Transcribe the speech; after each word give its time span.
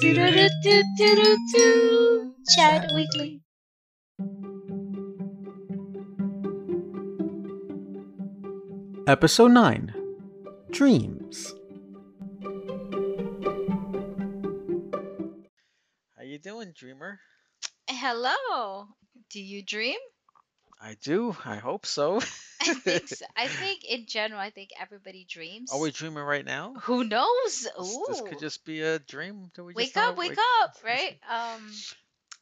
Do-do-do-do-do-do. 0.00 2.34
Chat 2.56 2.90
Weekly. 2.94 3.42
Episode 9.06 9.52
9 9.52 9.94
Dreams. 10.70 11.54
How 16.16 16.22
you 16.24 16.38
doing, 16.38 16.72
dreamer? 16.74 17.20
Hello. 17.90 18.86
Do 19.30 19.42
you 19.42 19.62
dream? 19.62 19.98
I 20.80 20.96
do. 21.02 21.36
I 21.44 21.56
hope 21.56 21.84
so. 21.84 22.20
I 22.62 22.74
think 22.74 23.08
so. 23.08 23.26
I 23.36 23.48
think 23.48 23.84
in 23.84 24.06
general, 24.06 24.40
I 24.40 24.50
think 24.50 24.70
everybody 24.78 25.24
dreams. 25.24 25.72
Are 25.72 25.80
we 25.80 25.90
dreaming 25.90 26.22
right 26.22 26.44
now? 26.44 26.74
Who 26.82 27.04
knows? 27.04 27.62
This, 27.62 27.74
Ooh. 27.78 28.04
this 28.08 28.20
could 28.20 28.38
just 28.38 28.64
be 28.64 28.80
a 28.82 28.98
dream 28.98 29.50
that 29.54 29.64
we 29.64 29.74
wake 29.74 29.96
up, 29.96 30.16
not 30.16 30.16
wake 30.16 30.38
up, 30.62 30.76
right? 30.84 31.18
Um, 31.28 31.72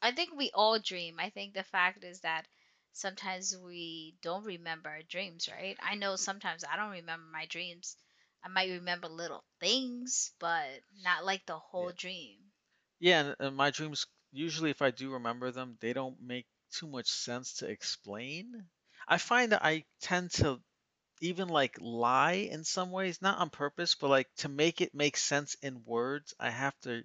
I 0.02 0.12
think 0.12 0.34
we 0.36 0.50
all 0.52 0.78
dream. 0.78 1.18
I 1.18 1.30
think 1.30 1.54
the 1.54 1.62
fact 1.62 2.04
is 2.04 2.20
that 2.20 2.46
sometimes 2.92 3.56
we 3.56 4.16
don't 4.22 4.44
remember 4.44 4.88
our 4.90 5.02
dreams, 5.02 5.48
right? 5.48 5.76
I 5.82 5.94
know 5.94 6.16
sometimes 6.16 6.64
I 6.64 6.76
don't 6.76 6.90
remember 6.90 7.26
my 7.32 7.46
dreams. 7.46 7.96
I 8.44 8.48
might 8.48 8.70
remember 8.70 9.08
little 9.08 9.44
things, 9.60 10.32
but 10.38 10.66
not 11.02 11.24
like 11.24 11.46
the 11.46 11.58
whole 11.58 11.92
dream. 11.92 12.38
Yeah, 13.00 13.20
and, 13.20 13.36
and 13.40 13.56
my 13.56 13.70
dreams 13.70 14.06
usually, 14.32 14.70
if 14.70 14.80
I 14.82 14.90
do 14.92 15.12
remember 15.12 15.50
them, 15.50 15.76
they 15.80 15.92
don't 15.92 16.20
make 16.20 16.46
too 16.72 16.86
much 16.86 17.08
sense 17.08 17.54
to 17.54 17.68
explain. 17.68 18.68
I 19.10 19.18
find 19.18 19.52
that 19.52 19.64
I 19.64 19.84
tend 20.00 20.30
to 20.34 20.60
even 21.20 21.48
like 21.48 21.76
lie 21.80 22.48
in 22.50 22.64
some 22.64 22.90
ways, 22.92 23.20
not 23.20 23.38
on 23.38 23.50
purpose, 23.50 23.94
but 23.94 24.08
like 24.08 24.28
to 24.38 24.48
make 24.48 24.80
it 24.80 24.94
make 24.94 25.18
sense 25.18 25.56
in 25.60 25.82
words, 25.84 26.32
I 26.40 26.48
have 26.50 26.74
to 26.82 27.02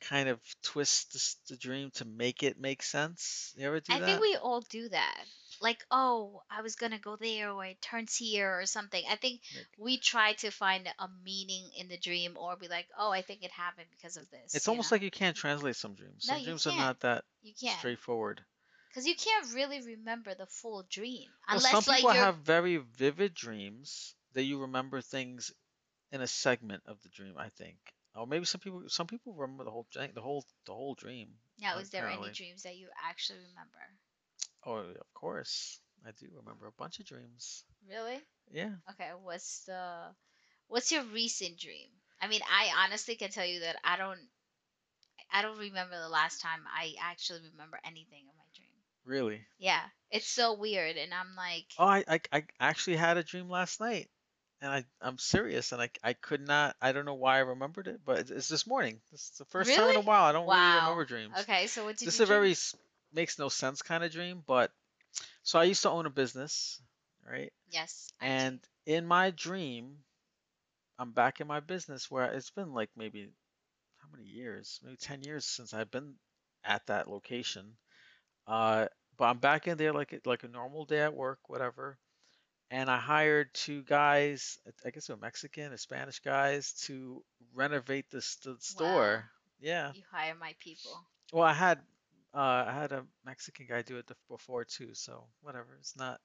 kind 0.00 0.28
of 0.28 0.40
twist 0.62 1.12
this, 1.12 1.36
the 1.48 1.56
dream 1.56 1.90
to 1.94 2.04
make 2.04 2.42
it 2.42 2.60
make 2.60 2.82
sense. 2.82 3.52
You 3.56 3.66
ever 3.68 3.80
do 3.80 3.92
I 3.94 4.00
that? 4.00 4.06
think 4.06 4.20
we 4.20 4.36
all 4.36 4.60
do 4.60 4.88
that. 4.90 5.24
Like, 5.60 5.84
oh, 5.92 6.42
I 6.50 6.62
was 6.62 6.74
gonna 6.74 6.98
go 6.98 7.14
there, 7.16 7.52
or 7.52 7.64
it 7.64 7.80
turns 7.80 8.16
here, 8.16 8.58
or 8.58 8.66
something. 8.66 9.02
I 9.08 9.14
think 9.16 9.40
Like- 9.56 9.66
we 9.78 9.98
try 9.98 10.32
to 10.34 10.50
find 10.50 10.88
a 10.98 11.08
meaning 11.24 11.70
in 11.78 11.88
the 11.88 11.98
dream, 11.98 12.36
or 12.36 12.56
be 12.56 12.66
like, 12.68 12.88
oh, 12.98 13.10
I 13.12 13.22
think 13.22 13.44
it 13.44 13.52
happened 13.52 13.86
because 13.90 14.16
of 14.16 14.28
this. 14.30 14.54
It's 14.54 14.66
you 14.66 14.70
almost 14.72 14.90
know? 14.90 14.96
like 14.96 15.02
you 15.02 15.10
can't 15.12 15.36
translate 15.36 15.76
some 15.76 15.94
dreams. 15.94 16.26
No, 16.26 16.34
Some 16.34 16.38
you 16.40 16.44
dreams 16.46 16.66
are 16.66 16.70
can't. 16.70 16.80
not 16.82 17.00
that 17.00 17.24
you 17.42 17.54
can't, 17.60 17.78
straightforward. 17.78 18.44
Because 18.92 19.06
you 19.08 19.16
can't 19.16 19.54
really 19.54 19.80
remember 19.82 20.34
the 20.34 20.46
full 20.46 20.84
dream 20.90 21.30
Well, 21.50 21.60
unless 21.60 21.72
some 21.82 21.84
like 21.88 22.02
people 22.02 22.10
you're. 22.12 22.20
have 22.20 22.38
very 22.38 22.78
vivid 22.78 23.34
dreams 23.34 24.16
that 24.32 24.42
you 24.42 24.60
remember 24.62 25.00
things 25.00 25.52
in 26.12 26.20
a 26.20 26.26
segment 26.28 26.84
of 26.86 27.00
the 27.02 27.08
dream. 27.10 27.38
I 27.38 27.48
think, 27.50 27.94
or 28.14 28.26
maybe 28.26 28.44
some 28.44 28.60
people 28.60 28.88
some 28.88 29.06
people 29.06 29.34
remember 29.34 29.64
the 29.64 29.70
whole 29.70 29.86
thing, 29.92 30.12
the 30.14 30.22
whole 30.22 30.44
the 30.66 30.74
whole 30.74 30.94
dream. 30.94 31.40
now, 31.58 31.78
is 31.78 31.90
there 31.90 32.08
any 32.08 32.30
dreams 32.30 32.62
that 32.62 32.76
you 32.76 32.90
actually 33.02 33.38
remember? 33.38 33.98
Oh, 34.64 34.76
of 34.78 35.14
course, 35.14 35.80
I 36.04 36.10
do 36.12 36.28
remember 36.34 36.66
a 36.66 36.72
bunch 36.72 36.98
of 37.00 37.06
dreams. 37.06 37.64
Really? 37.88 38.20
Yeah, 38.50 38.76
Okay. 38.90 39.12
What's 39.14 39.64
the 39.66 40.16
What's 40.68 40.92
your 40.92 41.04
recent 41.04 41.58
dream? 41.58 41.90
I 42.20 42.28
mean, 42.28 42.42
I 42.48 42.72
honestly 42.84 43.16
can 43.16 43.30
tell 43.30 43.46
you 43.46 43.60
that 43.60 43.76
I 43.84 43.96
don't. 43.96 44.30
I 45.32 45.42
don't 45.42 45.58
remember 45.58 45.98
the 45.98 46.08
last 46.08 46.40
time 46.40 46.66
I 46.68 46.94
actually 47.00 47.40
remember 47.50 47.80
anything 47.84 48.20
in 48.20 48.26
my 48.26 48.32
dream. 48.32 48.41
Really. 49.04 49.46
Yeah, 49.56 49.88
it's 50.10 50.26
so 50.28 50.52
weird, 50.52 50.98
and 50.98 51.14
I'm 51.14 51.34
like, 51.34 51.72
Oh, 51.78 51.84
I, 51.86 52.04
I 52.08 52.20
I 52.32 52.46
actually 52.60 52.96
had 52.96 53.16
a 53.18 53.22
dream 53.24 53.48
last 53.48 53.78
night, 53.80 54.10
and 54.60 54.70
I 54.72 54.84
I'm 55.00 55.18
serious, 55.18 55.72
and 55.72 55.80
I 55.82 55.90
I 56.02 56.12
could 56.14 56.40
not. 56.40 56.76
I 56.80 56.92
don't 56.92 57.04
know 57.06 57.14
why 57.14 57.36
I 57.36 57.40
remembered 57.40 57.88
it, 57.88 58.02
but 58.04 58.20
it's, 58.20 58.30
it's 58.30 58.48
this 58.48 58.66
morning. 58.66 59.02
This 59.10 59.30
is 59.30 59.36
the 59.38 59.44
first 59.46 59.74
time 59.74 59.90
in 59.90 59.96
a 59.96 60.00
Really? 60.00 60.00
while 60.00 60.24
I 60.24 60.32
don't 60.32 60.48
really 60.50 60.70
wow. 60.70 60.72
remember 60.72 61.04
dreams. 61.04 61.40
Okay, 61.40 61.66
so 61.68 61.84
what 61.84 61.96
did 61.96 62.12
this 62.12 62.14
is 62.14 62.20
you 62.20 62.22
a 62.22 62.26
very 62.26 62.52
s- 62.52 62.74
makes 63.12 63.38
no 63.38 63.48
sense 63.48 63.82
kind 63.82 64.04
of 64.04 64.12
dream, 64.12 64.42
but 64.46 64.72
so 65.44 65.58
I 65.60 65.64
used 65.64 65.82
to 65.82 65.90
own 65.90 66.06
a 66.06 66.10
business, 66.10 66.82
right? 67.24 67.52
Yes. 67.66 68.12
I 68.20 68.30
do. 68.30 68.46
And 68.46 68.66
in 68.86 69.06
my 69.06 69.30
dream, 69.32 70.04
I'm 70.98 71.12
back 71.12 71.40
in 71.42 71.46
my 71.46 71.60
business 71.60 72.10
where 72.10 72.32
it's 72.32 72.48
been 72.50 72.72
like 72.72 72.96
maybe 72.96 73.34
how 73.98 74.08
many 74.08 74.24
years? 74.26 74.80
Maybe 74.82 74.96
10 74.96 75.22
years 75.22 75.46
since 75.46 75.74
I've 75.74 75.90
been 75.90 76.18
at 76.64 76.86
that 76.86 77.08
location. 77.08 77.78
Uh, 78.46 78.86
but 79.16 79.24
I'm 79.26 79.38
back 79.38 79.68
in 79.68 79.78
there 79.78 79.92
like 79.92 80.20
like 80.24 80.44
a 80.44 80.48
normal 80.48 80.84
day 80.84 81.00
at 81.00 81.14
work, 81.14 81.38
whatever. 81.48 81.98
And 82.70 82.90
I 82.90 82.98
hired 82.98 83.52
two 83.52 83.82
guys, 83.82 84.58
I 84.86 84.90
guess 84.90 85.06
they 85.06 85.12
were 85.12 85.20
Mexican 85.20 85.72
or 85.72 85.76
Spanish 85.76 86.20
guys, 86.20 86.72
to 86.86 87.22
renovate 87.52 88.10
this 88.10 88.36
the 88.36 88.56
store. 88.60 89.30
Yeah. 89.60 89.92
you 89.94 90.02
hire 90.10 90.34
my 90.34 90.54
people. 90.58 91.06
Well, 91.32 91.44
I 91.44 91.52
had 91.52 91.78
uh, 92.34 92.64
I 92.66 92.72
had 92.72 92.92
a 92.92 93.04
Mexican 93.26 93.66
guy 93.68 93.82
do 93.82 93.98
it 93.98 94.06
the, 94.06 94.16
before 94.28 94.64
too, 94.64 94.94
so 94.94 95.24
whatever. 95.42 95.76
It's 95.78 95.96
not 95.96 96.18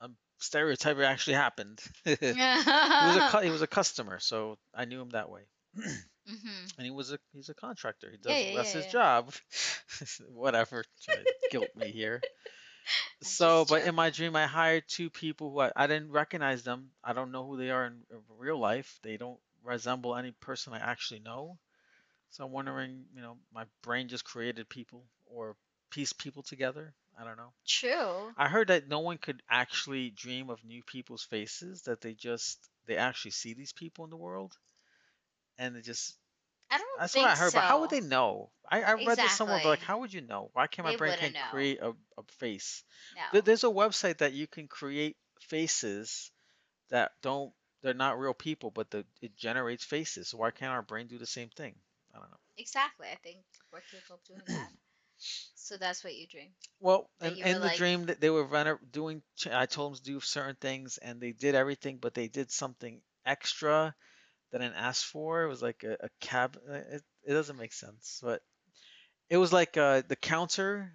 a 0.00 0.10
stereotype. 0.38 0.98
It 0.98 1.04
actually 1.04 1.34
happened. 1.34 1.80
he 2.04 2.10
was 2.10 2.36
a 2.36 3.40
he 3.42 3.50
was 3.50 3.62
a 3.62 3.66
customer, 3.66 4.18
so 4.20 4.58
I 4.74 4.84
knew 4.84 5.00
him 5.00 5.10
that 5.10 5.30
way. 5.30 5.42
hmm 6.26 6.66
And 6.78 6.84
he 6.84 6.90
was 6.90 7.12
a 7.12 7.18
he's 7.32 7.48
a 7.48 7.54
contractor. 7.54 8.10
He 8.10 8.16
does 8.18 8.40
Yeah, 8.40 8.50
yeah, 8.50 8.52
that's 8.56 8.72
his 8.72 8.86
job. 8.86 9.32
whatever. 10.28 10.84
Guilt 11.50 11.70
me 11.76 11.90
here. 11.92 12.24
I'm 13.24 13.32
So, 13.36 13.64
but 13.64 13.84
in 13.84 13.94
my 13.94 14.10
dream, 14.10 14.36
I 14.36 14.46
hired 14.46 14.84
two 14.88 15.10
people 15.10 15.50
who 15.52 15.60
I, 15.60 15.72
I 15.76 15.86
didn't 15.86 16.10
recognize 16.12 16.62
them. 16.62 16.90
I 17.02 17.12
don't 17.12 17.32
know 17.32 17.46
who 17.46 17.56
they 17.56 17.70
are 17.70 17.86
in, 17.86 18.02
in 18.10 18.18
real 18.38 18.58
life. 18.58 18.98
They 19.02 19.16
don't 19.16 19.38
resemble 19.62 20.16
any 20.16 20.32
person 20.32 20.72
I 20.72 20.78
actually 20.78 21.20
know. 21.20 21.58
So 22.30 22.44
I'm 22.44 22.52
wondering, 22.52 23.04
you 23.14 23.22
know, 23.22 23.38
my 23.52 23.64
brain 23.82 24.08
just 24.08 24.24
created 24.24 24.68
people 24.68 25.04
or 25.26 25.56
pieced 25.90 26.18
people 26.18 26.42
together. 26.42 26.94
I 27.18 27.24
don't 27.24 27.36
know. 27.36 27.52
True. 27.66 28.34
I 28.36 28.48
heard 28.48 28.68
that 28.68 28.88
no 28.88 29.00
one 29.00 29.18
could 29.18 29.42
actually 29.48 30.10
dream 30.10 30.50
of 30.50 30.64
new 30.64 30.82
people's 30.82 31.24
faces, 31.24 31.82
that 31.82 32.00
they 32.00 32.14
just 32.14 32.58
they 32.86 32.96
actually 32.96 33.32
see 33.32 33.54
these 33.54 33.72
people 33.72 34.04
in 34.04 34.10
the 34.10 34.16
world. 34.16 34.56
And 35.58 35.76
they 35.76 35.80
just 35.80 36.16
I 36.70 36.78
don't 36.78 36.86
know. 36.86 37.00
that's 37.00 37.14
what 37.14 37.24
I 37.26 37.34
heard, 37.36 37.52
but 37.52 37.62
how 37.62 37.80
would 37.80 37.90
they 37.90 38.00
know? 38.00 38.50
I, 38.70 38.82
I 38.82 38.92
read 38.94 39.18
this 39.18 39.32
somewhere, 39.32 39.60
but 39.62 39.68
like 39.68 39.82
how 39.82 39.98
would 40.00 40.12
you 40.12 40.22
know? 40.22 40.50
Why 40.54 40.66
can't 40.66 40.84
my 40.84 40.92
They 40.92 40.96
brain 40.96 41.16
can't 41.18 41.34
know. 41.34 41.40
create 41.50 41.78
a, 41.80 41.90
a 41.90 42.22
face? 42.38 42.82
No. 43.32 43.40
There's 43.40 43.64
a 43.64 43.68
website 43.68 44.18
that 44.18 44.32
you 44.32 44.46
can 44.46 44.66
create 44.66 45.16
faces 45.40 46.30
that 46.90 47.12
don't 47.22 47.52
they're 47.82 47.94
not 47.94 48.18
real 48.18 48.32
people, 48.34 48.70
but 48.70 48.90
the, 48.90 49.04
it 49.20 49.36
generates 49.36 49.84
faces. 49.84 50.28
So 50.28 50.38
why 50.38 50.50
can't 50.50 50.72
our 50.72 50.82
brain 50.82 51.06
do 51.06 51.18
the 51.18 51.26
same 51.26 51.50
thing? 51.50 51.74
I 52.14 52.18
don't 52.18 52.30
know. 52.30 52.38
Exactly. 52.56 53.08
I 53.12 53.16
think 53.16 53.38
we're 53.72 53.80
capable 53.90 54.14
of 54.14 54.24
doing 54.24 54.40
that. 54.46 54.70
so 55.54 55.76
that's 55.76 56.02
what 56.02 56.14
you 56.14 56.26
dream. 56.26 56.48
Well, 56.80 57.10
That 57.20 57.36
in, 57.36 57.60
the 57.60 57.66
like- 57.66 57.76
dream 57.76 58.06
that 58.06 58.20
they 58.20 58.30
were 58.30 58.78
doing, 58.90 59.22
I 59.52 59.66
told 59.66 59.92
them 59.92 59.98
to 59.98 60.02
do 60.02 60.20
certain 60.20 60.56
things, 60.56 60.96
and 60.98 61.20
they 61.20 61.32
did 61.32 61.54
everything, 61.54 61.98
but 61.98 62.14
they 62.14 62.28
did 62.28 62.50
something 62.50 63.02
extra 63.26 63.94
didn't 64.58 64.76
ask 64.76 65.04
for. 65.04 65.42
It 65.44 65.48
was 65.48 65.62
like 65.62 65.84
a, 65.84 65.96
a 66.00 66.08
cab. 66.20 66.58
uh, 66.68 66.74
It, 66.74 67.02
it 67.26 67.32
doesn't 67.32 67.56
make 67.58 67.72
sense, 67.72 68.20
but 68.22 68.42
it 69.30 69.36
was 69.38 69.52
like 69.52 69.76
uh, 69.76 70.02
the 70.06 70.16
counter 70.16 70.92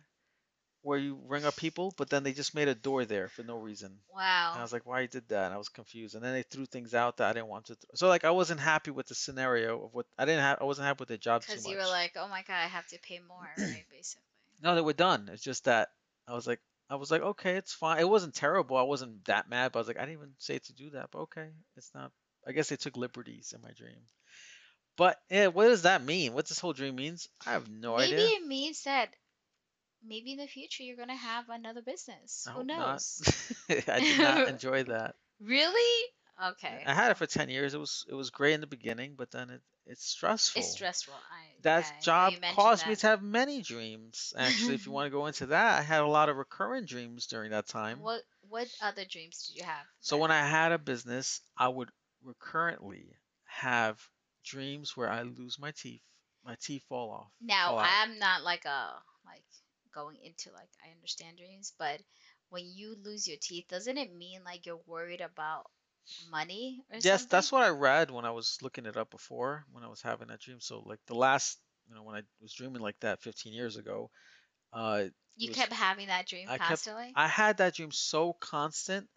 where 0.82 0.98
you 0.98 1.20
ring 1.28 1.44
up 1.44 1.56
people, 1.58 1.94
but 1.98 2.10
then 2.10 2.24
they 2.24 2.32
just 2.32 2.56
made 2.56 2.70
a 2.70 2.76
door 2.76 3.04
there 3.04 3.28
for 3.28 3.44
no 3.44 3.58
reason. 3.58 4.00
Wow. 4.16 4.52
And 4.54 4.60
I 4.60 4.64
was 4.64 4.72
like, 4.72 4.86
why 4.86 5.02
you 5.02 5.08
did 5.10 5.28
that? 5.28 5.46
And 5.46 5.54
I 5.54 5.58
was 5.58 5.68
confused. 5.68 6.16
And 6.16 6.24
then 6.24 6.34
they 6.34 6.44
threw 6.44 6.66
things 6.66 6.94
out 6.94 7.18
that 7.18 7.30
I 7.30 7.34
didn't 7.34 7.48
want 7.48 7.66
to. 7.66 7.76
Th- 7.76 7.86
so 7.96 8.08
like 8.08 8.24
I 8.24 8.32
wasn't 8.32 8.62
happy 8.62 8.92
with 8.92 9.08
the 9.08 9.16
scenario 9.16 9.84
of 9.84 9.94
what 9.94 10.06
I 10.18 10.24
didn't 10.26 10.42
have. 10.42 10.60
I 10.62 10.64
wasn't 10.64 10.88
happy 10.88 11.02
with 11.02 11.10
the 11.10 11.18
job 11.18 11.42
Because 11.46 11.68
you 11.68 11.76
were 11.76 11.84
like, 11.84 12.14
oh 12.18 12.30
my 12.30 12.44
god, 12.44 12.54
I 12.64 12.68
have 12.68 12.88
to 12.88 13.00
pay 13.00 13.20
more, 13.28 13.50
right? 13.58 13.84
Basically. 13.92 14.24
no, 14.62 14.74
they 14.76 14.82
were 14.82 14.94
done. 14.94 15.30
It's 15.34 15.44
just 15.44 15.66
that 15.66 15.90
I 16.28 16.34
was 16.34 16.48
like, 16.48 16.62
I 16.90 16.96
was 16.96 17.12
like, 17.12 17.22
okay, 17.22 17.56
it's 17.58 17.74
fine. 17.74 18.00
It 18.00 18.08
wasn't 18.10 18.34
terrible. 18.36 18.78
I 18.78 18.84
wasn't 18.84 19.26
that 19.26 19.50
mad, 19.50 19.74
but 19.74 19.80
I 19.80 19.82
was 19.82 19.88
like, 19.90 19.98
I 19.98 20.02
didn't 20.06 20.14
even 20.20 20.32
say 20.38 20.60
to 20.60 20.74
do 20.74 20.92
that. 20.92 21.10
But 21.12 21.20
okay, 21.24 21.50
it's 21.76 21.92
not. 21.94 22.12
I 22.48 22.52
guess 22.52 22.70
they 22.70 22.78
took 22.78 22.98
liberties 22.98 23.54
in 23.56 23.62
my 23.62 23.72
dream. 23.72 24.00
But 24.98 25.18
yeah, 25.30 25.48
what 25.48 25.68
does 25.68 25.84
that 25.84 26.04
mean? 26.04 26.34
What 26.34 26.48
this 26.48 26.60
whole 26.60 26.74
dream 26.74 26.96
means? 26.96 27.30
I 27.46 27.52
have 27.52 27.70
no 27.70 27.96
maybe 27.98 28.06
idea. 28.06 28.18
Maybe 28.18 28.32
it 28.44 28.48
means 28.48 28.84
that 28.84 29.10
maybe 30.04 30.32
in 30.32 30.38
the 30.38 30.48
future 30.48 30.84
you're 30.84 30.98
gonna 30.98 31.16
have 31.16 31.50
another 31.50 31.82
business. 31.82 32.48
I 32.48 32.54
Who 32.54 32.64
knows? 32.64 33.22
I 33.88 34.00
did 34.00 34.20
not 34.20 34.48
enjoy 34.48 34.84
that. 34.84 35.16
Really? 35.40 36.06
Okay. 36.42 36.84
I 36.86 36.94
had 36.94 37.12
it 37.12 37.18
for 37.18 37.28
ten 37.28 37.50
years. 37.50 37.74
It 37.74 37.80
was 37.80 38.06
it 38.10 38.14
was 38.14 38.30
great 38.30 38.54
in 38.54 38.62
the 38.62 38.68
beginning, 38.68 39.16
but 39.16 39.32
then 39.32 39.50
it 39.50 39.62
it's 39.86 40.06
stressful. 40.06 40.62
It's 40.62 40.72
stressful. 40.72 41.14
I, 41.14 41.46
that 41.64 41.84
yeah, 41.84 42.02
job 42.02 42.34
caused 42.56 42.86
me 42.88 42.96
to 42.96 43.08
have 43.08 43.22
many 43.22 43.62
dreams. 43.62 44.34
Actually, 44.38 44.76
if 44.76 44.86
you 44.86 44.92
want 44.94 45.08
to 45.08 45.12
go 45.12 45.26
into 45.26 45.48
that, 45.48 45.80
I 45.80 45.82
had 45.82 46.02
a 46.02 46.08
lot 46.08 46.30
of 46.30 46.38
recurrent 46.38 46.88
dreams 46.88 47.28
during 47.28 47.52
that 47.52 47.68
time. 47.68 48.00
What 48.00 48.22
what 48.50 48.68
other 48.82 49.06
dreams 49.06 49.48
did 49.48 49.58
you 49.58 49.64
have? 49.64 49.86
So 50.02 50.16
that- 50.16 50.22
when 50.22 50.32
I 50.32 50.46
had 50.46 50.72
a 50.72 50.78
business, 50.78 51.42
I 51.58 51.68
would 51.68 51.90
recurrently 52.24 53.18
have 53.46 54.02
dreams 54.44 54.96
where 54.98 55.10
I 55.10 55.24
lose 55.24 55.60
my 55.60 55.72
teeth, 55.72 56.04
my 56.44 56.56
teeth 56.62 56.84
fall 56.88 57.12
off. 57.12 57.32
now 57.42 57.72
fall. 57.72 57.80
I'm 57.80 58.20
not 58.20 58.44
like 58.44 58.66
a 58.66 59.02
like 59.26 59.44
going 59.94 60.18
into 60.18 60.52
like 60.52 60.70
I 60.86 60.92
understand 60.92 61.38
dreams, 61.38 61.74
but 61.78 62.02
when 62.50 62.66
you 62.66 62.96
lose 63.04 63.28
your 63.28 63.38
teeth, 63.42 63.66
doesn't 63.70 63.98
it 63.98 64.14
mean 64.14 64.44
like 64.44 64.66
you're 64.66 64.82
worried 64.86 65.22
about 65.22 65.70
money 66.30 66.84
or 66.92 67.00
Yes, 67.02 67.22
something? 67.22 67.30
that's 67.30 67.52
what 67.52 67.64
I 67.64 67.70
read 67.70 68.12
when 68.12 68.26
I 68.26 68.32
was 68.32 68.62
looking 68.62 68.86
it 68.86 68.98
up 68.98 69.10
before 69.10 69.66
when 69.72 69.84
I 69.84 69.88
was 69.88 70.02
having 70.02 70.28
that 70.28 70.42
dream. 70.42 70.60
So 70.60 70.80
like 70.80 71.00
the 71.08 71.16
last 71.16 71.60
you 71.88 71.96
know 71.96 72.04
when 72.04 72.16
I 72.16 72.24
was 72.42 72.54
dreaming 72.54 72.82
like 72.82 73.00
that 73.02 73.22
15 73.22 73.54
years 73.54 73.78
ago, 73.78 74.12
uh, 74.74 75.06
You 75.36 75.48
was- 75.50 75.58
kept 75.58 75.74
having 75.74 76.08
that 76.08 76.28
dream 76.28 76.48
I 76.48 76.58
kept- 76.58 76.68
constantly? 76.68 77.14
I 77.16 77.28
had 77.28 77.58
that 77.58 77.76
dream 77.76 77.92
so 77.92 78.34
constant 78.34 79.10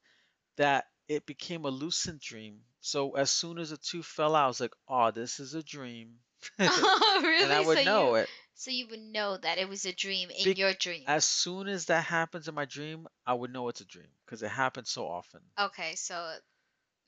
that 0.57 0.87
it 1.09 1.27
became 1.27 1.65
a 1.65 1.71
lucid 1.71 2.21
dream. 2.21 2.65
So 2.82 3.12
as 3.17 3.31
soon 3.31 3.58
as 3.58 3.70
the 3.70 3.79
two 3.79 4.02
fell 4.02 4.37
out, 4.37 4.44
I 4.44 4.49
was 4.49 4.61
like, 4.61 4.75
"Oh, 4.87 5.11
this 5.11 5.40
is 5.40 5.55
a 5.55 5.62
dream," 5.62 6.20
oh, 6.67 7.20
really? 7.23 7.23
and 7.38 7.52
I 7.52 7.61
would 7.61 7.79
so 7.79 7.81
know 7.81 8.14
you, 8.14 8.17
it. 8.17 8.31
So 8.55 8.70
you 8.73 8.88
would 8.88 8.99
know 9.00 9.37
that 9.37 9.58
it 9.58 9.69
was 9.69 9.84
a 9.84 9.93
dream 9.93 10.31
in 10.31 10.50
Bec- 10.50 10.56
your 10.56 10.75
dream. 10.75 11.06
As 11.06 11.25
soon 11.25 11.69
as 11.69 11.87
that 11.87 12.05
happens 12.05 12.46
in 12.46 12.55
my 12.55 12.67
dream, 12.67 13.08
I 13.25 13.32
would 13.32 13.50
know 13.50 13.69
it's 13.69 13.81
a 13.81 13.84
dream 13.87 14.12
because 14.26 14.43
it 14.43 14.50
happens 14.50 14.90
so 14.90 15.08
often. 15.08 15.52
Okay, 15.58 15.94
so 15.96 16.40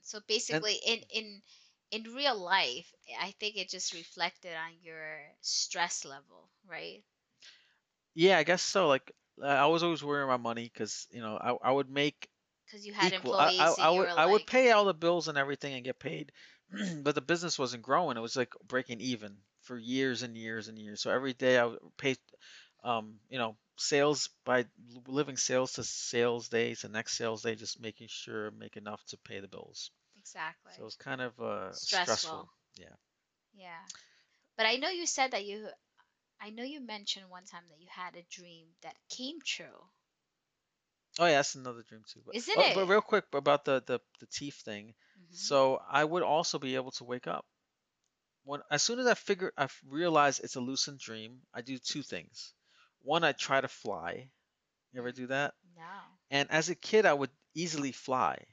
so 0.02 0.20
basically 0.20 0.76
in 0.76 1.02
in 1.10 1.42
in 1.90 2.14
real 2.14 2.36
life, 2.38 2.94
I 3.18 3.32
think 3.32 3.56
it 3.56 3.68
just 3.70 3.92
reflected 3.94 4.54
on 4.56 4.82
your 4.82 5.36
stress 5.42 6.04
level, 6.04 6.52
right? 6.64 7.04
Yeah, 8.14 8.38
I 8.38 8.44
guess 8.44 8.62
so. 8.62 8.86
Like 8.88 9.12
I 9.42 9.66
was 9.66 9.82
always 9.82 10.02
worrying 10.04 10.28
about 10.28 10.40
money 10.40 10.64
because 10.64 11.06
you 11.10 11.20
know 11.20 11.36
I, 11.36 11.68
I 11.68 11.72
would 11.72 11.90
make 11.90 12.28
Because 12.66 12.86
you 12.86 12.92
had 12.92 13.12
equal. 13.12 13.34
I, 13.38 13.52
employees 13.52 13.58
I, 13.58 13.74
and 13.78 13.88
I 13.88 13.90
would 13.90 14.08
were 14.08 14.12
I 14.16 14.26
would 14.26 14.46
pay 14.46 14.70
all 14.70 14.84
the 14.84 14.94
bills 14.94 15.28
and 15.28 15.38
everything 15.38 15.74
and 15.74 15.84
get 15.84 15.98
paid, 15.98 16.32
but 17.02 17.14
the 17.14 17.20
business 17.20 17.58
wasn't 17.58 17.82
growing. 17.82 18.16
It 18.16 18.20
was 18.20 18.36
like 18.36 18.54
breaking 18.66 19.00
even 19.00 19.38
for 19.62 19.76
years 19.78 20.22
and 20.22 20.36
years 20.36 20.68
and 20.68 20.78
years. 20.78 21.00
So 21.00 21.10
every 21.10 21.32
day 21.32 21.58
I 21.58 21.66
would 21.66 21.96
pay, 21.96 22.16
um, 22.84 23.20
you 23.28 23.38
know, 23.38 23.56
sales 23.78 24.30
by 24.44 24.66
living 25.06 25.36
sales 25.36 25.72
to 25.74 25.84
sales 25.84 26.48
days, 26.48 26.80
to 26.80 26.88
next 26.88 27.16
sales 27.16 27.42
day, 27.42 27.54
just 27.54 27.80
making 27.80 28.08
sure 28.08 28.48
I 28.48 28.50
make 28.50 28.76
enough 28.76 29.04
to 29.06 29.18
pay 29.18 29.40
the 29.40 29.48
bills. 29.48 29.90
exactly. 30.16 30.72
So 30.72 30.82
it 30.82 30.86
was 30.86 30.96
kind 30.96 31.20
of 31.22 31.40
uh, 31.40 31.72
Stressful. 31.72 32.48
stressful. 32.52 32.52
Yeah. 32.76 32.96
Yeah. 33.54 33.86
But 34.56 34.66
I 34.66 34.76
know 34.76 34.90
you 34.90 35.06
said 35.06 35.32
that 35.32 35.44
you 35.46 35.70
I 36.40 36.50
know 36.50 36.64
you 36.64 36.80
mentioned 36.80 37.30
one 37.30 37.44
time 37.46 37.66
that 37.68 37.80
you 37.80 37.88
had 37.88 38.16
a 38.16 38.22
dream 38.24 38.76
that 38.82 38.98
came 39.08 39.40
true. 39.42 39.90
Oh 41.18 41.26
yeah, 41.26 41.36
that's 41.36 41.54
another 41.54 41.82
dream 41.82 42.02
too. 42.06 42.20
But, 42.26 42.34
Isn't 42.36 42.56
oh, 42.58 42.62
it? 42.62 42.74
But 42.74 42.86
real 42.86 43.00
quick 43.00 43.24
about 43.32 43.64
the 43.64 43.82
the 43.86 44.00
the 44.20 44.26
teeth 44.26 44.62
thing. 44.62 44.94
Mhm. 45.18 45.36
So 45.36 45.80
I 45.88 46.04
would 46.04 46.22
also 46.22 46.58
be 46.58 46.74
able 46.74 46.90
to 46.92 47.04
wake 47.04 47.26
up. 47.26 47.46
When 48.44 48.62
as 48.70 48.82
soon 48.82 48.98
as 49.00 49.06
I 49.06 49.14
figure 49.14 49.52
I 49.56 49.68
realize 49.86 50.40
it's 50.40 50.56
a 50.56 50.60
lucid 50.60 50.98
dream, 50.98 51.42
I 51.52 51.62
do 51.62 51.78
two 51.78 52.02
things. 52.02 52.54
One, 53.02 53.24
I 53.24 53.32
try 53.32 53.60
to 53.60 53.68
fly. 53.68 54.30
You 54.92 55.00
ever 55.00 55.12
do 55.12 55.26
that? 55.28 55.54
No. 55.76 55.82
And 56.30 56.50
as 56.50 56.68
a 56.70 56.74
kid, 56.74 57.06
I 57.06 57.14
would 57.14 57.30
easily 57.54 57.92
fly. 57.92 58.46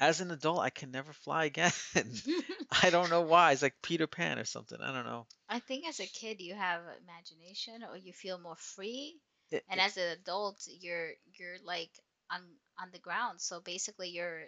As 0.00 0.20
an 0.20 0.30
adult, 0.30 0.60
I 0.60 0.68
can 0.68 0.90
never 0.90 1.14
fly 1.14 1.46
again. 1.46 1.72
I 2.70 2.90
don't 2.90 3.08
know 3.08 3.22
why. 3.32 3.52
It's 3.52 3.62
like 3.62 3.80
Peter 3.82 4.06
Pan 4.06 4.38
or 4.38 4.44
something. 4.44 4.78
I 4.80 4.92
don't 4.92 5.06
know. 5.06 5.26
I 5.48 5.60
think 5.60 5.86
as 5.86 6.00
a 6.00 6.06
kid 6.06 6.40
you 6.40 6.54
have 6.54 6.82
imagination 7.02 7.82
or 7.84 7.96
you 7.96 8.12
feel 8.12 8.38
more 8.38 8.56
free. 8.56 9.20
It- 9.52 9.66
And 9.68 9.80
as 9.80 9.96
an 9.96 10.08
adult 10.08 10.66
you're 10.66 11.14
you're 11.26 11.58
like 11.60 11.98
on 12.30 12.58
on 12.78 12.90
the 12.92 12.98
ground. 12.98 13.40
So 13.40 13.60
basically 13.60 14.10
you're 14.10 14.46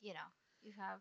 you 0.00 0.14
know, 0.14 0.28
you 0.62 0.72
have 0.78 1.00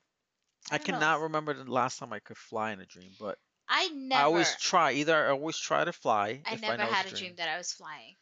I 0.72 0.80
know. 0.80 1.02
cannot 1.02 1.20
remember 1.22 1.54
the 1.54 1.72
last 1.72 2.00
time 2.00 2.12
I 2.14 2.20
could 2.20 2.38
fly 2.38 2.72
in 2.72 2.80
a 2.80 2.86
dream, 2.86 3.16
but 3.20 3.38
I 3.68 3.88
never 3.90 4.20
I 4.20 4.26
always 4.26 4.56
try. 4.56 4.94
Either 4.94 5.28
I 5.28 5.32
always 5.32 5.58
try 5.58 5.84
to 5.86 5.94
fly 5.94 6.46
I 6.46 6.54
never 6.54 6.78
I 6.82 6.86
know 6.86 6.86
had 6.86 7.08
a 7.08 7.12
it's 7.12 7.14
dream 7.14 7.34
that 7.38 7.50
I 7.50 7.58
was 7.58 7.74
flying. 7.74 8.18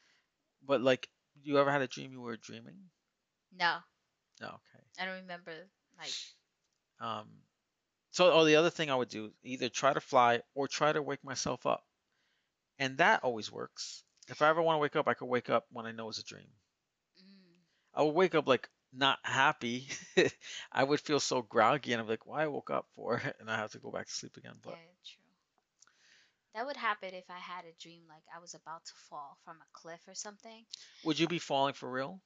But 0.61 0.79
like, 0.79 1.09
you 1.41 1.57
ever 1.59 1.69
had 1.69 1.81
a 1.81 1.87
dream 1.89 2.13
you 2.13 2.21
were 2.21 2.37
dreaming? 2.37 2.91
No. 3.51 3.83
No, 4.41 4.47
okay. 4.47 4.83
I 4.99 5.05
don't 5.05 5.21
remember 5.21 5.71
like 5.97 6.15
Um, 6.99 7.43
so, 8.11 8.31
oh, 8.33 8.45
the 8.45 8.55
other 8.57 8.69
thing 8.71 8.89
I 8.91 8.95
would 8.95 9.09
do 9.09 9.33
either 9.43 9.69
try 9.69 9.93
to 9.93 10.01
fly 10.01 10.41
or 10.55 10.67
try 10.67 10.93
to 10.93 11.01
wake 11.01 11.23
myself 11.23 11.65
up, 11.65 11.85
and 12.79 12.97
that 12.99 13.23
always 13.23 13.51
works. 13.51 14.05
If 14.29 14.41
I 14.41 14.47
ever 14.47 14.61
want 14.61 14.75
to 14.75 14.79
wake 14.79 14.95
up, 14.95 15.07
I 15.09 15.13
could 15.13 15.25
wake 15.25 15.49
up 15.49 15.67
when 15.71 15.85
I 15.85 15.91
know 15.91 16.07
it's 16.09 16.19
a 16.19 16.23
dream. 16.23 16.53
mm, 17.19 17.59
I 17.93 18.01
would 18.01 18.15
wake 18.15 18.33
up 18.33 18.47
like 18.47 18.67
not 18.91 19.19
happy. 19.23 19.89
I 20.71 20.83
would 20.83 20.99
feel 21.01 21.19
so 21.19 21.43
groggy, 21.43 21.93
and 21.93 22.01
I'm 22.01 22.07
like, 22.07 22.25
"Why 22.25 22.43
I 22.43 22.47
woke 22.47 22.71
up 22.71 22.89
for?" 22.95 23.17
And 23.39 23.49
I 23.51 23.57
have 23.57 23.73
to 23.73 23.79
go 23.79 23.91
back 23.91 24.07
to 24.07 24.11
sleep 24.11 24.37
again. 24.37 24.57
But 24.59 24.79
yeah, 24.79 24.93
true. 25.03 25.23
That 26.53 26.67
would 26.67 26.77
happen 26.77 27.15
if 27.15 27.27
I 27.31 27.39
had 27.39 27.65
a 27.65 27.73
dream 27.73 28.07
like 28.07 28.21
I 28.31 28.37
was 28.37 28.53
about 28.53 28.85
to 28.85 28.93
fall 28.93 29.39
from 29.43 29.63
a 29.63 29.67
cliff 29.73 30.07
or 30.07 30.13
something. 30.13 30.67
would 31.03 31.19
you 31.19 31.27
be 31.27 31.39
falling 31.39 31.73
for 31.73 31.91
real? 31.91 32.21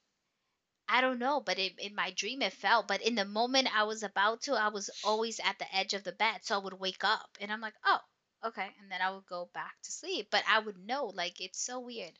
I 0.87 1.01
don't 1.01 1.19
know, 1.19 1.41
but 1.41 1.59
it, 1.59 1.77
in 1.77 1.93
my 1.93 2.11
dream 2.11 2.41
it 2.41 2.53
felt. 2.53 2.87
But 2.87 3.01
in 3.01 3.15
the 3.15 3.25
moment 3.25 3.75
I 3.75 3.83
was 3.83 4.01
about 4.01 4.43
to, 4.43 4.53
I 4.53 4.69
was 4.69 4.89
always 5.03 5.41
at 5.41 5.59
the 5.59 5.75
edge 5.75 5.93
of 5.93 6.05
the 6.05 6.13
bed, 6.13 6.45
so 6.45 6.55
I 6.55 6.63
would 6.63 6.79
wake 6.79 7.03
up 7.03 7.37
and 7.41 7.51
I'm 7.51 7.59
like, 7.59 7.75
oh, 7.83 7.99
okay, 8.43 8.69
and 8.79 8.91
then 8.91 9.01
I 9.01 9.11
would 9.11 9.25
go 9.25 9.49
back 9.53 9.75
to 9.83 9.91
sleep. 9.91 10.27
But 10.31 10.43
I 10.47 10.59
would 10.59 10.77
know, 10.77 11.05
like 11.07 11.41
it's 11.41 11.61
so 11.61 11.79
weird. 11.79 12.13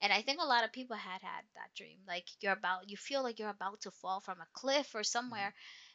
And 0.00 0.12
I 0.12 0.22
think 0.22 0.40
a 0.40 0.46
lot 0.46 0.64
of 0.64 0.72
people 0.72 0.96
had 0.96 1.22
had 1.22 1.44
that 1.54 1.74
dream, 1.76 2.00
like 2.06 2.26
you're 2.40 2.52
about, 2.52 2.88
you 2.90 2.96
feel 2.96 3.22
like 3.22 3.38
you're 3.38 3.50
about 3.50 3.82
to 3.82 3.90
fall 3.90 4.20
from 4.20 4.40
a 4.40 4.48
cliff 4.54 4.94
or 4.94 5.04
somewhere, 5.04 5.54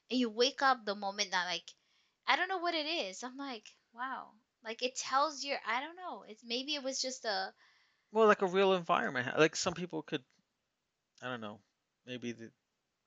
and 0.09 0.19
you 0.19 0.29
wake 0.29 0.62
up 0.62 0.85
the 0.85 0.95
moment 0.95 1.31
that 1.31 1.45
like, 1.45 1.69
I 2.27 2.35
don't 2.38 2.50
know 2.50 2.59
what 2.59 2.75
it 2.75 2.85
is. 2.88 3.23
I'm 3.23 3.38
like, 3.38 3.68
wow, 3.94 4.31
like 4.63 4.83
it 4.83 4.95
tells 4.97 5.44
you, 5.44 5.56
I 5.68 5.81
don't 5.81 5.95
know. 5.97 6.24
It's 6.27 6.44
maybe 6.44 6.75
it 6.75 6.83
was 6.83 7.01
just 7.01 7.25
a 7.25 7.53
Well, 8.12 8.27
like 8.27 8.41
a 8.44 8.47
real 8.47 8.74
environment. 8.74 9.38
Like 9.39 9.56
some 9.56 9.74
people 9.74 10.03
could, 10.03 10.24
I 11.21 11.27
don't 11.29 11.41
know, 11.41 11.62
maybe 12.06 12.31
they 12.33 12.50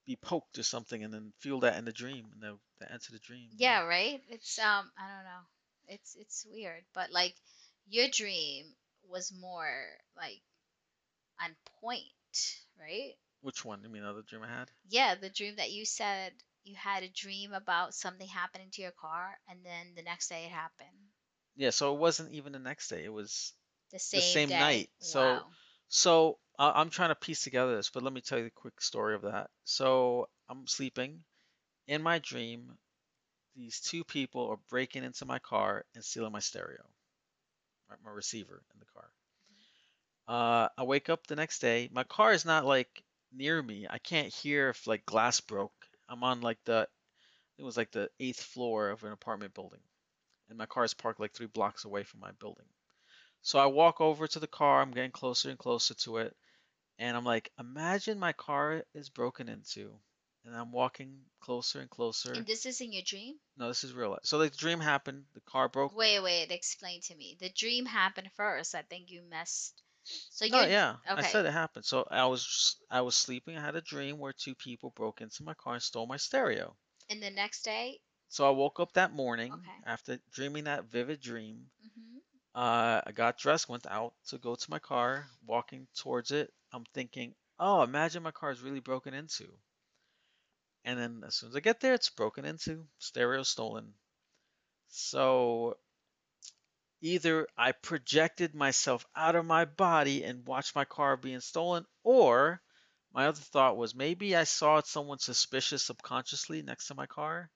be 0.06 0.16
poked 0.16 0.58
or 0.58 0.64
something, 0.64 1.04
and 1.04 1.14
then 1.14 1.32
feel 1.38 1.60
that 1.60 1.76
in 1.78 1.84
the 1.86 1.92
dream, 1.92 2.30
and 2.32 2.42
they 2.42 2.52
they 2.80 2.92
enter 2.92 3.12
the 3.12 3.20
dream. 3.20 3.50
Yeah, 3.56 3.84
right? 3.84 4.22
It's 4.28 4.58
um 4.58 4.90
I 4.98 5.08
don't 5.08 5.24
know. 5.24 5.42
It's 5.88 6.14
it's 6.16 6.46
weird, 6.50 6.84
but 6.94 7.10
like 7.10 7.34
your 7.88 8.08
dream 8.08 8.74
was 9.08 9.32
more 9.32 9.86
like 10.16 10.42
on 11.40 11.56
point, 11.80 12.02
right? 12.80 13.14
Which 13.42 13.64
one? 13.64 13.82
You 13.82 13.88
mean 13.88 14.02
the 14.02 14.10
other 14.10 14.22
dream 14.22 14.42
I 14.42 14.48
had? 14.48 14.70
Yeah, 14.88 15.14
the 15.14 15.30
dream 15.30 15.56
that 15.56 15.70
you 15.70 15.84
said 15.84 16.32
you 16.64 16.74
had 16.76 17.02
a 17.02 17.08
dream 17.08 17.52
about 17.52 17.94
something 17.94 18.26
happening 18.26 18.70
to 18.72 18.82
your 18.82 18.92
car 18.92 19.38
and 19.48 19.64
then 19.64 19.94
the 19.94 20.02
next 20.02 20.28
day 20.28 20.44
it 20.46 20.50
happened. 20.50 21.10
Yeah, 21.56 21.70
so 21.70 21.94
it 21.94 21.98
wasn't 21.98 22.32
even 22.32 22.52
the 22.52 22.58
next 22.58 22.88
day. 22.88 23.04
It 23.04 23.12
was 23.12 23.52
The 23.90 23.98
same 23.98 24.20
same 24.20 24.48
day. 24.48 24.58
night, 24.58 24.90
so- 24.98 25.20
Wow. 25.20 25.50
so 25.88 26.38
uh, 26.58 26.72
I'm 26.74 26.90
trying 26.90 27.10
to 27.10 27.14
piece 27.14 27.42
together 27.42 27.76
this, 27.76 27.90
but 27.90 28.02
let 28.02 28.12
me 28.12 28.20
tell 28.20 28.38
you 28.38 28.44
the 28.44 28.50
quick 28.50 28.80
story 28.80 29.14
of 29.14 29.22
that. 29.22 29.50
So 29.64 30.28
I'm 30.48 30.66
sleeping. 30.66 31.24
In 31.86 32.02
my 32.02 32.18
dream, 32.20 32.78
these 33.56 33.80
two 33.80 34.04
people 34.04 34.48
are 34.48 34.58
breaking 34.68 35.04
into 35.04 35.24
my 35.24 35.38
car 35.38 35.84
and 35.94 36.04
stealing 36.04 36.32
my 36.32 36.40
stereo, 36.40 36.82
my, 37.88 38.10
receiver 38.10 38.62
in 38.72 38.80
the 38.80 38.86
car. 38.86 39.10
Uh, 40.26 40.68
I 40.76 40.84
wake 40.84 41.08
up 41.08 41.26
the 41.26 41.36
next 41.36 41.60
day. 41.60 41.88
My 41.92 42.04
car 42.04 42.32
is 42.32 42.44
not 42.44 42.64
like 42.64 43.02
near 43.32 43.62
me. 43.62 43.86
I 43.88 43.98
can't 43.98 44.32
hear 44.32 44.70
if 44.70 44.86
like 44.86 45.06
glass 45.06 45.40
broke. 45.40 45.74
I'm 46.08 46.24
on 46.24 46.40
like 46.40 46.58
the, 46.64 46.88
it 47.58 47.62
was 47.62 47.76
like 47.76 47.92
the 47.92 48.10
eighth 48.18 48.42
floor 48.42 48.90
of 48.90 49.04
an 49.04 49.12
apartment 49.12 49.54
building, 49.54 49.80
and 50.48 50.58
my 50.58 50.66
car 50.66 50.84
is 50.84 50.94
parked 50.94 51.20
like 51.20 51.32
three 51.32 51.46
blocks 51.46 51.84
away 51.84 52.02
from 52.02 52.20
my 52.20 52.32
building. 52.32 52.66
So 53.42 53.58
I 53.58 53.66
walk 53.66 54.00
over 54.00 54.26
to 54.26 54.40
the 54.40 54.46
car. 54.46 54.80
I'm 54.80 54.90
getting 54.90 55.10
closer 55.10 55.50
and 55.50 55.58
closer 55.58 55.94
to 55.94 56.18
it, 56.18 56.34
and 56.98 57.16
I'm 57.16 57.24
like, 57.24 57.52
imagine 57.58 58.18
my 58.18 58.32
car 58.32 58.82
is 58.94 59.10
broken 59.10 59.48
into, 59.48 59.98
and 60.44 60.54
I'm 60.56 60.72
walking 60.72 61.18
closer 61.40 61.80
and 61.80 61.90
closer. 61.90 62.32
And 62.32 62.46
this 62.46 62.66
is 62.66 62.80
in 62.80 62.92
your 62.92 63.02
dream? 63.02 63.36
No, 63.56 63.68
this 63.68 63.84
is 63.84 63.92
real 63.92 64.10
life. 64.10 64.20
So 64.24 64.38
the 64.38 64.50
dream 64.50 64.80
happened. 64.80 65.24
The 65.34 65.40
car 65.40 65.68
broke. 65.68 65.94
Wait, 65.96 66.20
wait, 66.20 66.50
explain 66.50 67.00
to 67.02 67.14
me. 67.14 67.36
The 67.40 67.50
dream 67.50 67.86
happened 67.86 68.30
first. 68.36 68.74
I 68.74 68.82
think 68.82 69.10
you 69.10 69.22
messed. 69.22 69.82
So 70.04 70.44
you. 70.44 70.52
No, 70.52 70.64
yeah, 70.64 70.96
I 71.08 71.22
said 71.22 71.46
it 71.46 71.52
happened. 71.52 71.84
So 71.84 72.06
I 72.10 72.26
was 72.26 72.76
I 72.90 73.00
was 73.00 73.14
sleeping. 73.14 73.56
I 73.56 73.60
had 73.62 73.76
a 73.76 73.80
dream 73.80 74.18
where 74.18 74.32
two 74.32 74.54
people 74.54 74.90
broke 74.90 75.20
into 75.20 75.42
my 75.42 75.54
car 75.54 75.74
and 75.74 75.82
stole 75.82 76.06
my 76.06 76.18
stereo. 76.18 76.76
And 77.08 77.22
the 77.22 77.30
next 77.30 77.62
day, 77.62 78.00
So 78.28 78.46
I 78.46 78.50
woke 78.50 78.80
up 78.80 78.92
that 78.94 79.12
morning 79.12 79.52
Okay. 79.52 79.78
after 79.86 80.18
dreaming 80.32 80.64
that 80.64 80.84
vivid 80.84 81.20
dream. 81.20 81.70
Mm-hmm. 81.84 82.18
Uh, 82.54 83.00
I 83.06 83.12
got 83.12 83.38
dressed, 83.38 83.68
went 83.68 83.86
out 83.86 84.14
to 84.28 84.38
go 84.38 84.54
to 84.54 84.70
my 84.70 84.78
car, 84.78 85.26
walking 85.46 85.86
towards 85.96 86.30
it. 86.30 86.52
I'm 86.72 86.84
thinking, 86.94 87.34
oh, 87.58 87.82
imagine 87.82 88.22
my 88.22 88.30
car 88.30 88.50
is 88.50 88.60
really 88.60 88.80
broken 88.80 89.14
into. 89.14 89.48
And 90.84 90.98
then 90.98 91.22
as 91.26 91.36
soon 91.36 91.50
as 91.50 91.56
I 91.56 91.60
get 91.60 91.80
there, 91.80 91.94
it's 91.94 92.10
broken 92.10 92.44
into, 92.44 92.86
stereo 92.98 93.42
stolen. 93.42 93.94
So 94.88 95.76
either 97.00 97.46
I 97.56 97.72
projected 97.72 98.54
myself 98.54 99.04
out 99.16 99.36
of 99.36 99.44
my 99.44 99.64
body 99.64 100.24
and 100.24 100.46
watched 100.46 100.74
my 100.74 100.84
car 100.84 101.16
being 101.16 101.40
stolen, 101.40 101.84
or 102.02 102.60
my 103.12 103.26
other 103.26 103.40
thought 103.40 103.76
was 103.76 103.94
maybe 103.94 104.36
I 104.36 104.44
saw 104.44 104.80
someone 104.82 105.18
suspicious 105.18 105.82
subconsciously 105.82 106.62
next 106.62 106.88
to 106.88 106.94
my 106.94 107.06
car. 107.06 107.50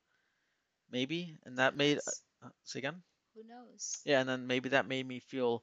Maybe, 0.90 1.36
and 1.44 1.58
that 1.58 1.76
made. 1.76 1.98
Uh, 2.42 2.48
say 2.64 2.78
again? 2.78 3.02
Who 3.34 3.42
knows? 3.46 3.98
Yeah, 4.04 4.20
and 4.20 4.28
then 4.28 4.46
maybe 4.46 4.70
that 4.70 4.88
made 4.88 5.06
me 5.06 5.20
feel 5.20 5.62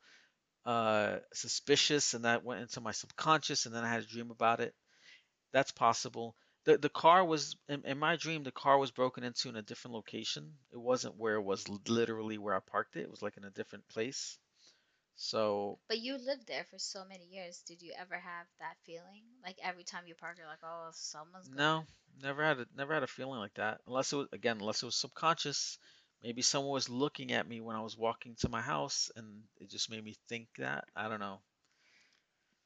uh, 0.66 1.18
suspicious, 1.34 2.14
and 2.14 2.26
that 2.26 2.44
went 2.44 2.62
into 2.62 2.82
my 2.82 2.92
subconscious, 2.92 3.66
and 3.66 3.74
then 3.74 3.84
I 3.84 3.90
had 3.90 4.04
a 4.04 4.08
dream 4.08 4.32
about 4.32 4.60
it. 4.60 4.74
That's 5.52 5.72
possible. 5.72 6.36
The 6.66 6.78
the 6.78 6.90
car 6.90 7.24
was 7.26 7.56
in, 7.70 7.86
in 7.86 7.98
my 8.00 8.18
dream. 8.18 8.44
The 8.44 8.52
car 8.52 8.78
was 8.78 8.92
broken 8.92 9.24
into 9.24 9.50
in 9.50 9.56
a 9.56 9.64
different 9.64 9.96
location. 9.96 10.58
It 10.72 10.78
wasn't 10.78 11.16
where 11.16 11.36
it 11.36 11.44
was 11.44 11.68
literally 11.90 12.38
where 12.38 12.56
I 12.56 12.60
parked 12.60 12.98
it. 12.98 13.02
It 13.04 13.12
was 13.12 13.22
like 13.24 13.38
in 13.38 13.46
a 13.46 13.50
different 13.52 13.88
place. 13.88 14.38
So 15.16 15.80
But 15.88 16.00
you 16.00 16.18
lived 16.18 16.48
there 16.48 16.64
for 16.64 16.78
so 16.78 17.04
many 17.06 17.26
years. 17.26 17.62
Did 17.62 17.82
you 17.82 17.94
ever 17.94 18.20
have 18.20 18.48
that 18.60 18.78
feeling? 18.86 19.24
Like 19.44 19.58
every 19.62 19.84
time 19.84 20.08
you 20.08 20.16
park, 20.16 20.38
you're 20.38 20.48
like, 20.48 20.64
oh, 20.64 20.92
someone's 20.94 21.50
no, 21.50 21.86
never 22.22 22.44
had 22.44 22.60
a 22.60 22.68
never 22.76 22.94
had 22.94 23.04
a 23.04 23.08
feeling 23.08 23.40
like 23.40 23.54
that. 23.56 23.82
Unless 23.88 24.14
it 24.14 24.18
was 24.18 24.28
again, 24.34 24.58
unless 24.60 24.82
it 24.84 24.86
was 24.86 24.96
subconscious. 24.96 25.78
Maybe 26.24 26.42
someone 26.42 26.74
was 26.74 26.90
looking 26.90 27.32
at 27.34 27.48
me 27.48 27.62
when 27.62 27.76
I 27.76 27.82
was 27.82 27.98
walking 27.98 28.36
to 28.40 28.50
my 28.50 28.62
house, 28.62 29.12
and 29.16 29.44
it 29.60 29.70
just 29.70 29.90
made 29.90 30.04
me 30.04 30.16
think 30.28 30.48
that. 30.58 30.86
I 30.96 31.08
don't 31.10 31.20
know. 31.20 31.42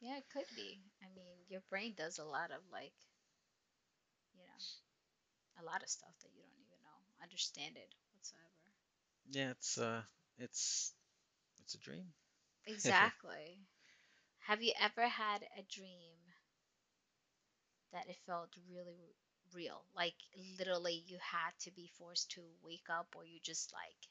Yeah, 0.02 0.18
it 0.18 0.30
could 0.30 0.48
be. 0.56 0.82
I 1.02 1.08
mean, 1.16 1.36
your 1.48 1.62
brain 1.70 1.94
does 1.96 2.18
a 2.20 2.24
lot 2.26 2.52
of 2.52 2.62
like, 2.72 2.94
a 5.60 5.64
lot 5.64 5.84
of 5.84 5.90
stuff 5.90 6.16
that 6.22 6.32
you 6.34 6.42
don't 6.42 6.60
even 6.60 6.82
know, 6.84 7.00
understand 7.22 7.78
it 7.78 7.94
whatsoever. 8.14 8.74
Yeah, 9.30 9.52
it's 9.52 9.78
uh, 9.78 10.02
it's 10.38 10.94
it's 11.62 11.76
a 11.76 11.80
dream. 11.80 12.14
Exactly. 12.66 13.68
Have 14.48 14.62
you 14.64 14.74
ever 14.80 15.08
had 15.08 15.48
a 15.58 15.64
dream 15.64 16.18
that 17.92 18.08
it 18.10 18.18
felt 18.26 18.50
really 18.70 19.16
real? 19.54 19.86
Like 19.96 20.16
literally 20.58 21.04
you 21.08 21.18
had 21.20 21.52
to 21.60 21.72
be 21.72 21.88
forced 21.98 22.32
to 22.32 22.44
wake 22.64 22.90
up 22.90 23.16
or 23.16 23.26
you 23.26 23.40
just 23.42 23.72
like 23.74 24.10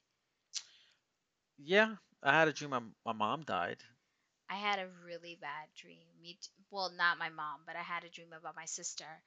Yeah, 1.58 1.96
I 2.22 2.32
had 2.32 2.48
a 2.48 2.52
dream 2.54 2.70
my, 2.70 2.82
my 3.04 3.12
mom 3.12 3.44
died. 3.44 3.82
I 4.50 4.56
had 4.56 4.78
a 4.78 4.88
really 4.88 5.36
bad 5.36 5.72
dream. 5.74 6.06
Me 6.20 6.34
t- 6.34 6.50
well, 6.70 6.90
not 6.90 7.16
my 7.18 7.30
mom, 7.30 7.64
but 7.64 7.76
I 7.76 7.82
had 7.82 8.04
a 8.04 8.10
dream 8.10 8.32
about 8.32 8.54
my 8.56 8.66
sister 8.66 9.22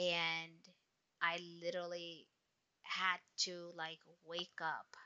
and 0.00 0.52
I 1.22 1.38
literally 1.62 2.26
had 2.82 3.18
to 3.44 3.70
like 3.76 3.98
wake 4.26 4.60
up. 4.62 4.96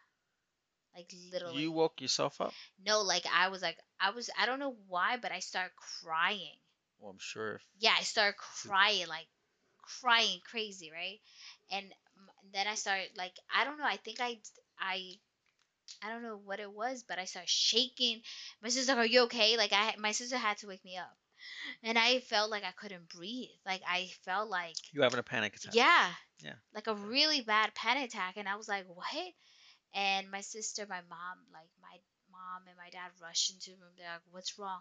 Like 0.95 1.13
literally. 1.33 1.63
You 1.63 1.73
woke 1.73 2.01
yourself 2.01 2.41
up? 2.41 2.55
No, 2.87 3.03
like 3.03 3.25
I 3.33 3.49
was 3.49 3.63
like 3.63 3.79
I 4.01 4.11
was 4.11 4.31
I 4.39 4.47
don't 4.47 4.61
know 4.61 4.77
why, 4.89 5.17
but 5.17 5.33
I 5.33 5.41
started 5.41 5.73
crying. 6.03 6.57
Well, 7.01 7.11
I'm 7.11 7.19
sure 7.19 7.57
if 7.57 7.63
Yeah, 7.81 7.95
I 7.99 8.03
started 8.03 8.37
crying 8.39 9.09
like 9.09 9.27
crying 10.01 10.41
crazy, 10.51 10.91
right? 10.93 11.21
And 11.73 11.93
then 12.53 12.67
I 12.69 12.77
started 12.77 13.11
like 13.17 13.35
I 13.55 13.65
don't 13.65 13.79
know, 13.79 13.85
I 13.85 13.97
think 13.97 14.21
I 14.21 14.39
I 14.79 15.19
I 16.03 16.11
don't 16.11 16.23
know 16.23 16.37
what 16.37 16.61
it 16.61 16.73
was, 16.73 17.03
but 17.03 17.19
I 17.19 17.25
started 17.25 17.49
shaking. 17.51 18.23
My 18.63 18.69
sister's 18.69 18.89
like, 18.89 18.99
"Are 18.99 19.07
you 19.07 19.23
okay?" 19.23 19.57
Like 19.57 19.73
I 19.73 19.97
my 19.99 20.13
sister 20.13 20.39
had 20.39 20.59
to 20.59 20.69
wake 20.69 20.85
me 20.85 20.97
up. 20.99 21.17
And 21.83 21.99
I 21.99 22.21
felt 22.21 22.51
like 22.51 22.65
I 22.65 22.73
couldn't 22.73 23.09
breathe. 23.09 23.49
Like 23.67 23.83
I 23.89 24.11
felt 24.25 24.49
like 24.51 24.77
you 24.93 25.03
having 25.03 25.19
a 25.19 25.23
panic 25.23 25.57
attack. 25.57 25.75
yeah. 25.75 26.09
Yeah. 26.43 26.55
Like 26.75 26.89
a 26.89 26.95
really 26.95 27.41
bad 27.41 27.75
panic 27.75 28.11
attack. 28.11 28.37
And 28.37 28.49
I 28.49 28.57
was 28.57 28.69
like, 28.69 28.85
what? 28.87 29.07
And 29.95 30.31
my 30.31 30.41
sister, 30.41 30.87
my 30.89 31.01
mom, 31.09 31.39
like 31.53 31.71
my 31.81 31.97
mom 32.31 32.63
and 32.69 32.77
my 32.77 32.91
dad 32.91 33.11
rushed 33.23 33.53
into 33.53 33.71
the 33.71 33.83
room. 33.83 33.93
They're 33.97 34.11
like, 34.11 34.21
what's 34.31 34.59
wrong? 34.59 34.81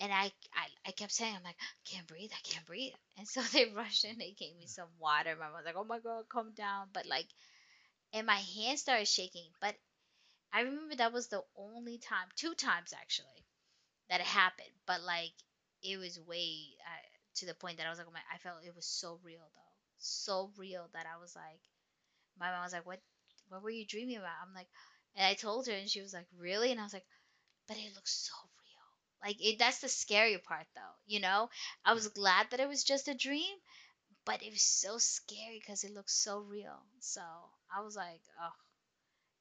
And 0.00 0.10
I, 0.12 0.32
I, 0.54 0.66
I 0.86 0.90
kept 0.92 1.12
saying, 1.12 1.34
I'm 1.36 1.42
like, 1.44 1.56
I 1.60 1.94
can't 1.94 2.06
breathe. 2.06 2.30
I 2.32 2.48
can't 2.48 2.66
breathe. 2.66 2.94
And 3.18 3.28
so 3.28 3.40
they 3.52 3.66
rushed 3.76 4.04
in. 4.04 4.18
They 4.18 4.34
gave 4.38 4.56
me 4.56 4.66
some 4.66 4.88
water. 4.98 5.36
My 5.38 5.46
mom 5.46 5.54
was 5.54 5.64
like, 5.66 5.76
oh 5.76 5.84
my 5.84 5.98
God, 6.00 6.24
calm 6.28 6.52
down. 6.56 6.88
But 6.92 7.06
like, 7.06 7.26
and 8.12 8.26
my 8.26 8.40
hand 8.56 8.78
started 8.78 9.06
shaking. 9.08 9.48
But 9.60 9.74
I 10.52 10.62
remember 10.62 10.96
that 10.96 11.12
was 11.12 11.28
the 11.28 11.42
only 11.56 11.98
time, 11.98 12.28
two 12.36 12.54
times 12.54 12.92
actually, 12.94 13.44
that 14.10 14.20
it 14.20 14.26
happened. 14.26 14.68
But 14.86 15.02
like, 15.02 15.32
it 15.82 15.98
was 15.98 16.20
way 16.20 16.76
uh, 16.86 17.06
to 17.36 17.46
the 17.46 17.54
point 17.54 17.78
that 17.78 17.86
I 17.86 17.90
was 17.90 17.98
like, 17.98 18.08
oh 18.08 18.12
my, 18.14 18.20
I 18.32 18.38
felt 18.38 18.64
it 18.66 18.74
was 18.74 18.86
so 18.86 19.18
real 19.24 19.40
though, 19.54 19.76
so 19.98 20.50
real 20.58 20.88
that 20.94 21.06
I 21.06 21.20
was 21.20 21.34
like, 21.36 21.60
my 22.38 22.50
mom 22.50 22.64
was 22.64 22.72
like, 22.72 22.86
what, 22.86 23.00
what 23.48 23.62
were 23.62 23.70
you 23.70 23.86
dreaming 23.86 24.16
about? 24.16 24.40
I'm 24.46 24.54
like, 24.54 24.68
and 25.16 25.26
I 25.26 25.34
told 25.34 25.66
her, 25.66 25.72
and 25.74 25.88
she 25.88 26.00
was 26.02 26.12
like, 26.14 26.26
really? 26.38 26.70
And 26.72 26.80
I 26.80 26.84
was 26.84 26.92
like, 26.94 27.06
but 27.68 27.76
it 27.76 27.94
looks 27.94 28.28
so 28.30 28.34
real. 28.60 29.28
Like 29.30 29.36
it, 29.44 29.58
that's 29.58 29.80
the 29.80 29.88
scary 29.88 30.38
part 30.38 30.66
though, 30.74 30.94
you 31.06 31.20
know. 31.20 31.48
I 31.84 31.94
was 31.94 32.08
glad 32.08 32.48
that 32.50 32.60
it 32.60 32.68
was 32.68 32.84
just 32.84 33.08
a 33.08 33.14
dream, 33.14 33.54
but 34.26 34.42
it 34.42 34.52
was 34.52 34.62
so 34.62 34.98
scary 34.98 35.60
because 35.60 35.84
it 35.84 35.94
looked 35.94 36.10
so 36.10 36.40
real. 36.40 36.78
So 37.00 37.22
I 37.76 37.82
was 37.82 37.96
like, 37.96 38.20
oh, 38.40 38.52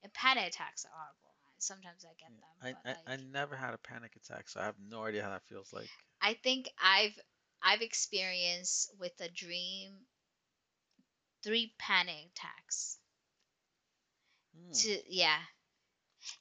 and 0.04 0.14
panic 0.14 0.48
attacks 0.48 0.86
are 0.86 0.92
horrible. 0.94 1.36
Sometimes 1.60 2.06
I 2.06 2.14
get 2.20 2.32
them. 2.40 2.76
I, 2.86 2.92
I, 2.92 3.14
I 3.14 3.18
never 3.18 3.56
had 3.56 3.74
a 3.74 3.78
panic 3.78 4.16
attack, 4.16 4.50
so 4.50 4.60
I 4.60 4.66
have 4.66 4.76
no 4.90 5.06
idea 5.06 5.24
how 5.24 5.30
that 5.32 5.44
feels 5.48 5.74
like. 5.74 5.90
I 6.22 6.36
think 6.36 6.70
I've 6.82 7.20
I've 7.62 7.82
experienced 7.82 8.94
with 8.98 9.20
a 9.20 9.30
dream 9.30 10.08
three 11.44 11.76
panic 11.78 12.32
attacks. 12.32 12.98
Hmm. 14.56 14.72
To 14.74 15.04
yeah. 15.08 15.42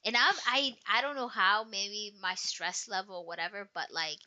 And 0.05 0.15
I've 0.15 0.39
I 0.45 0.77
I 0.85 1.01
don't 1.01 1.15
know 1.15 1.27
how 1.27 1.63
maybe 1.63 2.13
my 2.19 2.35
stress 2.35 2.87
level 2.87 3.15
or 3.15 3.25
whatever, 3.25 3.67
but 3.73 3.89
like 3.89 4.19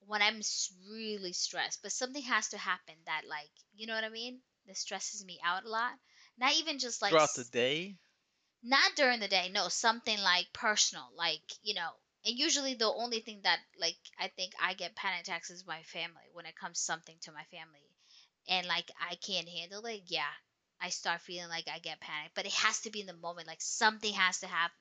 when 0.00 0.22
I'm 0.22 0.42
really 0.90 1.32
stressed, 1.34 1.82
but 1.82 1.92
something 1.92 2.22
has 2.22 2.48
to 2.50 2.58
happen 2.58 2.96
that 3.06 3.24
like 3.26 3.50
you 3.74 3.86
know 3.86 3.94
what 3.94 4.04
I 4.04 4.10
mean? 4.10 4.42
That 4.66 4.76
stresses 4.76 5.24
me 5.24 5.40
out 5.44 5.64
a 5.64 5.68
lot. 5.70 5.98
Not 6.38 6.54
even 6.56 6.78
just 6.80 7.02
like 7.02 7.10
Throughout 7.10 7.34
the 7.36 7.44
day, 7.44 7.98
not 8.64 8.96
during 8.96 9.20
the 9.20 9.28
day 9.28 9.48
no 9.50 9.68
something 9.68 10.18
like 10.18 10.52
personal 10.52 11.10
like 11.14 11.42
you 11.62 11.74
know 11.74 11.92
and 12.26 12.38
usually 12.38 12.74
the 12.74 12.86
only 12.92 13.20
thing 13.20 13.40
that 13.44 13.58
like 13.80 13.96
i 14.18 14.28
think 14.28 14.52
i 14.60 14.74
get 14.74 14.94
panic 14.96 15.20
attacks 15.22 15.50
is 15.50 15.66
my 15.66 15.82
family 15.84 16.28
when 16.32 16.46
it 16.46 16.56
comes 16.56 16.78
something 16.80 17.16
to 17.22 17.32
my 17.32 17.44
family. 17.44 17.86
And 18.48 18.66
like 18.66 18.90
i 19.00 19.14
can't 19.16 19.48
handle 19.48 19.84
it 19.86 20.02
yeah 20.06 20.32
i 20.80 20.88
start 20.90 21.20
feeling 21.20 21.48
like 21.48 21.68
i 21.72 21.78
get 21.78 22.00
panic. 22.00 22.32
But 22.34 22.46
it 22.46 22.52
has 22.52 22.80
to 22.82 22.90
be 22.90 23.00
in 23.00 23.06
the 23.06 23.14
moment 23.16 23.46
like 23.46 23.62
something 23.62 24.12
has 24.14 24.40
to 24.40 24.46
happen 24.46 24.76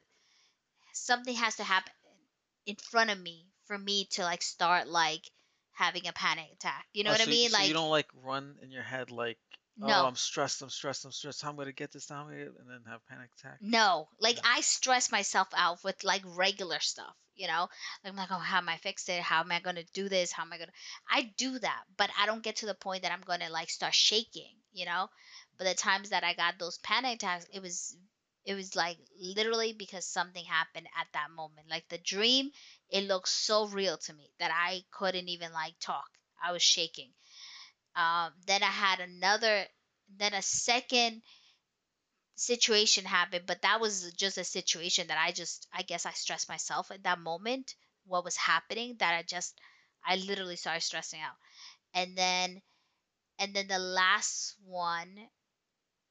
something 0.94 1.36
has 1.36 1.56
to 1.58 1.64
happen 1.64 1.92
in 2.66 2.76
front 2.76 3.10
of 3.10 3.20
me 3.20 3.48
for 3.66 3.78
me 3.78 4.06
to 4.12 4.24
like 4.24 4.42
start 4.42 4.88
like 4.88 5.24
having 5.72 6.08
a 6.08 6.14
panic 6.14 6.52
attack. 6.54 6.86
You 6.94 7.04
know 7.04 7.12
Oh, 7.12 7.14
what 7.14 7.22
so 7.22 7.28
i 7.30 7.32
mean? 7.32 7.50
so 7.50 7.58
like 7.58 7.68
you 7.68 7.74
don't 7.74 7.90
like 7.90 8.08
run 8.24 8.56
in 8.62 8.72
your 8.72 8.84
head 8.84 9.12
like, 9.12 9.38
oh, 9.82 9.88
no. 9.88 10.06
I'm 10.06 10.16
stressed, 10.16 10.62
I'm 10.62 10.70
stressed, 10.70 11.06
I'm 11.06 11.12
stressed. 11.12 11.42
How 11.42 11.50
am 11.50 11.56
I 11.60 11.64
gonna 11.64 11.72
get 11.74 11.92
this 11.92 12.06
down, 12.06 12.32
and 12.32 12.70
then 12.70 12.82
have 12.88 13.06
panic 13.08 13.30
attack? 13.40 13.60
No, 13.62 14.10
like 14.20 14.38
No. 14.38 14.42
I 14.44 14.62
stress 14.62 15.12
myself 15.12 15.48
out 15.54 15.84
with 15.84 16.04
like 16.04 16.22
regular 16.26 16.80
stuff, 16.80 17.16
you 17.42 17.48
know? 17.48 17.68
I'm 18.06 18.16
like, 18.16 18.32
oh, 18.32 18.38
how 18.38 18.58
am 18.60 18.70
I 18.70 18.78
fix 18.78 19.10
it? 19.10 19.22
How 19.22 19.42
am 19.42 19.52
I 19.52 19.60
gonna 19.60 19.84
do 19.94 20.08
this? 20.10 20.32
How 20.32 20.44
am 20.44 20.54
I 20.54 20.58
gonna 20.60 20.72
I 21.10 21.34
do 21.38 21.58
that, 21.60 21.84
but 21.98 22.10
I 22.20 22.26
don't 22.28 22.44
get 22.44 22.58
to 22.58 22.66
the 22.68 22.76
point 22.76 23.04
that 23.04 23.12
I'm 23.12 23.22
gonna 23.26 23.50
like 23.50 23.70
start 23.70 23.94
shaking, 23.96 24.56
you 24.74 24.86
know? 24.86 25.10
But 25.58 25.66
the 25.66 25.74
times 25.76 26.10
that 26.10 26.24
I 26.24 26.34
got 26.34 26.60
those 26.60 26.78
panic 26.80 27.16
attacks, 27.16 27.46
it 27.54 27.62
was 27.62 27.98
it 28.46 28.56
was 28.56 28.76
like 28.76 28.98
literally 29.20 29.74
because 29.74 30.06
something 30.06 30.44
happened 30.46 30.88
at 31.00 31.08
that 31.14 31.32
moment. 31.36 31.70
Like 31.70 31.88
the 31.90 31.98
dream, 32.00 32.52
it 32.90 33.08
looked 33.08 33.30
so 33.30 33.68
real 33.68 33.98
to 33.98 34.14
me 34.14 34.32
that 34.40 34.52
I 34.54 34.84
couldn't 34.92 35.30
even 35.30 35.54
like 35.54 35.76
talk. 35.80 36.10
I 36.44 36.52
was 36.52 36.62
shaking. 36.64 37.12
Um, 37.96 38.34
then 38.48 38.64
I 38.64 38.68
had 38.72 39.00
another, 39.00 39.66
then 40.18 40.34
a 40.34 40.42
second 40.42 41.22
situation 42.42 43.06
happened, 43.06 43.44
but 43.46 43.62
that 43.62 43.80
was 43.80 44.12
just 44.14 44.38
a 44.38 44.44
situation 44.44 45.08
that 45.08 45.18
I 45.20 45.32
just, 45.32 45.68
I 45.74 45.84
guess 45.84 46.06
I 46.06 46.12
stressed 46.12 46.50
myself 46.50 46.92
at 46.92 47.04
that 47.04 47.20
moment, 47.20 47.76
what 48.08 48.26
was 48.26 48.36
happening, 48.36 48.96
that 49.00 49.14
I 49.14 49.24
just, 49.24 49.60
I 50.06 50.16
literally 50.16 50.56
started 50.56 50.82
stressing 50.82 51.20
out. 51.22 51.36
And 51.94 52.18
then, 52.18 52.62
and 53.40 53.54
then 53.54 53.68
the 53.68 53.80
last 53.80 54.56
one, 54.66 55.10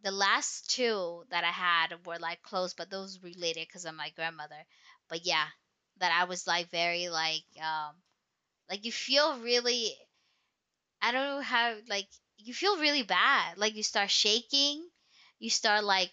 the 0.02 0.10
last 0.12 0.70
two 0.70 1.24
that 1.30 1.44
I 1.44 1.48
had 1.48 2.06
were 2.06 2.18
like 2.18 2.42
close, 2.42 2.74
but 2.74 2.90
those 2.90 3.20
related 3.22 3.66
because 3.66 3.84
of 3.84 3.94
my 3.94 4.10
grandmother. 4.16 4.62
But 5.08 5.26
yeah, 5.26 5.46
that 5.98 6.12
I 6.12 6.24
was 6.24 6.46
like 6.46 6.70
very 6.70 7.08
like, 7.08 7.44
um, 7.60 7.94
like 8.70 8.84
you 8.84 8.92
feel 8.92 9.38
really, 9.40 9.94
I 11.02 11.12
don't 11.12 11.26
know 11.36 11.42
how, 11.42 11.74
like, 11.88 12.08
you 12.38 12.54
feel 12.54 12.78
really 12.78 13.02
bad. 13.02 13.58
Like 13.58 13.74
you 13.74 13.82
start 13.82 14.10
shaking, 14.10 14.88
you 15.40 15.50
start 15.50 15.84
like, 15.84 16.12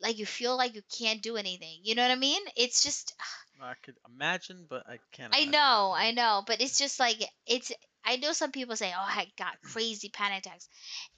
like 0.00 0.18
you 0.18 0.26
feel 0.26 0.56
like 0.56 0.74
you 0.74 0.82
can't 0.98 1.22
do 1.22 1.36
anything. 1.36 1.80
You 1.82 1.94
know 1.94 2.02
what 2.02 2.10
I 2.10 2.16
mean? 2.16 2.42
It's 2.56 2.82
just 2.82 3.14
I 3.62 3.74
could 3.82 3.96
imagine, 4.06 4.66
but 4.68 4.86
I 4.86 4.98
can't. 5.12 5.34
I 5.34 5.46
know, 5.46 5.94
I 5.96 6.10
know, 6.10 6.42
but 6.46 6.60
it's 6.60 6.78
just 6.78 7.00
like 7.00 7.16
it's 7.46 7.72
I 8.04 8.16
know 8.16 8.32
some 8.32 8.52
people 8.52 8.76
say, 8.76 8.92
"Oh, 8.94 9.00
I 9.00 9.26
got 9.38 9.62
crazy 9.62 10.10
panic 10.10 10.44
attacks." 10.44 10.68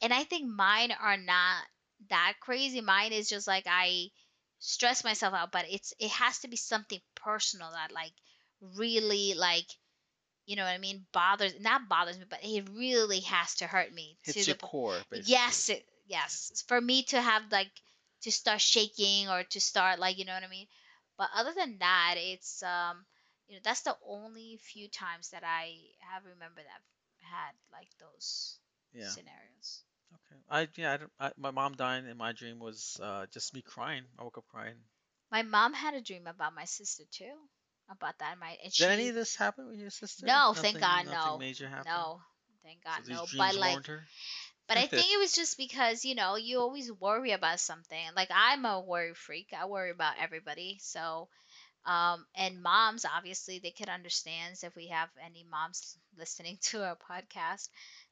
And 0.01 0.13
I 0.13 0.25
think 0.25 0.47
mine 0.49 0.93
are 0.93 1.17
not 1.17 1.65
that 2.11 2.35
crazy. 2.41 2.81
Mine 2.81 3.13
is 3.13 3.29
just 3.29 3.49
like 3.49 3.65
I 3.67 4.11
stress 4.61 5.03
myself 5.03 5.35
out, 5.35 5.51
but 5.53 5.67
it's 5.69 5.93
it 5.99 6.11
has 6.11 6.39
to 6.41 6.49
be 6.49 6.57
something 6.57 7.01
personal 7.17 7.71
that 7.73 7.93
like 7.93 8.13
really 8.61 9.35
like 9.35 9.67
you 10.47 10.55
know 10.57 10.63
what 10.65 10.75
I 10.75 10.79
mean, 10.79 11.05
bothers 11.13 11.55
not 11.61 11.89
bothers 11.89 12.19
me, 12.19 12.25
but 12.29 12.41
it 12.43 12.69
really 12.73 13.21
has 13.21 13.57
to 13.57 13.67
hurt 13.67 13.93
me 13.93 14.17
Hits 14.23 14.45
to 14.45 14.51
your 14.51 14.55
the 14.55 14.67
core, 14.67 14.95
basically. 15.11 15.33
Yes, 15.33 15.69
it, 15.71 15.85
yes. 16.07 16.53
For 16.69 16.81
me 16.81 17.03
to 17.05 17.21
have 17.21 17.43
like 17.51 17.71
to 18.23 18.33
start 18.33 18.61
shaking 18.61 19.29
or 19.29 19.45
to 19.45 19.61
start 19.61 19.99
like 19.99 20.19
you 20.19 20.25
know 20.25 20.35
what 20.35 20.45
I 20.45 20.49
mean. 20.49 20.67
But 21.19 21.31
other 21.35 21.53
than 21.57 21.79
that, 21.79 22.15
it's 22.19 22.63
um 22.63 23.05
you 23.49 23.57
know 23.57 23.61
that's 23.65 23.83
the 23.83 23.97
only 24.07 24.59
few 24.63 24.89
times 24.89 25.31
that 25.31 25.45
I 25.45 25.75
have 26.13 26.25
remembered 26.25 26.65
that 26.65 26.81
I've 26.81 27.29
had 27.31 27.53
like 27.73 27.89
those 28.01 28.59
Yeah. 28.93 29.09
scenarios. 29.09 29.83
Okay. 30.15 30.41
I 30.51 30.69
yeah. 30.77 30.93
I, 30.93 30.97
don't- 30.97 31.13
I, 31.21 31.33
my 31.37 31.51
mom 31.51 31.75
dying 31.75 32.07
in 32.07 32.17
my 32.17 32.33
dream 32.33 32.59
was 32.59 32.99
uh, 33.03 33.27
just 33.33 33.55
me 33.55 33.63
crying. 33.63 34.05
I 34.19 34.25
woke 34.25 34.39
up 34.39 34.47
crying. 34.49 34.77
My 35.31 35.43
mom 35.43 35.75
had 35.75 35.95
a 35.95 36.01
dream 36.01 36.27
about 36.27 36.55
my 36.55 36.65
sister 36.65 37.05
too. 37.11 37.35
about 37.91 38.19
that. 38.19 38.39
My 38.39 38.51
and 38.63 38.73
Did 38.73 38.73
she 38.73 38.85
any 38.87 39.09
of 39.09 39.15
this 39.15 39.37
happen 39.37 39.69
with 39.69 39.79
your 39.79 39.91
sister? 39.91 40.27
no, 40.27 40.53
thank 40.55 40.81
God, 40.81 41.05
nothing 41.07 41.33
no, 41.33 41.39
major 41.39 41.69
happened. 41.69 41.87
no, 41.87 42.21
thank 42.65 42.83
God, 42.83 43.03
so 43.03 43.09
these 43.09 43.19
no. 43.19 43.27
dreams 43.27 43.55
But 43.55 43.61
like, 43.61 43.71
warned 43.73 43.87
her. 43.87 44.05
But 44.69 44.77
I 44.79 44.87
think 44.89 45.13
it 45.13 45.19
was 45.19 45.33
just 45.33 45.57
because 45.59 46.05
you 46.05 46.15
know 46.15 46.37
you 46.37 46.59
always 46.61 46.91
worry 46.93 47.33
about 47.33 47.61
something. 47.61 48.05
Like 48.17 48.31
I'm 48.35 48.65
a 48.65 48.81
worry 48.81 49.15
freak. 49.15 49.49
I 49.59 49.67
worry 49.67 49.91
about 49.91 50.15
everybody. 50.21 50.79
So, 50.83 51.29
um, 51.87 52.27
and 52.37 52.63
moms 52.63 53.05
obviously 53.05 53.59
they 53.61 53.71
could 53.73 53.89
understand. 53.89 54.57
If 54.63 54.77
we 54.77 54.89
have 54.89 55.09
any 55.25 55.45
moms 55.51 55.97
listening 56.19 56.59
to 56.71 56.85
our 56.85 56.97
podcast, 56.97 57.69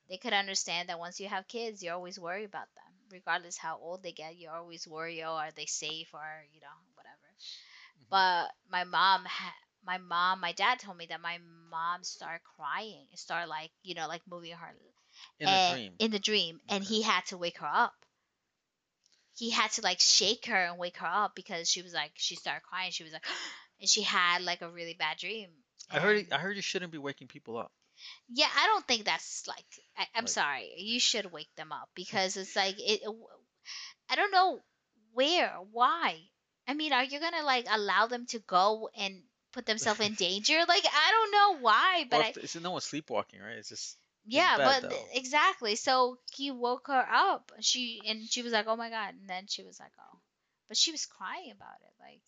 they 0.08 0.16
could 0.18 0.32
understand 0.34 0.88
that 0.88 0.99
once 0.99 1.20
you 1.20 1.28
have 1.28 1.49
kids, 1.49 1.82
you 1.82 1.92
always 1.92 2.18
worry 2.20 2.44
about 2.44 2.68
them, 2.76 2.92
regardless 3.11 3.56
how 3.58 3.78
old 3.80 4.02
they 4.02 4.12
get. 4.12 4.37
You 4.37 4.50
always 4.50 4.87
worry, 4.88 5.23
oh, 5.25 5.34
are 5.34 5.52
they 5.56 5.66
safe 5.66 6.08
or 6.14 6.44
you 6.52 6.61
know 6.61 6.76
whatever. 6.94 7.16
Mhm. 7.99 8.06
But 8.11 8.54
my 8.68 8.84
mom, 8.84 9.25
ha- 9.25 9.56
my 9.84 9.99
mom, 9.99 10.40
my 10.40 10.52
dad 10.52 10.78
told 10.80 10.96
me 10.96 11.06
that 11.06 11.20
my 11.20 11.38
mom 11.70 12.04
started 12.04 12.42
crying, 12.44 13.08
started 13.14 13.49
like 13.49 13.73
you 13.82 13.94
know 13.94 14.08
like 14.08 14.23
moving 14.26 14.52
her 14.52 14.75
in 15.41 15.49
a 15.49 15.50
and- 15.50 15.71
uh, 15.71 15.75
dream. 15.75 15.93
in 15.99 16.11
the 16.11 16.19
dream 16.19 16.61
and 16.69 16.85
he 16.85 17.03
had 17.03 17.25
to 17.26 17.37
wake 17.38 17.59
her 17.59 17.67
up 17.71 17.95
he 19.37 19.50
had 19.50 19.71
to 19.73 19.83
like 19.83 20.00
shake 20.00 20.47
her 20.47 20.64
and 20.67 20.79
wake 20.79 20.99
her 20.99 21.07
up 21.07 21.35
because 21.35 21.69
she 21.69 21.83
was 21.83 21.93
like 21.93 22.12
she 22.14 22.37
started 22.37 22.62
crying 22.62 22.91
she 22.93 23.03
was 23.05 23.12
like 23.12 23.25
and 23.81 23.88
she 23.88 24.03
had 24.03 24.43
like 24.43 24.62
a 24.62 24.71
really 24.71 24.95
bad 24.95 25.17
dream 25.19 25.49
I 25.91 25.99
heard. 26.00 26.33
I 26.33 26.38
heard 26.38 26.57
you 26.57 26.62
shouldn't 26.62 26.93
be 26.93 26.99
waking 26.99 27.29
people 27.29 27.59
up. 27.59 27.71
yeah 28.33 28.49
i 28.57 28.67
don't 28.67 28.87
think 28.87 29.05
that's 29.05 29.45
like 29.47 29.64
I, 29.97 30.07
i'm 30.14 30.25
Like- 30.25 30.29
sorry 30.29 30.71
you 30.79 30.99
should 31.00 31.31
wake 31.33 31.55
them 31.57 31.73
up 31.73 31.88
because 31.95 32.37
it's 32.37 32.57
like 32.57 32.76
it 32.79 33.00
i 34.09 34.17
don't 34.17 34.33
know 34.33 34.61
where 35.12 35.53
why 35.73 36.17
i 36.69 36.75
mean 36.75 36.93
are 36.93 37.05
you 37.05 37.21
gonna 37.21 37.45
like 37.45 37.67
allow 37.71 38.07
them 38.07 38.26
to 38.26 38.38
go 38.41 38.88
and 38.97 39.23
put 39.53 39.67
themselves 39.67 40.00
in 40.00 40.14
danger 40.29 40.59
like 40.67 40.85
i 40.87 41.11
don't 41.12 41.31
know 41.33 41.62
why 41.62 42.05
but 42.11 42.19
well, 42.19 42.26
I, 42.29 42.33
it's 42.37 42.57
no 42.57 42.71
one's 42.73 42.85
sleepwalking, 42.85 43.41
right? 43.41 43.57
It's 43.59 43.69
just 43.69 43.97
Yeah, 44.26 44.57
but 44.59 44.83
though. 44.83 45.09
exactly. 45.12 45.76
So 45.76 46.19
he 46.33 46.50
woke 46.50 46.87
her 46.88 47.07
up. 47.11 47.52
She 47.61 48.02
and 48.09 48.23
she 48.28 48.43
was 48.43 48.52
like, 48.52 48.66
"Oh 48.66 48.76
my 48.76 48.90
god!" 48.90 49.14
And 49.14 49.28
then 49.28 49.47
she 49.47 49.62
was 49.62 49.78
like, 49.78 49.93
"Oh," 50.00 50.19
but 50.69 50.76
she 50.76 50.93
was 50.93 51.07
crying 51.07 51.50
about 51.52 51.81
it. 51.83 51.93
Like, 52.00 52.23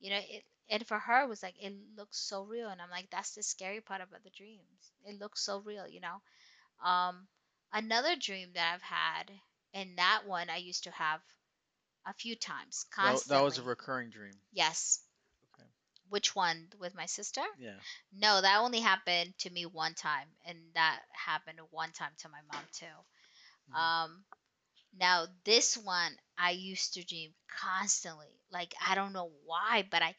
you 0.00 0.10
know, 0.10 0.18
it. 0.20 0.44
And 0.68 0.86
for 0.86 0.98
her, 0.98 1.22
it 1.22 1.28
was 1.28 1.42
like 1.42 1.56
it 1.60 1.72
looks 1.96 2.18
so 2.18 2.44
real, 2.44 2.68
and 2.68 2.80
I'm 2.80 2.90
like, 2.90 3.10
that's 3.10 3.34
the 3.34 3.42
scary 3.42 3.80
part 3.80 4.00
about 4.02 4.22
the 4.22 4.30
dreams. 4.30 4.92
It 5.04 5.18
looks 5.18 5.42
so 5.42 5.58
real, 5.60 5.88
you 5.88 6.00
know. 6.00 6.22
Um, 6.84 7.26
another 7.72 8.16
dream 8.16 8.50
that 8.54 8.74
I've 8.74 8.82
had, 8.82 9.30
and 9.74 9.98
that 9.98 10.22
one 10.26 10.50
I 10.50 10.58
used 10.58 10.84
to 10.84 10.90
have 10.92 11.20
a 12.06 12.14
few 12.14 12.36
times 12.36 12.86
constantly. 12.94 13.38
that 13.38 13.44
was 13.44 13.58
a 13.58 13.62
recurring 13.62 14.10
dream. 14.10 14.32
yes. 14.52 15.00
Which 16.10 16.36
one 16.36 16.68
with 16.78 16.94
my 16.94 17.06
sister? 17.06 17.42
Yeah. 17.58 17.80
No, 18.12 18.40
that 18.42 18.58
only 18.58 18.80
happened 18.80 19.38
to 19.38 19.50
me 19.50 19.66
one 19.66 19.94
time, 19.94 20.28
and 20.44 20.58
that 20.74 21.02
happened 21.12 21.60
one 21.70 21.92
time 21.92 22.12
to 22.18 22.28
my 22.28 22.40
mom 22.52 22.66
too. 22.72 22.86
Mhm. 23.68 23.74
Um, 23.78 24.24
now 24.94 25.26
this 25.44 25.76
one 25.76 26.16
I 26.38 26.52
used 26.52 26.94
to 26.94 27.04
dream 27.04 27.34
constantly. 27.48 28.40
Like 28.50 28.74
I 28.86 28.94
don't 28.94 29.12
know 29.12 29.32
why, 29.44 29.82
but 29.90 30.02
I, 30.02 30.14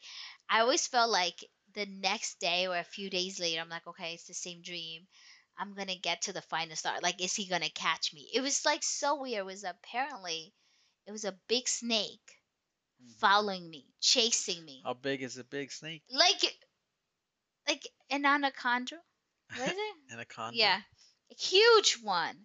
I 0.48 0.60
always 0.60 0.86
felt 0.86 1.10
like 1.10 1.44
the 1.74 1.86
next 1.86 2.40
day 2.40 2.66
or 2.66 2.76
a 2.76 2.84
few 2.84 3.10
days 3.10 3.40
later, 3.40 3.60
I'm 3.62 3.68
like, 3.70 3.86
okay, 3.86 4.14
it's 4.14 4.26
the 4.26 4.34
same 4.34 4.62
dream. 4.62 5.06
I'm 5.58 5.74
gonna 5.74 5.96
get 5.96 6.22
to 6.22 6.32
the 6.34 6.42
final 6.42 6.76
star. 6.76 7.00
Like, 7.02 7.20
is 7.22 7.34
he 7.36 7.46
gonna 7.48 7.70
catch 7.70 8.12
me? 8.14 8.30
It 8.34 8.40
was 8.42 8.64
like 8.66 8.82
so 8.82 9.20
weird. 9.22 9.40
It 9.40 9.46
was 9.46 9.64
apparently, 9.64 10.54
it 11.06 11.12
was 11.12 11.24
a 11.24 11.38
big 11.48 11.68
snake. 11.68 12.41
Mm. 13.04 13.12
following 13.20 13.68
me, 13.68 13.84
chasing 14.00 14.64
me, 14.64 14.82
How 14.84 14.94
big 14.94 15.22
is 15.22 15.38
a 15.38 15.44
big 15.44 15.72
snake? 15.72 16.02
like, 16.10 16.42
like 17.68 17.86
an 18.10 18.24
anaconda. 18.24 18.96
What 19.56 19.68
is 19.68 19.74
it? 19.76 19.94
Anaconda. 20.12 20.56
Yeah, 20.56 20.80
a 21.30 21.34
huge 21.34 21.98
one. 22.02 22.36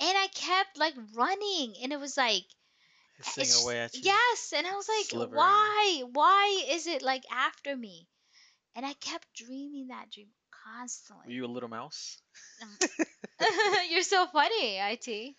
And 0.00 0.18
I 0.18 0.26
kept 0.34 0.78
like 0.78 0.94
running, 1.14 1.74
and 1.82 1.92
it 1.92 2.00
was 2.00 2.16
like 2.16 2.44
Hissing 3.18 3.42
it's- 3.44 3.62
away 3.64 3.80
at 3.80 3.94
you. 3.94 4.00
Yes, 4.04 4.52
and 4.56 4.66
I 4.66 4.74
was 4.74 4.88
like, 4.88 5.06
Slithering. 5.06 5.36
why? 5.36 6.02
Why 6.12 6.64
is 6.70 6.86
it 6.86 7.02
like 7.02 7.22
after 7.30 7.76
me? 7.76 8.08
And 8.74 8.84
I 8.84 8.92
kept 8.94 9.26
dreaming 9.36 9.88
that 9.88 10.10
dream 10.10 10.26
constantly. 10.50 11.26
Were 11.26 11.32
you 11.32 11.46
a 11.46 11.54
little 11.54 11.68
mouse? 11.68 12.18
Um, 12.60 12.68
You're 13.90 14.02
so 14.02 14.26
funny, 14.26 14.78
it. 14.80 15.34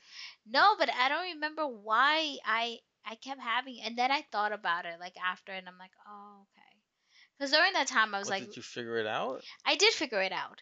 No, 0.47 0.75
but 0.80 0.89
I 0.89 1.10
don't 1.10 1.34
remember 1.36 1.67
why 1.67 2.38
I 2.45 2.77
I 3.06 3.15
kept 3.15 3.41
having, 3.41 3.80
and 3.84 3.98
then 3.98 4.12
I 4.12 4.24
thought 4.32 4.52
about 4.52 4.86
it 4.86 5.00
like 5.00 5.15
after, 5.24 5.52
and 5.52 5.68
I'm 5.68 5.78
like, 5.78 5.91
oh 6.08 6.41
okay. 6.44 6.82
Because 7.38 7.52
during 7.52 7.74
that 7.74 7.88
time 7.88 8.15
I 8.15 8.20
was 8.20 8.28
What, 8.28 8.39
like, 8.39 8.48
did 8.48 8.56
you 8.58 8.62
figure 8.63 8.98
it 8.98 9.08
out? 9.08 9.44
I 9.65 9.76
did 9.76 9.94
figure 9.94 10.22
it 10.22 10.32
out. 10.32 10.62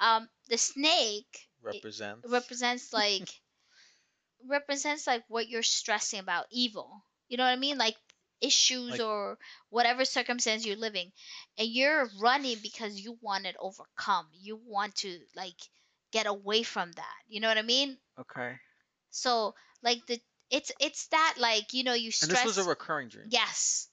Um, 0.00 0.28
the 0.48 0.58
snake 0.58 1.48
it 1.64 1.76
Represents. 1.76 2.28
represents 2.28 2.92
like 2.92 3.28
represents 4.48 5.06
like 5.06 5.24
what 5.28 5.48
you're 5.48 5.62
stressing 5.62 6.20
about 6.20 6.46
evil 6.50 7.02
you 7.28 7.36
know 7.36 7.44
what 7.44 7.52
i 7.52 7.56
mean 7.56 7.78
like 7.78 7.96
issues 8.40 8.90
Like- 8.90 9.00
or 9.00 9.38
whatever 9.70 10.04
circumstance 10.04 10.66
you're 10.66 10.76
living 10.76 11.10
and 11.56 11.68
you're 11.68 12.08
running 12.20 12.58
because 12.62 13.00
you 13.00 13.16
want 13.22 13.46
it 13.46 13.56
overcome 13.58 14.26
you 14.32 14.60
want 14.66 14.96
to 14.96 15.18
like 15.34 15.56
get 16.12 16.26
away 16.26 16.62
from 16.62 16.92
that 16.92 17.16
you 17.28 17.40
know 17.40 17.48
what 17.48 17.56
i 17.58 17.62
mean 17.62 17.96
okay. 18.20 18.56
so 19.10 19.54
like 19.82 20.04
the 20.06 20.20
it's 20.50 20.72
it's 20.80 21.06
that 21.08 21.34
like 21.38 21.72
you 21.72 21.84
know 21.84 21.94
you 21.94 22.10
stress. 22.10 22.30
And 22.30 22.36
this 22.38 22.44
was 22.44 22.58
a 22.58 22.68
recurring 22.68 23.08
dream. 23.08 23.26
yes 23.30 23.88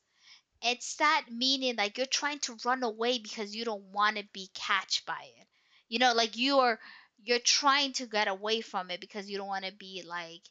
it's 0.62 0.96
that 0.98 1.26
meaning 1.32 1.76
like 1.76 1.98
you're 1.98 2.06
trying 2.06 2.40
to 2.40 2.58
run 2.66 2.84
away 2.84 3.20
because 3.20 3.56
you 3.56 3.66
don't 3.66 3.84
want 3.94 4.18
to 4.18 4.24
be 4.34 4.50
catched 4.54 5.06
by 5.06 5.20
it 5.40 5.48
you 5.90 6.00
know 6.00 6.14
like 6.14 6.38
you're 6.38 6.80
you're 7.24 7.40
trying 7.40 7.94
to 7.94 8.06
get 8.06 8.28
away 8.28 8.62
from 8.62 8.90
it 8.92 9.00
because 9.00 9.30
you 9.30 9.38
don't 9.38 9.48
want 9.48 9.66
to 9.66 9.74
be 9.74 10.04
like 10.08 10.42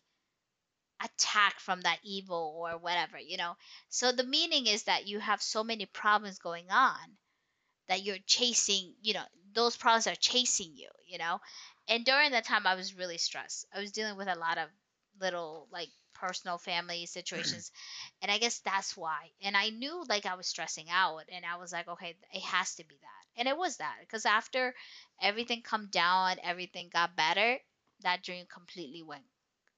attacked 1.02 1.60
from 1.60 1.80
that 1.80 1.98
evil 2.02 2.60
or 2.62 2.76
whatever 2.78 3.18
you 3.18 3.36
know 3.36 3.56
so 3.88 4.12
the 4.12 4.24
meaning 4.24 4.66
is 4.66 4.84
that 4.84 5.06
you 5.06 5.18
have 5.18 5.40
so 5.40 5.64
many 5.64 5.86
problems 5.86 6.38
going 6.38 6.66
on 6.70 7.16
that 7.88 8.02
you're 8.02 8.18
chasing 8.26 8.92
you 9.00 9.14
know 9.14 9.22
those 9.54 9.76
problems 9.76 10.06
are 10.06 10.14
chasing 10.14 10.72
you 10.74 10.88
you 11.06 11.18
know 11.18 11.40
and 11.88 12.04
during 12.04 12.32
that 12.32 12.44
time 12.44 12.66
i 12.66 12.74
was 12.74 12.96
really 12.96 13.16
stressed 13.18 13.66
i 13.74 13.80
was 13.80 13.92
dealing 13.92 14.16
with 14.16 14.28
a 14.28 14.38
lot 14.38 14.58
of 14.58 14.68
little 15.20 15.68
like 15.72 15.88
personal 16.14 16.58
family 16.58 17.06
situations 17.06 17.70
and 18.22 18.30
i 18.30 18.38
guess 18.38 18.60
that's 18.60 18.96
why 18.96 19.30
and 19.42 19.56
i 19.56 19.70
knew 19.70 20.04
like 20.08 20.26
i 20.26 20.34
was 20.34 20.46
stressing 20.46 20.86
out 20.90 21.22
and 21.32 21.44
i 21.44 21.56
was 21.56 21.72
like 21.72 21.88
okay 21.88 22.14
it 22.32 22.42
has 22.42 22.74
to 22.74 22.84
be 22.86 22.96
that 23.00 23.40
and 23.40 23.48
it 23.48 23.56
was 23.56 23.76
that 23.78 23.96
because 24.00 24.26
after 24.26 24.74
everything 25.22 25.62
come 25.62 25.88
down 25.90 26.36
everything 26.42 26.88
got 26.92 27.16
better 27.16 27.58
that 28.02 28.22
dream 28.22 28.44
completely 28.52 29.02
went 29.02 29.24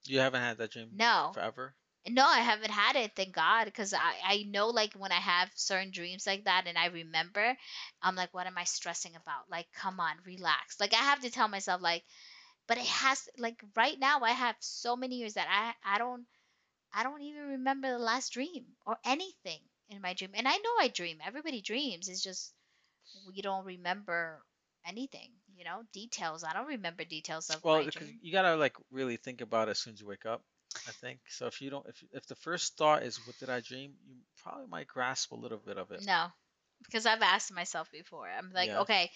You 0.05 0.21
haven't 0.21 0.43
had 0.43 0.59
that 0.59 0.71
dream 0.71 0.91
no 0.93 1.33
forever. 1.33 1.75
no, 2.09 2.25
I 2.25 2.41
haven't 2.41 2.71
had 2.73 2.97
it, 2.97 3.13
thank 3.15 3.33
God, 3.33 3.67
because 3.67 3.95
I, 3.95 4.15
I 4.25 4.43
know 4.49 4.69
like 4.71 4.95
when 4.95 5.13
I 5.13 5.21
have 5.21 5.51
certain 5.55 5.93
dreams 5.93 6.27
like 6.27 6.45
that 6.45 6.65
and 6.67 6.77
I 6.77 6.87
remember, 6.87 7.57
I'm 8.03 8.17
like, 8.17 8.35
what 8.35 8.47
am 8.49 8.59
I 8.59 8.65
stressing 8.65 9.15
about? 9.15 9.49
Like, 9.49 9.67
come 9.73 10.01
on, 10.01 10.17
relax. 10.27 10.81
Like 10.81 10.95
I 10.95 10.97
have 10.97 11.21
to 11.21 11.31
tell 11.31 11.47
myself 11.49 11.81
like, 11.81 12.03
but 12.69 12.79
it 12.79 12.87
has 12.87 13.29
like 13.39 13.63
right 13.77 13.99
now 13.99 14.21
I 14.21 14.33
have 14.33 14.57
so 14.61 14.97
many 14.97 15.17
years 15.17 15.35
that 15.35 15.49
I 15.49 15.97
I 15.97 15.99
don't 15.99 16.27
I 16.93 17.03
don't 17.05 17.23
even 17.23 17.49
remember 17.49 17.91
the 17.91 17.99
last 17.99 18.33
dream 18.33 18.77
or 18.87 18.99
anything 19.05 19.61
in 19.89 20.01
my 20.03 20.15
dream. 20.15 20.33
And 20.35 20.49
I 20.49 20.57
know 20.57 20.77
I 20.81 20.89
dream. 20.89 21.19
Everybody 21.25 21.61
dreams. 21.63 22.09
It's 22.09 22.23
just 22.23 22.55
we 23.27 23.43
don't 23.43 23.65
remember 23.67 24.45
anything, 24.87 25.33
you 25.57 25.65
know, 25.65 25.85
details. 25.93 26.45
I 26.45 26.53
don't 26.55 26.67
remember 26.69 27.05
details 27.05 27.51
of 27.51 27.63
Well, 27.63 27.83
because 27.85 28.11
you 28.21 28.33
gotta 28.33 28.57
like 28.57 28.77
really 28.91 29.17
think 29.17 29.41
about 29.41 29.69
it 29.69 29.73
as 29.73 29.79
soon 29.79 29.95
as 29.95 30.01
you 30.01 30.07
wake 30.07 30.27
up. 30.27 30.45
I 30.87 30.93
think 30.93 31.21
so. 31.29 31.47
If 31.47 31.61
you 31.61 31.71
don't, 31.71 31.87
if 31.87 32.03
if 32.13 32.27
the 32.27 32.35
first 32.35 32.77
thought 32.77 33.03
is 33.03 33.25
"What 33.25 33.39
did 33.39 33.51
I 33.51 33.61
dream?" 33.61 33.97
you 34.05 34.17
probably 34.37 34.67
might 34.67 34.89
grasp 34.89 35.31
a 35.33 35.37
little 35.37 35.59
bit 35.59 35.79
of 35.79 35.91
it. 35.93 36.03
No, 36.03 36.29
because 36.83 37.07
I've 37.07 37.23
asked 37.23 37.53
myself 37.53 37.91
before. 37.91 38.29
I'm 38.29 38.53
like, 38.53 38.71
Yeah. 38.71 38.83
okay, 38.83 39.11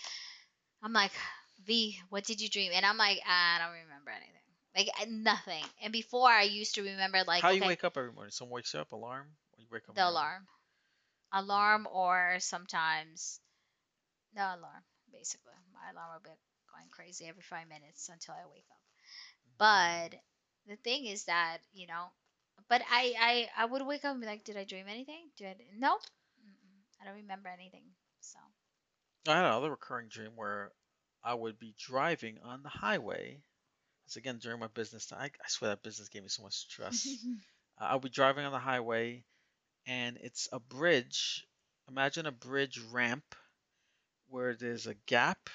I'm 0.83 0.93
like, 0.93 1.13
V, 1.65 1.99
what 2.11 2.25
did 2.25 2.41
you 2.41 2.49
dream? 2.49 2.73
And 2.75 2.85
I'm 2.85 2.99
like, 2.99 3.21
ah, 3.27 3.57
I 3.57 3.59
don't 3.59 3.83
remember 3.85 4.11
anything, 4.11 4.47
like 4.77 4.91
I- 4.99 5.07
nothing. 5.07 5.65
And 5.83 5.93
before 5.93 6.29
I 6.29 6.43
used 6.43 6.75
to 6.75 6.83
remember 6.83 7.23
like, 7.27 7.43
How 7.43 7.51
okay, 7.51 7.59
you 7.59 7.67
wake 7.67 7.85
up 7.85 7.97
every 7.97 8.13
morning? 8.13 8.31
Someone 8.31 8.57
wakes 8.57 8.75
you 8.75 8.81
up, 8.81 8.93
alarm, 8.93 9.27
or 9.27 9.61
you 9.61 9.67
wake 9.71 9.89
up? 9.89 9.95
the 9.95 10.09
alarm, 10.09 10.47
alarm, 11.33 11.89
or 11.91 12.37
sometimes 12.41 13.41
the 14.35 14.43
alarm. 14.43 14.85
Basically, 15.13 15.53
my 15.73 15.91
alarm 15.91 16.11
will 16.15 16.31
be 16.31 16.37
going 16.71 16.89
crazy 16.91 17.27
every 17.27 17.43
five 17.43 17.69
minutes 17.69 18.09
until 18.13 18.35
I 18.35 18.45
wake 18.53 18.67
up. 18.71 18.83
But 19.59 20.17
mm-hmm. 20.17 20.71
the 20.71 20.77
thing 20.77 21.07
is 21.07 21.25
that 21.25 21.59
you 21.73 21.87
know, 21.87 22.07
but 22.69 22.83
I 22.91 23.15
I 23.19 23.63
I 23.63 23.65
would 23.65 23.87
wake 23.87 24.05
up 24.05 24.13
and 24.13 24.21
be 24.21 24.27
like, 24.27 24.45
did 24.45 24.57
I 24.57 24.65
dream 24.65 24.87
anything? 24.89 25.31
Did 25.39 25.57
nope, 25.79 26.03
Mm-mm. 26.45 27.03
I 27.03 27.07
don't 27.07 27.17
remember 27.23 27.49
anything. 27.49 27.85
So. 28.21 28.39
I 29.29 29.37
had 29.37 29.45
another 29.45 29.71
recurring 29.71 30.09
dream 30.09 30.33
where 30.37 30.71
I 31.27 31.35
would 31.35 31.59
be 31.59 31.75
driving 31.77 32.39
on 32.45 32.63
the 32.63 32.69
highway. 32.69 33.43
It's 34.07 34.17
again 34.17 34.39
during 34.39 34.61
my 34.61 34.69
business 34.69 35.07
time. 35.07 35.19
I, 35.21 35.25
I 35.27 35.49
swear 35.49 35.71
that 35.71 35.83
business 35.83 36.09
gave 36.09 36.23
me 36.23 36.29
so 36.29 36.45
much 36.45 36.55
stress. 36.55 37.07
uh, 37.81 37.85
I'll 37.85 37.99
be 37.99 38.09
driving 38.09 38.45
on 38.45 38.53
the 38.53 38.61
highway, 38.61 39.25
and 39.87 40.17
it's 40.23 40.49
a 40.53 40.61
bridge. 40.61 41.45
Imagine 41.89 42.27
a 42.27 42.33
bridge 42.33 42.81
ramp 42.93 43.35
where 44.29 44.55
there's 44.55 44.87
a 44.87 44.95
gap 45.07 45.51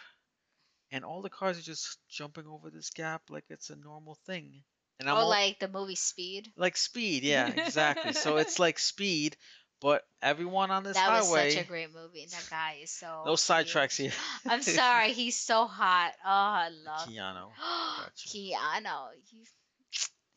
and 0.91 1.05
all 1.05 1.21
the 1.21 1.29
cars 1.29 1.57
are 1.57 1.61
just 1.63 1.97
jumping 2.09 2.45
over 2.47 2.69
this 2.69 2.89
gap 2.89 3.21
like 3.29 3.45
it's 3.49 3.69
a 3.69 3.75
normal 3.77 4.15
thing. 4.25 4.63
And 4.99 5.09
I'm 5.09 5.15
Oh, 5.15 5.21
all, 5.21 5.29
like 5.29 5.59
the 5.59 5.67
movie 5.67 5.95
Speed. 5.95 6.49
like 6.57 6.77
speed, 6.77 7.23
yeah, 7.23 7.47
exactly. 7.47 8.13
so 8.13 8.37
it's 8.37 8.59
like 8.59 8.77
speed, 8.77 9.37
but 9.81 10.05
everyone 10.21 10.71
on 10.71 10.83
this 10.83 10.95
that 10.95 11.09
was 11.11 11.27
highway. 11.27 11.51
such 11.51 11.63
a 11.63 11.67
great 11.67 11.93
movie. 11.93 12.25
That 12.29 12.47
guy 12.49 12.77
is 12.83 12.91
so. 12.91 13.23
no 13.25 13.33
sidetracks 13.33 13.97
here. 13.97 14.11
I'm 14.47 14.61
sorry, 14.81 15.11
he's 15.13 15.37
so 15.37 15.65
hot. 15.65 16.11
Oh, 16.23 16.29
I 16.29 16.69
love 16.85 17.07
Keanu. 17.09 17.47
Keanu. 18.27 19.09
He, 19.29 19.43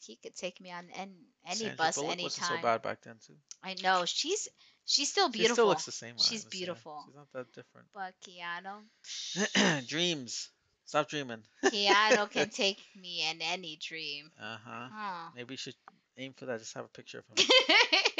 he 0.06 0.16
could 0.16 0.34
take 0.34 0.60
me 0.60 0.70
on 0.72 0.86
an, 0.98 1.10
any 1.46 1.56
Sandra 1.56 1.76
bus 1.76 1.94
Bullock 1.96 2.10
anytime. 2.12 2.24
wasn't 2.24 2.46
so 2.46 2.62
bad 2.62 2.82
back 2.82 3.02
then 3.02 3.16
too. 3.26 3.34
I 3.62 3.76
know 3.82 4.04
she's 4.06 4.48
she's 4.86 5.10
still 5.10 5.28
She 5.28 5.38
beautiful. 5.38 5.54
still 5.54 5.66
looks 5.66 5.84
the 5.84 5.92
same. 5.92 6.14
She's 6.18 6.44
beautiful. 6.44 7.04
She's 7.06 7.14
not 7.14 7.32
that 7.32 7.52
different. 7.52 7.86
but 7.94 8.14
Keanu, 8.26 9.86
Dreams. 9.88 10.48
Stop 10.86 11.08
dreaming. 11.08 11.42
Keanu 11.64 12.30
can 12.30 12.50
take 12.50 12.78
me 13.00 13.24
in 13.30 13.40
any 13.40 13.76
dream. 13.80 14.30
Uh. 14.40 14.56
Huh. 14.64 15.30
Maybe 15.34 15.54
you 15.54 15.58
should 15.58 15.74
aim 16.18 16.34
for 16.36 16.44
that. 16.46 16.60
Just 16.60 16.74
have 16.74 16.84
a 16.84 16.88
picture 16.88 17.20
of 17.20 17.24
him. 17.26 17.46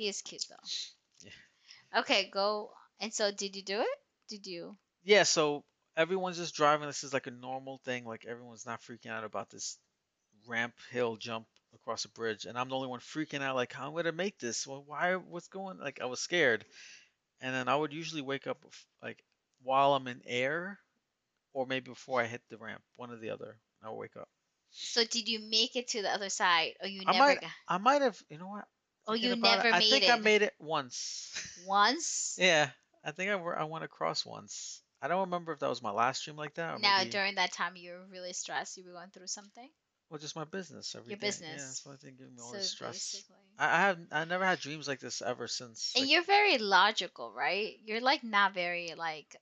he 0.00 0.08
is 0.08 0.22
cute 0.22 0.46
though. 0.48 0.68
Yeah. 1.22 2.00
Okay, 2.00 2.30
go. 2.32 2.70
And 3.00 3.12
so, 3.12 3.30
did 3.30 3.54
you 3.54 3.62
do 3.62 3.80
it? 3.80 3.98
Did 4.30 4.46
you? 4.46 4.76
yeah. 5.04 5.24
So 5.24 5.62
everyone's 5.94 6.38
just 6.38 6.54
driving. 6.54 6.86
This 6.86 7.04
is 7.04 7.12
like 7.12 7.26
a 7.26 7.30
normal 7.32 7.82
thing. 7.84 8.06
Like 8.06 8.24
everyone's 8.26 8.64
not 8.64 8.80
freaking 8.80 9.10
out 9.10 9.24
about 9.24 9.50
this 9.50 9.78
ramp 10.48 10.72
hill 10.90 11.16
jump 11.16 11.46
across 11.74 12.06
a 12.06 12.08
bridge, 12.08 12.46
and 12.46 12.56
I'm 12.56 12.70
the 12.70 12.76
only 12.76 12.88
one 12.88 13.00
freaking 13.00 13.42
out. 13.42 13.56
Like, 13.56 13.74
how 13.74 13.88
am 13.88 13.92
I 13.92 14.02
gonna 14.02 14.12
make 14.12 14.38
this? 14.38 14.66
Well, 14.66 14.84
why? 14.86 15.16
What's 15.16 15.48
going? 15.48 15.78
Like, 15.78 16.00
I 16.00 16.06
was 16.06 16.20
scared, 16.20 16.64
and 17.42 17.54
then 17.54 17.68
I 17.68 17.76
would 17.76 17.92
usually 17.92 18.22
wake 18.22 18.46
up 18.46 18.64
like 19.02 19.22
while 19.62 19.92
I'm 19.92 20.06
in 20.08 20.22
air, 20.24 20.78
or 21.52 21.66
maybe 21.66 21.90
before 21.90 22.22
I 22.22 22.26
hit 22.26 22.40
the 22.48 22.56
ramp. 22.56 22.80
One 22.96 23.10
or 23.10 23.16
the 23.18 23.30
other. 23.30 23.58
I 23.82 23.90
would 23.90 23.98
wake 23.98 24.16
up. 24.16 24.28
So, 24.70 25.04
did 25.04 25.28
you 25.28 25.40
make 25.50 25.76
it 25.76 25.88
to 25.88 26.00
the 26.02 26.10
other 26.10 26.30
side, 26.30 26.72
or 26.80 26.88
you 26.88 27.02
I 27.06 27.12
never 27.12 27.24
might. 27.26 27.40
got 27.42 27.50
I 27.68 27.78
might 27.78 28.00
have. 28.02 28.18
You 28.30 28.38
know 28.38 28.48
what? 28.48 28.64
Oh, 29.10 29.14
you 29.14 29.36
never 29.36 29.68
it, 29.68 29.74
I 29.74 29.78
made 29.78 29.90
think 29.90 30.04
I 30.08 30.16
it. 30.16 30.22
made 30.22 30.42
it 30.42 30.54
once. 30.58 31.30
once? 31.66 32.36
yeah, 32.40 32.70
I 33.04 33.10
think 33.12 33.30
I, 33.30 33.36
were- 33.36 33.58
I 33.58 33.64
went 33.64 33.84
across 33.84 34.24
once. 34.26 34.82
I 35.02 35.08
don't 35.08 35.20
remember 35.20 35.52
if 35.52 35.60
that 35.60 35.68
was 35.68 35.82
my 35.82 35.90
last 35.90 36.20
stream 36.20 36.36
like 36.36 36.54
that 36.54 36.80
Now, 36.80 36.98
maybe 36.98 37.10
during 37.10 37.34
that 37.36 37.52
time, 37.52 37.74
you 37.76 37.92
were 37.92 38.04
really 38.10 38.32
stressed. 38.34 38.76
You 38.76 38.84
were 38.84 38.92
going 38.92 39.10
through 39.10 39.28
something. 39.28 39.68
well, 40.10 40.18
just 40.18 40.36
my 40.36 40.44
business. 40.44 40.94
Every 40.94 41.10
Your 41.10 41.18
day. 41.18 41.26
Yeah, 41.26 41.30
business. 41.30 41.62
that's 41.64 41.86
why 41.86 41.92
I 41.94 41.96
think 41.96 42.18
giving 42.18 42.34
me 42.34 42.42
all 42.42 42.52
So 42.52 42.58
this 42.58 42.70
stress. 42.70 43.12
basically. 43.12 43.36
I, 43.58 43.66
I 43.66 43.80
have 43.80 43.98
I 44.12 44.24
never 44.26 44.44
had 44.44 44.60
dreams 44.60 44.86
like 44.88 45.00
this 45.00 45.22
ever 45.22 45.48
since. 45.48 45.92
And 45.96 46.02
like- 46.04 46.10
you're 46.12 46.22
very 46.24 46.58
logical, 46.58 47.32
right? 47.32 47.74
You're 47.84 48.00
like 48.02 48.22
not 48.24 48.52
very 48.54 48.92
like 48.96 49.36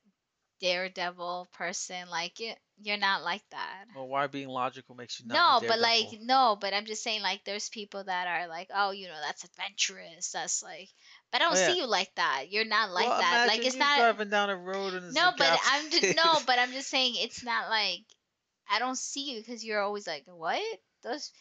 daredevil 0.61 1.49
person. 1.53 2.09
Like 2.09 2.39
it, 2.41 2.57
you're 2.81 2.97
not 2.97 3.23
like 3.23 3.43
that. 3.51 3.85
well, 3.95 4.07
why 4.07 4.27
being 4.27 4.47
logical 4.47 4.95
makes 4.95 5.19
you 5.19 5.27
not 5.27 5.61
No, 5.61 5.67
but 5.67 5.79
like 5.79 6.07
no, 6.21 6.57
but 6.59 6.73
I'm 6.73 6.85
just 6.85 7.03
saying 7.03 7.21
like 7.21 7.43
there's 7.45 7.69
people 7.69 8.03
that 8.03 8.27
are 8.27 8.47
like, 8.47 8.69
oh, 8.73 8.91
you 8.91 9.07
know, 9.07 9.17
that's 9.25 9.43
adventurous. 9.43 10.31
That's 10.31 10.63
like, 10.63 10.89
but 11.31 11.41
I 11.41 11.45
don't 11.45 11.55
Oh, 11.55 11.59
yeah. 11.59 11.67
see 11.67 11.77
you 11.77 11.87
like 11.87 12.13
that. 12.15 12.45
You're 12.49 12.65
not 12.65 12.91
like 12.91 13.07
well, 13.07 13.19
that. 13.19 13.47
Like 13.47 13.65
it's 13.65 13.75
not. 13.75 13.97
driving 13.97 14.29
down 14.29 14.49
a 14.49 14.55
road 14.55 14.93
and 14.93 15.13
No, 15.13 15.31
but. 15.37 15.59
I'm 15.71 15.89
just 15.91 16.15
no, 16.15 16.39
but 16.47 16.59
I'm 16.59 16.71
just 16.71 16.89
saying 16.89 17.15
it's 17.17 17.43
not 17.43 17.69
like 17.69 18.01
I 18.69 18.79
don't 18.79 18.97
see 18.97 19.31
you 19.31 19.39
because 19.41 19.65
you're 19.65 19.81
always 19.81 20.07
like, 20.07 20.23
what? 20.25 20.61
Those. 21.03 21.31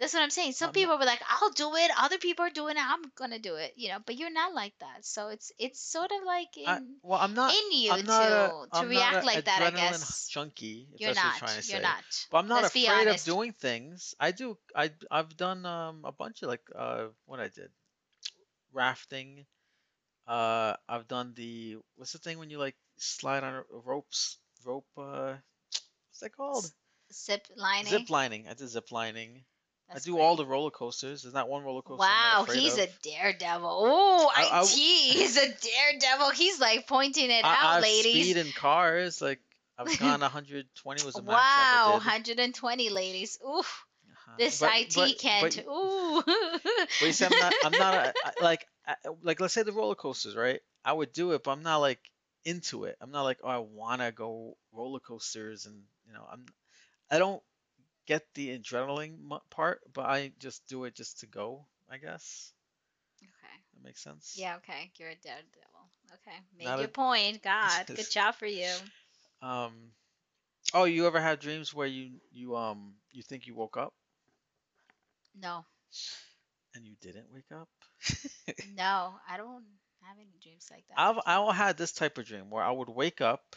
That's 0.00 0.12
what 0.12 0.22
I'm 0.22 0.30
saying. 0.30 0.52
Some 0.52 0.68
I'm 0.68 0.74
people 0.74 0.98
were 0.98 1.04
like, 1.04 1.22
"I'll 1.28 1.50
do 1.50 1.74
it." 1.76 1.90
Other 1.98 2.18
people 2.18 2.44
are 2.44 2.50
doing 2.50 2.76
it. 2.76 2.82
I'm 2.84 3.02
gonna 3.16 3.38
do 3.38 3.54
it. 3.54 3.72
You 3.76 3.88
know, 3.90 3.98
but 4.04 4.16
you're 4.16 4.32
not 4.32 4.52
like 4.54 4.74
that. 4.80 5.04
So 5.04 5.28
it's 5.28 5.52
it's 5.58 5.80
sort 5.80 6.10
of 6.10 6.24
like 6.26 6.56
in 6.56 6.66
I, 6.66 6.80
well, 7.02 7.20
I'm 7.20 7.34
not. 7.34 7.52
in 7.54 7.78
you 7.78 7.92
I'm 7.92 8.06
not 8.06 8.22
to 8.22 8.32
a, 8.32 8.66
to 8.72 8.78
I'm 8.78 8.88
react 8.88 9.14
not 9.14 9.24
like 9.24 9.44
that. 9.44 9.62
I 9.62 9.70
guess 9.70 10.28
junkie. 10.28 10.88
If 10.94 11.00
you're 11.00 11.08
that's 11.10 11.18
what 11.18 11.24
not. 11.24 11.32
you're 11.34 11.48
trying 11.48 11.60
to 11.62 11.68
You're 11.68 11.80
say. 11.80 11.82
not. 11.82 12.04
But 12.30 12.38
I'm 12.38 12.48
not 12.48 12.62
Let's 12.62 12.76
afraid 12.76 13.08
of 13.08 13.24
doing 13.24 13.52
things. 13.52 14.14
I 14.18 14.32
do. 14.32 14.58
I 14.74 14.90
I've 15.10 15.36
done 15.36 15.64
um 15.64 16.02
a 16.04 16.12
bunch 16.12 16.42
of 16.42 16.48
like 16.48 16.66
uh 16.74 17.06
what 17.26 17.40
I 17.40 17.48
did, 17.48 17.70
rafting. 18.72 19.46
Uh, 20.26 20.74
I've 20.88 21.06
done 21.06 21.34
the 21.34 21.78
what's 21.96 22.12
the 22.12 22.18
thing 22.18 22.38
when 22.38 22.50
you 22.50 22.58
like 22.58 22.76
slide 22.98 23.44
on 23.44 23.64
ropes 23.84 24.38
rope 24.64 24.86
uh 24.96 25.34
what's 26.08 26.20
that 26.20 26.34
called? 26.34 26.70
Zip 27.12 27.46
lining. 27.56 27.90
Zip 27.90 28.10
lining. 28.10 28.48
I 28.48 28.54
did 28.54 28.68
zip 28.68 28.90
lining. 28.90 29.44
I 29.90 29.94
That's 29.94 30.06
do 30.06 30.18
all 30.18 30.34
the 30.36 30.46
roller 30.46 30.70
coasters. 30.70 31.22
There's 31.22 31.34
not 31.34 31.48
one 31.48 31.62
roller 31.62 31.82
coaster. 31.82 32.06
Not 32.06 32.48
Wow, 32.48 32.54
he's 32.54 32.72
of. 32.78 32.80
a 32.80 32.88
daredevil. 33.02 33.68
Oh, 33.70 34.30
I- 34.34 34.48
I- 34.60 34.62
IT, 34.62 34.68
he's 34.70 35.36
a 35.36 35.46
daredevil. 35.46 36.30
He's 36.30 36.58
like 36.60 36.86
pointing 36.86 37.30
it 37.30 37.44
I, 37.44 37.48
out, 37.50 37.64
I've 37.76 37.82
ladies. 37.82 38.24
speed 38.30 38.36
in 38.38 38.50
cars. 38.52 39.20
Like 39.20 39.40
I've 39.78 39.86
gone 39.98 40.20
120 40.20 41.04
was 41.04 41.16
a 41.16 41.22
max 41.22 41.28
Wow, 41.34 41.90
120 41.94 42.88
ladies. 42.90 43.38
Oof, 43.46 43.84
Uh-huh. 44.10 44.32
this 44.38 44.60
But- 44.60 44.70
IT 44.74 44.94
but- 44.94 45.18
can't. 45.18 45.54
but- 45.56 45.64
Ooh. 45.70 46.22
But 46.24 47.06
you 47.06 47.12
see, 47.12 47.26
I'm 47.26 47.30
not. 47.38 47.52
I'm 47.64 47.72
not 47.72 47.94
a, 47.94 48.14
I- 48.24 48.32
like 48.42 48.66
like 49.22 49.40
let's 49.40 49.52
say 49.54 49.62
the 49.64 49.72
roller 49.72 49.94
coasters, 49.94 50.34
right? 50.34 50.60
I 50.84 50.92
would 50.92 51.12
do 51.12 51.32
it, 51.32 51.42
but 51.44 51.50
I'm 51.52 51.62
not 51.62 51.78
like 51.78 52.00
into 52.44 52.84
it. 52.84 52.96
I'm 53.00 53.10
not 53.10 53.22
like 53.22 53.38
oh 53.44 53.48
I 53.48 53.58
wanna 53.58 54.12
go 54.12 54.56
roller 54.72 55.00
coasters, 55.00 55.66
and 55.66 55.82
you 56.06 56.12
know 56.14 56.26
I'm. 56.30 56.46
I 57.10 57.18
don't 57.18 57.42
get 58.06 58.22
the 58.34 58.58
adrenaline 58.58 59.18
part, 59.50 59.80
but 59.92 60.06
I 60.06 60.32
just 60.38 60.66
do 60.68 60.84
it 60.84 60.94
just 60.94 61.20
to 61.20 61.26
go. 61.26 61.66
I 61.90 61.98
guess 61.98 62.52
okay. 63.22 63.56
that 63.74 63.84
makes 63.84 64.02
sense. 64.02 64.34
Yeah, 64.36 64.56
okay. 64.56 64.90
You're 64.98 65.10
a 65.10 65.14
daredevil. 65.16 65.88
Okay. 66.14 66.36
Made 66.58 66.64
Not 66.64 66.78
your 66.78 66.88
a- 66.88 66.88
point. 66.88 67.42
God, 67.42 67.86
good 67.94 68.08
job 68.10 68.34
for 68.34 68.46
you. 68.46 68.68
Um. 69.42 69.92
Oh, 70.74 70.84
you 70.84 71.06
ever 71.06 71.20
had 71.20 71.40
dreams 71.40 71.72
where 71.74 71.86
you 71.86 72.20
you 72.32 72.56
um 72.56 72.94
you 73.12 73.22
think 73.22 73.46
you 73.46 73.54
woke 73.54 73.76
up 73.76 73.94
No, 75.34 75.66
and 76.74 76.86
you 76.86 76.96
didn't 77.00 77.30
wake 77.32 77.50
up? 77.52 77.68
no, 78.76 79.14
I 79.28 79.36
don't 79.36 79.64
have 80.02 80.18
any 80.18 80.38
dreams 80.42 80.68
like 80.70 80.84
that. 80.88 80.96
I've 80.96 81.18
I 81.26 81.54
had 81.54 81.76
this 81.76 81.92
type 81.92 82.18
of 82.18 82.26
dream 82.26 82.50
where 82.50 82.62
I 82.64 82.70
would 82.70 82.88
wake 82.88 83.20
up 83.20 83.56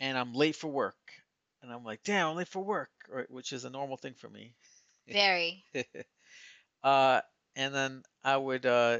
and 0.00 0.18
I'm 0.18 0.34
late 0.34 0.56
for 0.56 0.68
work, 0.68 1.21
and 1.62 1.72
I'm 1.72 1.84
like, 1.84 2.02
damn, 2.02 2.28
I'm 2.28 2.36
late 2.36 2.48
for 2.48 2.62
work, 2.62 2.90
right, 3.08 3.30
which 3.30 3.52
is 3.52 3.64
a 3.64 3.70
normal 3.70 3.96
thing 3.96 4.14
for 4.14 4.28
me. 4.28 4.54
Very. 5.08 5.64
uh, 6.82 7.20
and 7.56 7.74
then 7.74 8.02
I 8.24 8.36
would 8.36 8.66
uh, 8.66 8.98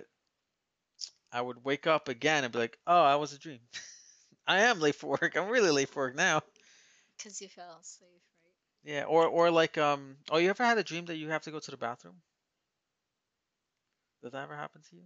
I 1.33 1.40
would 1.40 1.64
wake 1.64 1.87
up 1.87 2.09
again 2.09 2.44
and 2.44 2.53
be 2.53 2.59
like, 2.59 2.79
oh, 2.87 3.03
I 3.03 3.16
was 3.16 3.33
a 3.33 3.38
dream. 3.38 3.61
I 4.46 4.61
am 4.61 4.81
late 4.81 4.94
for 4.94 5.18
work. 5.20 5.37
I'm 5.37 5.48
really 5.48 5.70
late 5.70 5.88
for 5.88 6.05
work 6.05 6.16
now. 6.16 6.42
Because 7.16 7.40
you 7.40 7.48
fell 7.48 7.79
asleep, 7.81 8.20
right? 8.44 8.92
Yeah, 8.94 9.05
or 9.05 9.27
or 9.27 9.51
like 9.51 9.79
um, 9.79 10.16
oh, 10.31 10.38
you 10.38 10.51
ever 10.51 10.64
had 10.64 10.79
a 10.79 10.83
dream 10.83 11.07
that 11.07 11.16
you 11.16 11.29
have 11.31 11.42
to 11.42 11.51
go 11.51 11.61
to 11.61 11.70
the 11.70 11.77
bathroom? 11.77 12.16
Did 14.22 14.33
that 14.33 14.44
ever 14.44 14.57
happen 14.57 14.83
to 14.90 14.96
you? 14.96 15.03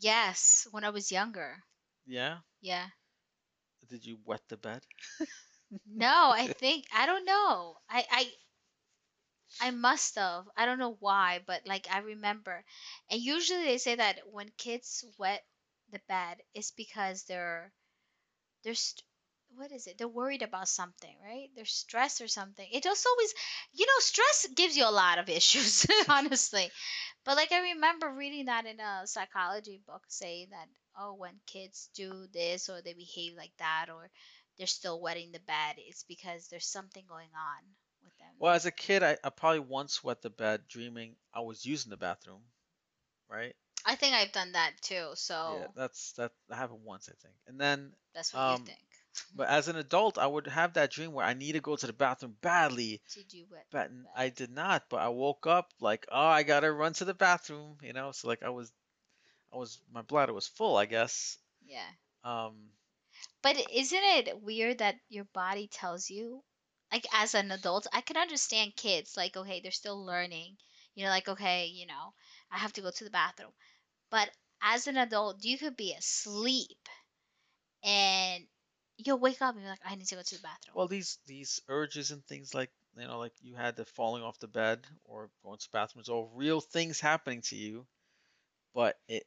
Yes, 0.00 0.66
when 0.70 0.84
I 0.84 0.90
was 0.90 1.12
younger. 1.12 1.62
Yeah. 2.06 2.38
Yeah. 2.60 2.86
Did 3.92 4.06
you 4.06 4.18
wet 4.24 4.48
the 4.48 4.56
bed? 4.56 4.86
No, 5.86 6.30
I 6.30 6.48
think 6.58 6.86
I 6.92 7.06
don't 7.06 7.24
know. 7.24 7.78
I 7.88 8.06
I 8.10 8.32
I 9.60 9.70
must 9.70 10.16
have. 10.16 10.48
I 10.56 10.66
don't 10.66 10.78
know 10.78 10.96
why, 11.00 11.38
but 11.46 11.66
like 11.66 11.86
I 11.90 11.98
remember. 12.00 12.64
And 13.08 13.20
usually 13.22 13.64
they 13.64 13.78
say 13.78 13.94
that 13.94 14.28
when 14.30 14.50
kids 14.58 15.04
wet 15.18 15.46
the 15.88 16.00
bed, 16.00 16.42
it's 16.54 16.70
because 16.72 17.24
they're 17.24 17.72
they're 18.64 18.74
st- 18.74 19.04
what 19.54 19.72
is 19.72 19.86
it? 19.86 19.98
They're 19.98 20.08
worried 20.08 20.42
about 20.42 20.68
something, 20.68 21.16
right? 21.22 21.50
They're 21.54 21.64
stressed 21.66 22.20
or 22.22 22.28
something. 22.28 22.68
It 22.72 22.82
just 22.84 23.06
always, 23.06 23.34
you 23.72 23.86
know, 23.86 23.98
stress 24.00 24.46
gives 24.54 24.76
you 24.76 24.84
a 24.86 24.90
lot 24.90 25.18
of 25.18 25.28
issues, 25.30 25.86
honestly. 26.08 26.70
But 27.24 27.36
like 27.36 27.52
I 27.52 27.72
remember 27.72 28.10
reading 28.12 28.46
that 28.46 28.66
in 28.66 28.80
a 28.80 29.06
psychology 29.06 29.80
book 29.86 30.04
saying 30.08 30.48
that 30.50 30.68
oh, 30.98 31.14
when 31.14 31.40
kids 31.46 31.90
do 31.94 32.26
this 32.32 32.68
or 32.68 32.82
they 32.82 32.94
behave 32.94 33.34
like 33.34 33.56
that 33.58 33.86
or 33.90 34.10
they're 34.58 34.66
still 34.66 35.00
wetting 35.00 35.32
the 35.32 35.40
bed, 35.40 35.76
it's 35.78 36.04
because 36.04 36.48
there's 36.48 36.66
something 36.66 37.04
going 37.08 37.30
on 37.34 37.62
with 38.02 38.16
them. 38.18 38.34
Well, 38.38 38.52
as 38.54 38.66
a 38.66 38.70
kid, 38.72 39.02
I, 39.02 39.16
I 39.24 39.30
probably 39.30 39.60
once 39.60 40.04
wet 40.04 40.22
the 40.22 40.30
bed 40.30 40.68
dreaming 40.68 41.16
I 41.32 41.40
was 41.40 41.64
using 41.64 41.90
the 41.90 41.96
bathroom, 41.96 42.42
right? 43.28 43.54
I 43.84 43.94
think 43.96 44.14
I've 44.14 44.32
done 44.32 44.52
that 44.52 44.80
too. 44.82 45.10
So 45.14 45.34
Yeah, 45.36 45.66
that's 45.74 46.12
that 46.12 46.32
that 46.48 46.56
happened 46.56 46.84
once, 46.84 47.08
I 47.08 47.14
think. 47.22 47.34
And 47.46 47.60
then, 47.60 47.92
that's 48.14 48.32
what 48.32 48.40
um, 48.40 48.50
you 48.50 48.58
think. 48.58 48.78
but 49.34 49.48
as 49.48 49.68
an 49.68 49.76
adult, 49.76 50.18
I 50.18 50.26
would 50.26 50.46
have 50.46 50.74
that 50.74 50.90
dream 50.92 51.12
where 51.12 51.26
I 51.26 51.34
need 51.34 51.52
to 51.52 51.60
go 51.60 51.76
to 51.76 51.86
the 51.86 51.92
bathroom 51.92 52.36
badly, 52.40 53.02
Did 53.14 53.32
you 53.32 53.46
wet? 53.48 53.66
but 53.70 53.90
the 53.90 53.90
n- 53.90 54.04
bed? 54.04 54.12
I 54.16 54.28
did 54.30 54.50
not. 54.50 54.84
But 54.90 55.00
I 55.02 55.08
woke 55.08 55.46
up 55.46 55.72
like, 55.80 56.06
oh, 56.10 56.18
I 56.26 56.42
gotta 56.44 56.72
run 56.72 56.94
to 56.94 57.04
the 57.06 57.14
bathroom, 57.14 57.78
you 57.82 57.92
know. 57.92 58.12
So 58.12 58.28
like 58.28 58.42
I 58.42 58.50
was, 58.50 58.72
I 59.52 59.56
was 59.56 59.80
my 59.92 60.02
bladder 60.02 60.32
was 60.32 60.48
full, 60.48 60.76
I 60.76 60.86
guess. 60.86 61.38
Yeah. 61.64 61.88
Um, 62.24 62.70
But 63.42 63.56
isn't 63.70 64.02
it 64.02 64.40
weird 64.40 64.78
that 64.78 64.98
your 65.08 65.24
body 65.26 65.68
tells 65.68 66.10
you, 66.10 66.42
like 66.90 67.06
as 67.12 67.34
an 67.34 67.52
adult, 67.52 67.86
I 67.92 68.00
can 68.00 68.16
understand 68.16 68.74
kids, 68.74 69.16
like, 69.16 69.36
okay, 69.36 69.60
they're 69.60 69.70
still 69.70 70.04
learning, 70.04 70.56
you 70.94 71.04
know, 71.04 71.10
like, 71.10 71.28
okay, 71.28 71.66
you 71.66 71.86
know, 71.86 72.14
I 72.50 72.58
have 72.58 72.72
to 72.72 72.80
go 72.80 72.90
to 72.90 73.04
the 73.04 73.10
bathroom. 73.10 73.52
But 74.10 74.30
as 74.62 74.86
an 74.88 74.96
adult, 74.98 75.44
you 75.44 75.58
could 75.58 75.76
be 75.76 75.94
asleep 75.94 76.88
and 77.82 78.46
you'll 78.96 79.18
wake 79.18 79.42
up 79.42 79.54
and 79.54 79.62
you're 79.62 79.70
like, 79.72 79.80
I 79.84 79.94
need 79.94 80.06
to 80.08 80.16
go 80.16 80.22
to 80.22 80.36
the 80.36 80.42
bathroom. 80.42 80.76
Well, 80.76 80.88
these 80.88 81.18
these 81.26 81.60
urges 81.68 82.10
and 82.10 82.24
things 82.26 82.54
like 82.54 82.70
you 82.96 83.06
know, 83.06 83.18
like 83.18 83.34
you 83.40 83.54
had 83.56 83.76
the 83.76 83.84
falling 83.84 84.22
off 84.22 84.38
the 84.38 84.48
bed 84.48 84.86
or 85.04 85.30
going 85.42 85.58
to 85.58 85.66
the 85.66 85.72
bathroom 85.72 86.00
is 86.02 86.08
all 86.08 86.30
real 86.34 86.60
things 86.60 87.00
happening 87.00 87.42
to 87.42 87.56
you, 87.56 87.86
but 88.74 88.98
it 89.08 89.26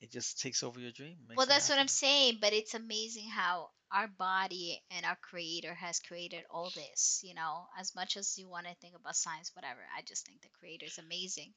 it 0.00 0.10
just 0.10 0.40
takes 0.40 0.62
over 0.62 0.80
your 0.80 0.92
dream. 0.92 1.16
well, 1.36 1.46
that's 1.46 1.68
what 1.68 1.78
I'm 1.78 1.88
saying, 1.88 2.38
but 2.40 2.52
it's 2.52 2.74
amazing 2.74 3.28
how 3.28 3.70
our 3.92 4.08
body 4.08 4.82
and 4.90 5.06
our 5.06 5.16
creator 5.22 5.72
has 5.72 6.00
created 6.00 6.42
all 6.50 6.70
this, 6.74 7.20
you 7.22 7.34
know, 7.34 7.66
as 7.78 7.94
much 7.94 8.16
as 8.16 8.36
you 8.36 8.48
want 8.48 8.66
to 8.66 8.74
think 8.76 8.94
about 8.96 9.16
science 9.16 9.52
whatever, 9.54 9.80
I 9.96 10.02
just 10.02 10.26
think 10.26 10.42
the 10.42 10.48
creator 10.58 10.86
is 10.86 10.98
amazing 10.98 11.52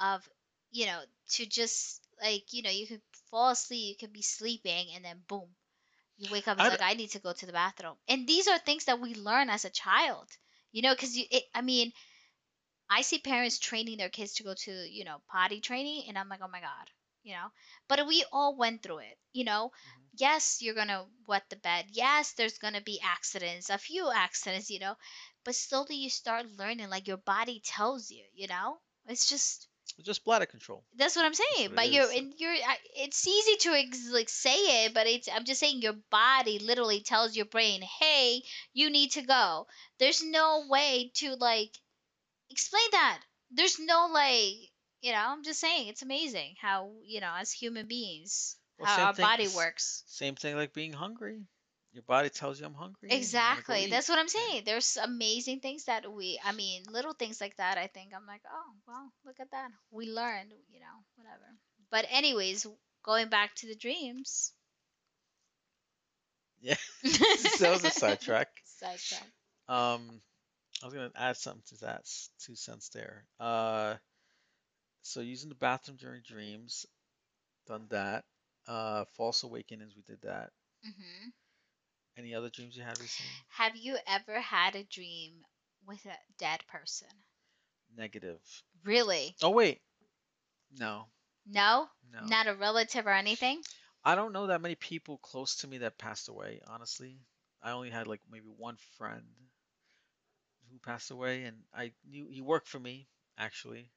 of, 0.00 0.26
you 0.70 0.86
know, 0.86 1.00
to 1.30 1.46
just 1.46 2.00
like, 2.22 2.44
you 2.52 2.62
know, 2.62 2.70
you 2.70 2.86
could 2.86 3.02
fall 3.30 3.50
asleep, 3.50 3.88
you 3.88 4.06
could 4.06 4.12
be 4.12 4.22
sleeping 4.22 4.86
and 4.94 5.04
then 5.04 5.20
boom, 5.28 5.48
you 6.16 6.28
wake 6.30 6.48
up 6.48 6.58
and 6.58 6.68
like 6.68 6.80
I 6.80 6.94
need 6.94 7.10
to 7.10 7.18
go 7.18 7.32
to 7.32 7.46
the 7.46 7.52
bathroom. 7.52 7.96
And 8.08 8.26
these 8.26 8.46
are 8.48 8.58
things 8.58 8.84
that 8.84 9.00
we 9.00 9.14
learn 9.14 9.50
as 9.50 9.64
a 9.64 9.70
child. 9.70 10.28
You 10.72 10.82
know, 10.82 10.94
cuz 10.94 11.16
you 11.16 11.24
it, 11.30 11.44
I 11.54 11.60
mean, 11.60 11.92
I 12.88 13.02
see 13.02 13.18
parents 13.18 13.58
training 13.58 13.98
their 13.98 14.10
kids 14.10 14.34
to 14.34 14.44
go 14.44 14.54
to, 14.54 14.72
you 14.88 15.04
know, 15.04 15.20
potty 15.28 15.60
training, 15.60 16.04
and 16.08 16.16
I'm 16.16 16.28
like, 16.28 16.40
oh 16.42 16.48
my 16.48 16.60
God, 16.60 16.90
you 17.26 17.34
know. 17.34 17.50
But 17.88 18.06
we 18.06 18.24
all 18.32 18.56
went 18.56 18.82
through 18.82 19.00
it, 19.00 19.18
you 19.34 19.44
know. 19.44 19.72
Mhm. 19.86 20.08
Yes, 20.16 20.62
you're 20.62 20.74
gonna 20.74 21.06
wet 21.26 21.50
the 21.50 21.56
bed. 21.56 21.86
Yes, 21.90 22.32
there's 22.32 22.58
gonna 22.58 22.80
be 22.82 23.00
accidents, 23.02 23.70
a 23.70 23.78
few 23.78 24.10
accidents, 24.10 24.70
you 24.70 24.80
know. 24.80 24.96
But 25.44 25.56
slowly 25.56 25.96
you 25.96 26.10
start 26.10 26.46
learning, 26.46 26.90
like 26.90 27.08
your 27.08 27.18
body 27.18 27.60
tells 27.64 28.10
you, 28.10 28.24
you 28.34 28.48
know. 28.48 28.78
It's 29.06 29.28
just 29.28 29.68
It's 29.98 30.06
just 30.06 30.24
bladder 30.24 30.46
control. 30.46 30.84
that's 30.96 31.16
what 31.16 31.24
I'm 31.26 31.34
saying. 31.34 31.70
what 31.70 31.76
But 31.76 31.90
you're 31.92 32.10
and 32.10 32.34
you're. 32.38 32.54
It's 32.96 33.26
easy 33.26 33.56
to 33.60 33.70
ex- 33.74 34.10
like 34.10 34.28
say 34.30 34.84
it, 34.86 34.94
but 34.94 35.06
it's. 35.06 35.28
I'm 35.32 35.44
just 35.44 35.60
saying 35.60 35.82
your 35.82 35.94
body 36.10 36.58
literally 36.58 37.00
tells 37.00 37.36
your 37.36 37.46
brain, 37.46 37.82
"Hey, 37.82 38.42
you 38.72 38.90
need 38.90 39.12
to 39.12 39.22
go." 39.22 39.66
There's 39.98 40.22
no 40.22 40.66
way 40.68 41.10
to 41.16 41.34
like 41.36 41.72
explain 42.50 42.88
that. 42.92 43.20
There's 43.50 43.78
no 43.78 44.08
like. 44.12 44.54
You 45.00 45.12
know, 45.12 45.18
I'm 45.26 45.42
just 45.42 45.60
saying 45.60 45.88
it's 45.88 46.02
amazing 46.02 46.56
how 46.60 46.92
you 47.04 47.20
know 47.20 47.32
as 47.34 47.50
human 47.52 47.86
beings 47.86 48.56
Well, 48.78 48.86
how 48.86 48.96
same 48.96 49.08
our 49.08 49.12
thing. 49.12 49.24
body 49.28 49.46
s- 49.46 49.48
works. 49.48 50.04
Same 50.04 50.34
thing 50.36 50.56
like 50.56 50.72
being 50.72 50.92
hungry. 50.92 51.46
Your 51.92 52.02
body 52.04 52.30
tells 52.30 52.60
you 52.60 52.66
I'm 52.66 52.74
hungry. 52.74 53.16
and 53.18 53.32
you 53.32 53.42
wanna 53.42 53.62
go 53.62 53.74
Exactly. 53.74 53.80
eat. 53.80 53.90
That's 53.90 54.08
what 54.08 54.18
I'm 54.18 54.28
saying. 54.28 54.64
There's 54.64 54.96
amazing 54.96 55.60
things 55.60 55.84
that 55.84 56.10
we, 56.10 56.40
I 56.44 56.52
mean, 56.52 56.84
little 56.90 57.12
things 57.14 57.40
like 57.40 57.56
that. 57.56 57.78
I 57.78 57.86
think 57.88 58.12
I'm 58.14 58.26
like, 58.26 58.42
oh, 58.50 58.72
well, 58.86 59.12
look 59.24 59.40
at 59.40 59.50
that. 59.52 59.70
We 59.90 60.06
learned, 60.10 60.52
you 60.68 60.80
know, 60.80 61.04
whatever. 61.16 61.44
But, 61.90 62.06
anyways, 62.10 62.66
going 63.02 63.28
back 63.28 63.54
to 63.56 63.66
the 63.66 63.74
dreams. 63.76 64.52
Yeah. 66.60 66.76
that 67.58 67.70
was 67.70 67.84
a 67.84 67.90
sidetrack. 67.90 68.48
Sidetrack. 68.64 69.32
Um, 69.68 70.20
I 70.82 70.86
was 70.86 70.94
gonna 70.94 71.12
add 71.16 71.36
something 71.36 71.62
to 71.68 71.76
that 71.84 72.00
s- 72.00 72.30
two 72.40 72.54
cents 72.56 72.88
there. 72.90 73.26
Uh, 73.40 73.96
so 75.06 75.20
using 75.20 75.48
the 75.48 75.54
bathroom 75.54 75.96
during 75.96 76.22
dreams, 76.22 76.86
done 77.66 77.88
that. 77.88 78.26
Uh, 78.66 79.04
false 79.14 79.42
awakenings, 79.44 79.96
we 79.96 80.02
did 80.02 80.22
that. 80.22 80.52
hmm 80.82 81.32
Any 82.16 82.34
other 82.34 82.50
dreams 82.50 82.76
you 82.76 82.82
had 82.82 82.98
recently? 82.98 83.46
Have 83.54 83.74
you 83.74 83.98
ever 84.06 84.40
had 84.40 84.76
a 84.76 84.84
dream 84.84 85.46
with 85.84 86.06
a 86.06 86.16
dead 86.38 86.64
person? 86.68 87.24
Negative. 87.90 88.62
Really? 88.84 89.36
Oh 89.42 89.50
wait, 89.50 89.82
no, 90.70 91.08
No? 91.46 91.92
no. 92.12 92.36
Not 92.36 92.46
a 92.46 92.54
relative 92.54 93.06
or 93.06 93.14
anything? 93.14 93.64
I 94.04 94.14
don't 94.14 94.32
know 94.32 94.46
that 94.46 94.62
many 94.62 94.74
people 94.74 95.18
close 95.18 95.56
to 95.56 95.66
me 95.66 95.76
that 95.78 95.98
passed 95.98 96.28
away. 96.28 96.62
Honestly, 96.66 97.26
I 97.60 97.72
only 97.72 97.90
had 97.90 98.06
like 98.06 98.22
maybe 98.26 98.48
one 98.48 98.78
friend 98.78 99.50
who 100.70 100.78
passed 100.78 101.10
away, 101.10 101.44
and 101.44 101.64
I 101.72 101.94
knew 102.04 102.28
he 102.28 102.42
worked 102.42 102.68
for 102.68 102.78
me 102.78 103.08
actually. 103.38 103.90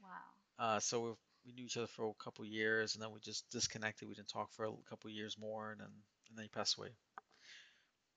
Wow. 0.00 0.35
Uh, 0.58 0.80
so 0.80 1.00
we 1.00 1.10
we 1.46 1.52
knew 1.52 1.64
each 1.66 1.76
other 1.76 1.86
for 1.86 2.08
a 2.08 2.14
couple 2.22 2.44
years, 2.44 2.94
and 2.94 3.02
then 3.02 3.12
we 3.12 3.20
just 3.20 3.48
disconnected. 3.50 4.08
We 4.08 4.14
didn't 4.14 4.28
talk 4.28 4.52
for 4.52 4.64
a 4.66 4.72
couple 4.88 5.10
years 5.10 5.38
more, 5.38 5.72
and 5.72 5.80
then 5.80 5.92
and 6.28 6.38
then 6.38 6.44
he 6.44 6.48
passed 6.48 6.78
away. 6.78 6.90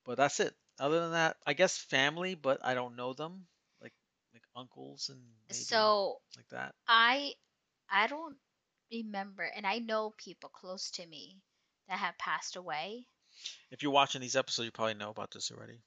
But 0.04 0.16
that's 0.16 0.40
it. 0.40 0.54
Other 0.78 1.00
than 1.00 1.12
that, 1.12 1.36
I 1.46 1.52
guess 1.52 1.76
family, 1.78 2.34
but 2.34 2.64
I 2.64 2.74
don't 2.74 2.96
know 2.96 3.12
them, 3.12 3.46
like 3.80 3.92
like 4.32 4.42
uncles 4.56 5.10
and 5.10 5.22
maybe 5.48 5.64
So, 5.64 6.18
like 6.36 6.48
that. 6.48 6.74
I 6.88 7.34
I 7.90 8.06
don't 8.06 8.38
remember 8.92 9.44
and 9.44 9.66
I 9.66 9.78
know 9.78 10.12
people 10.16 10.50
close 10.50 10.90
to 10.92 11.06
me 11.06 11.40
that 11.88 11.98
have 11.98 12.18
passed 12.18 12.56
away. 12.56 13.06
If 13.70 13.82
you're 13.82 13.92
watching 13.92 14.20
these 14.20 14.36
episodes, 14.36 14.66
you 14.66 14.72
probably 14.72 14.94
know 14.94 15.10
about 15.10 15.30
this 15.30 15.50
already. 15.50 15.80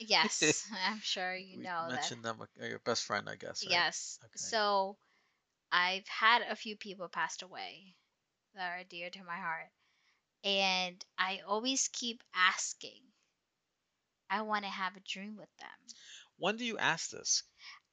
Yes, 0.00 0.66
I'm 0.74 1.00
sure 1.00 1.34
you 1.34 1.58
know 1.58 1.88
that. 1.88 1.90
mentioned 1.90 2.24
them, 2.24 2.40
uh, 2.40 2.66
your 2.66 2.78
best 2.80 3.04
friend, 3.04 3.28
I 3.28 3.36
guess. 3.36 3.66
Right? 3.66 3.72
Yes. 3.72 4.18
Okay. 4.24 4.46
So 4.50 4.96
I've 5.72 6.08
had 6.08 6.42
a 6.42 6.56
few 6.56 6.76
people 6.76 7.08
passed 7.08 7.42
away 7.42 7.96
that 8.54 8.70
are 8.80 8.84
dear 8.84 9.10
to 9.10 9.24
my 9.24 9.38
heart. 9.38 9.72
And 10.44 11.04
I 11.18 11.40
always 11.40 11.88
keep 11.88 12.24
asking. 12.34 13.12
I 14.30 14.40
want 14.40 14.64
to 14.64 14.70
have 14.70 14.96
a 14.96 15.00
dream 15.00 15.36
with 15.36 15.54
them. 15.58 15.94
When 16.38 16.56
do 16.56 16.64
you 16.64 16.76
ask 16.78 17.10
this? 17.10 17.44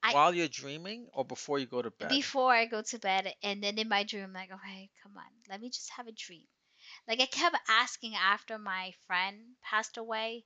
I- 0.02 0.14
While 0.14 0.34
you're 0.34 0.48
dreaming 0.48 1.08
or 1.14 1.24
before 1.24 1.60
you 1.60 1.68
go 1.68 1.84
to 1.84 1.92
bed? 1.92 2.10
Before 2.10 2.54
I 2.56 2.66
go 2.66 2.82
to 2.82 2.98
bed, 3.00 3.36
and 3.44 3.64
then 3.64 3.78
in 3.78 3.88
my 3.88 4.04
dream, 4.04 4.24
I'm 4.24 4.34
like, 4.34 4.52
okay, 4.52 4.90
come 5.04 5.16
on, 5.16 5.32
let 5.48 5.62
me 5.62 5.70
just 5.70 5.92
have 5.92 6.08
a 6.08 6.12
dream. 6.12 6.48
Like 7.08 7.20
I 7.22 7.28
kept 7.28 7.58
asking 7.68 8.16
after 8.16 8.58
my 8.58 8.94
friend 9.08 9.58
passed 9.62 9.98
away, 9.98 10.46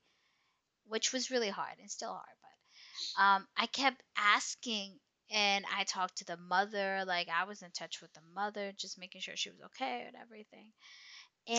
which 0.86 1.14
was 1.14 1.32
really 1.32 1.50
hard 1.50 1.80
and 1.80 1.92
still 1.92 2.14
hard, 2.14 2.38
but 2.42 3.22
um, 3.22 3.48
I 3.58 3.68
kept 3.68 4.04
asking 4.18 5.00
and 5.32 5.66
I 5.76 5.84
talked 5.86 6.18
to 6.18 6.26
the 6.26 6.38
mother, 6.38 7.04
like 7.06 7.30
I 7.30 7.46
was 7.46 7.62
in 7.64 7.72
touch 7.72 8.02
with 8.02 8.14
the 8.14 8.22
mother, 8.36 8.74
just 8.78 9.00
making 9.00 9.22
sure 9.22 9.36
she 9.38 9.50
was 9.52 9.62
okay 9.68 10.06
and 10.08 10.16
everything. 10.18 10.72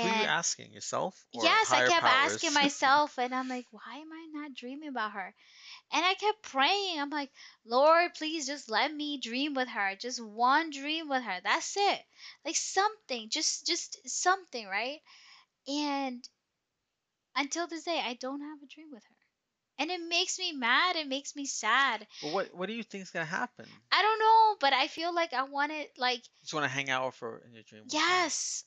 Who 0.01 0.09
are 0.09 0.11
you 0.11 0.25
And 0.25 0.27
asking? 0.27 0.73
Yourself? 0.73 1.25
Or 1.33 1.57
yes, 1.57 1.73
I 1.73 1.83
kept 1.83 2.07
powers? 2.07 2.07
asking 2.07 2.53
myself, 2.55 3.19
and 3.19 3.35
I'm 3.35 3.49
like, 3.49 3.67
why 3.71 3.97
am 3.97 4.13
I 4.13 4.29
not 4.33 4.55
dreaming 4.55 4.89
about 4.91 5.13
her? 5.13 5.35
And 5.93 6.05
I 6.07 6.15
kept 6.15 6.43
praying. 6.43 7.01
I'm 7.01 7.11
like, 7.11 7.33
Lord, 7.65 8.15
please 8.15 8.47
just 8.47 8.71
let 8.71 8.93
me 8.95 9.19
dream 9.21 9.55
with 9.55 9.69
her. 9.69 9.97
Just 9.97 10.21
one 10.23 10.71
dream 10.71 11.09
with 11.09 11.23
her. 11.25 11.41
That's 11.43 11.77
it. 11.77 12.03
Like 12.45 12.57
something, 12.57 13.31
just 13.31 13.67
just 13.67 13.99
something, 14.09 14.67
right? 14.67 15.01
And 15.69 16.29
until 17.37 17.67
this 17.67 17.85
day, 17.85 18.01
I 18.03 18.15
don't 18.15 18.41
have 18.41 18.63
a 18.63 18.67
dream 18.67 18.91
with 18.91 19.05
her. 19.05 19.22
And 19.79 19.91
it 19.91 20.01
makes 20.09 20.39
me 20.39 20.53
mad. 20.53 20.97
It 20.97 21.09
makes 21.09 21.35
me 21.35 21.45
sad. 21.47 22.07
Well, 22.23 22.33
what 22.35 22.55
what 22.55 22.69
do 22.69 22.75
you 22.75 22.83
think 22.83 23.03
is 23.03 23.11
gonna 23.11 23.25
happen? 23.25 23.67
I 23.91 24.03
don't 24.03 24.19
know, 24.19 24.57
but 24.61 24.73
I 24.73 24.87
feel 24.87 25.15
like 25.15 25.33
I 25.33 25.43
want 25.45 25.73
it 25.73 25.91
like 25.99 26.19
You 26.19 26.43
just 26.43 26.55
want 26.55 26.65
to 26.65 26.71
hang 26.71 26.91
out 26.91 27.07
with 27.07 27.19
her 27.21 27.43
in 27.47 27.55
your 27.55 27.63
dream. 27.65 27.83
with 27.85 27.95
yes. 27.95 28.65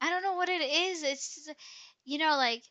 I 0.00 0.10
don't 0.10 0.22
know 0.22 0.34
what 0.34 0.48
it 0.48 0.62
is. 0.62 1.02
It's 1.02 1.34
just, 1.34 1.54
you 2.04 2.18
know 2.18 2.36
like 2.36 2.62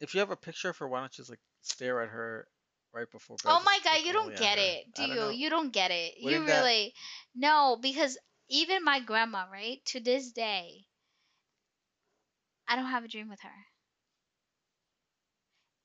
If 0.00 0.14
you 0.14 0.20
have 0.20 0.30
a 0.30 0.36
picture 0.36 0.70
of 0.70 0.78
her, 0.78 0.88
why 0.88 1.00
don't 1.00 1.12
you 1.16 1.22
just 1.22 1.30
like 1.30 1.40
stare 1.60 2.00
at 2.02 2.08
her 2.08 2.46
right 2.94 3.10
before 3.10 3.36
bed? 3.36 3.50
Oh 3.50 3.54
just 3.56 3.66
my 3.66 3.78
god, 3.84 3.96
look 3.98 4.06
you 4.06 4.12
don't 4.12 4.32
at 4.32 4.38
get 4.38 4.58
her? 4.58 4.64
it, 4.64 4.94
do 4.94 5.02
I 5.02 5.06
don't 5.06 5.16
you? 5.16 5.20
know. 5.22 5.30
You 5.30 5.50
don't 5.50 5.72
get 5.72 5.90
it. 5.90 6.14
You 6.18 6.24
Wouldn't 6.26 6.46
that- 6.46 6.60
really 6.62 6.94
no, 7.34 7.78
because 7.80 8.16
even 8.48 8.84
my 8.84 9.00
grandma, 9.00 9.44
right, 9.50 9.84
to 9.86 10.00
this 10.00 10.32
day, 10.32 10.86
I 12.68 12.76
don't 12.76 12.86
have 12.86 13.04
a 13.04 13.08
dream 13.08 13.28
with 13.28 13.40
her. 13.40 13.66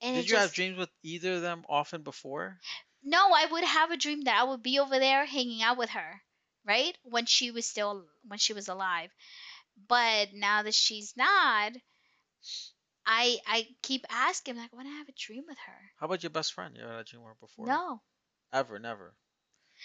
And 0.01 0.15
Did 0.15 0.29
you 0.29 0.38
have 0.38 0.53
dreams 0.53 0.77
with 0.77 0.89
either 1.03 1.33
of 1.36 1.41
them 1.41 1.65
often 1.69 2.03
before? 2.03 2.60
no, 3.03 3.31
I 3.33 3.45
would 3.45 3.63
have 3.63 3.91
a 3.91 3.97
dream 3.97 4.21
that 4.23 4.39
I 4.39 4.43
would 4.43 4.63
be 4.63 4.79
over 4.79 4.99
there 4.99 5.25
hanging 5.25 5.62
out 5.62 5.77
with 5.77 5.89
her, 5.91 6.21
right, 6.65 6.97
when 7.03 7.25
she 7.25 7.51
was 7.51 7.65
still 7.65 8.05
when 8.25 8.39
she 8.39 8.53
was 8.53 8.67
alive. 8.67 9.12
But 9.88 10.33
now 10.33 10.63
that 10.63 10.73
she's 10.75 11.15
not, 11.17 11.73
I 13.05 13.38
I 13.47 13.67
keep 13.81 14.05
asking 14.10 14.57
like, 14.57 14.73
when 14.73 14.86
I 14.88 14.97
have 14.97 15.10
a 15.10 15.13
dream 15.13 15.45
with 15.47 15.57
her. 15.65 15.91
How 15.99 16.05
about 16.05 16.23
your 16.23 16.29
best 16.29 16.53
friend? 16.53 16.75
You 16.75 16.83
ever 16.83 16.91
had 16.91 17.01
a 17.01 17.03
dream 17.03 17.23
with 17.23 17.29
her 17.31 17.38
before? 17.39 17.65
No, 17.67 18.01
Ever, 18.53 18.79
never. 18.79 19.15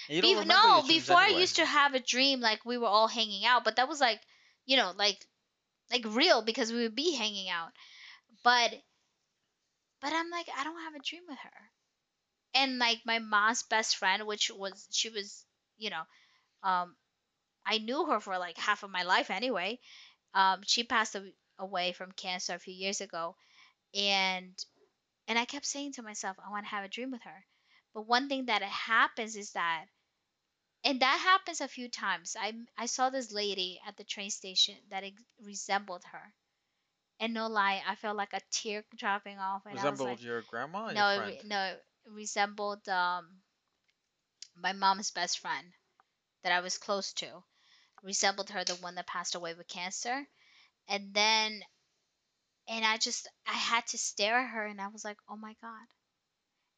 And 0.09 0.17
you 0.17 0.23
don't 0.23 0.37
Bef- 0.37 0.41
remember 0.41 0.69
no, 0.69 0.89
before 0.89 1.17
I 1.17 1.29
used 1.29 1.57
to 1.57 1.67
have 1.67 1.95
a 1.95 2.01
dream 2.01 2.41
like 2.41 2.65
we 2.65 2.79
were 2.79 2.87
all 2.87 3.09
hanging 3.09 3.45
out, 3.45 3.65
but 3.65 3.77
that 3.77 3.89
was 3.89 4.01
like, 4.01 4.21
you 4.67 4.77
know, 4.77 4.93
like 4.97 5.25
like 5.91 6.05
real 6.07 6.43
because 6.43 6.73
we 6.73 6.83
would 6.83 6.95
be 6.97 7.15
hanging 7.15 7.49
out. 7.49 7.73
But 8.45 8.75
but 10.03 10.13
I'm 10.13 10.31
like 10.31 10.49
I 10.57 10.65
don't 10.65 10.83
have 10.83 10.95
a 10.97 11.01
dream 11.01 11.23
with 11.29 11.39
her. 11.39 11.71
And 12.55 12.79
like 12.79 13.03
my 13.05 13.19
mom's 13.19 13.63
best 13.63 13.97
friend, 13.97 14.27
which 14.27 14.51
was 14.51 14.89
she 14.91 15.11
was, 15.11 15.45
you 15.77 15.91
know, 15.91 16.05
um 16.63 16.97
I 17.67 17.79
knew 17.79 18.07
her 18.07 18.21
for 18.21 18.39
like 18.39 18.59
half 18.59 18.83
of 18.85 18.91
my 18.91 19.05
life 19.05 19.31
anyway. 19.31 19.81
Um 20.35 20.63
she 20.67 20.85
passed 20.85 21.17
away 21.59 21.93
from 21.93 22.13
cancer 22.13 22.55
a 22.55 22.61
few 22.61 22.75
years 22.75 23.01
ago 23.03 23.37
and 23.95 24.55
and 25.29 25.39
I 25.39 25.47
kept 25.47 25.67
saying 25.67 25.95
to 25.95 26.03
myself, 26.03 26.39
I 26.45 26.51
want 26.51 26.67
to 26.67 26.71
have 26.71 26.85
a 26.85 26.89
dream 26.89 27.11
with 27.13 27.23
her. 27.25 27.47
But 27.95 28.07
one 28.09 28.29
thing 28.29 28.47
that 28.47 28.63
happens 28.63 29.37
is 29.37 29.53
that 29.53 29.87
and 30.85 31.01
that 31.01 31.19
happens 31.19 31.61
a 31.61 31.67
few 31.67 31.89
times. 31.89 32.37
I 32.39 32.53
I 32.79 32.87
saw 32.87 33.11
this 33.11 33.33
lady 33.33 33.81
at 33.85 33.97
the 33.97 34.05
train 34.05 34.31
station 34.31 34.77
that 34.91 35.03
resembled 35.41 36.05
her, 36.05 36.35
and 37.23 37.33
no 37.33 37.47
lie, 37.47 37.81
I 37.89 37.95
felt 37.95 38.17
like 38.17 38.33
a 38.33 38.41
tear 38.51 38.85
dropping 38.97 39.39
off, 39.39 39.63
and 39.65 39.79
I 39.79 39.85
was 39.85 39.93
Resembled 39.93 40.19
like, 40.19 40.25
your 40.25 40.43
grandma 40.43 40.89
or 40.89 40.93
no, 40.93 41.13
your 41.13 41.23
friend? 41.23 41.39
no, 41.47 41.65
it 41.67 41.83
resembled 42.11 42.87
um 42.89 43.29
my 44.57 44.73
mom's 44.73 45.13
best 45.13 45.39
friend 45.39 45.67
that 46.43 46.53
I 46.53 46.61
was 46.61 46.77
close 46.79 47.13
to. 47.15 47.29
Resembled 48.03 48.51
her, 48.51 48.65
the 48.65 48.75
one 48.75 48.97
that 48.97 49.07
passed 49.07 49.37
away 49.37 49.55
with 49.55 49.69
cancer, 49.69 50.27
and 50.89 51.15
then, 51.15 51.63
and 52.69 52.85
I 52.85 52.97
just 52.97 53.29
I 53.47 53.53
had 53.53 53.87
to 53.89 53.99
stare 53.99 54.41
at 54.41 54.51
her, 54.51 54.67
and 54.67 54.81
I 54.81 54.89
was 54.89 55.05
like, 55.05 55.19
oh 55.31 55.37
my 55.37 55.55
god. 55.63 55.87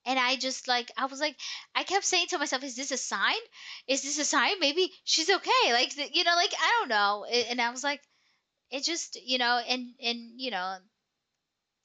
And 0.05 0.19
I 0.19 0.37
just 0.37 0.69
like 0.69 0.93
I 0.99 1.07
was 1.07 1.21
like 1.21 1.37
I 1.75 1.85
kept 1.85 2.05
saying 2.05 2.27
to 2.29 2.39
myself, 2.39 2.63
"Is 2.63 2.77
this 2.77 2.91
a 2.91 2.99
sign? 2.99 3.41
Is 3.89 4.03
this 4.03 4.19
a 4.19 4.27
sign? 4.27 4.61
Maybe 4.61 4.93
she's 5.05 5.31
okay." 5.31 5.73
Like 5.73 5.97
you 6.15 6.25
know, 6.25 6.37
like 6.37 6.53
I 6.53 6.77
don't 6.81 6.91
know. 6.91 7.25
And 7.25 7.59
I 7.63 7.71
was 7.71 7.83
like, 7.83 8.03
it 8.75 8.85
just 8.85 9.17
you 9.23 9.39
know, 9.39 9.59
and 9.59 9.95
and 10.01 10.41
you 10.41 10.51
know, 10.51 10.79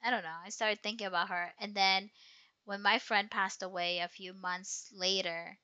I 0.03 0.09
don't 0.09 0.23
know. 0.23 0.37
I 0.43 0.49
started 0.49 0.83
thinking 0.83 1.07
about 1.07 1.29
her, 1.29 1.53
and 1.57 1.73
then 1.73 2.11
when 2.65 2.81
my 2.81 2.99
friend 2.99 3.29
passed 3.29 3.61
away 3.61 3.99
a 3.99 4.09
few 4.09 4.33
months 4.33 4.89
later, 4.93 5.59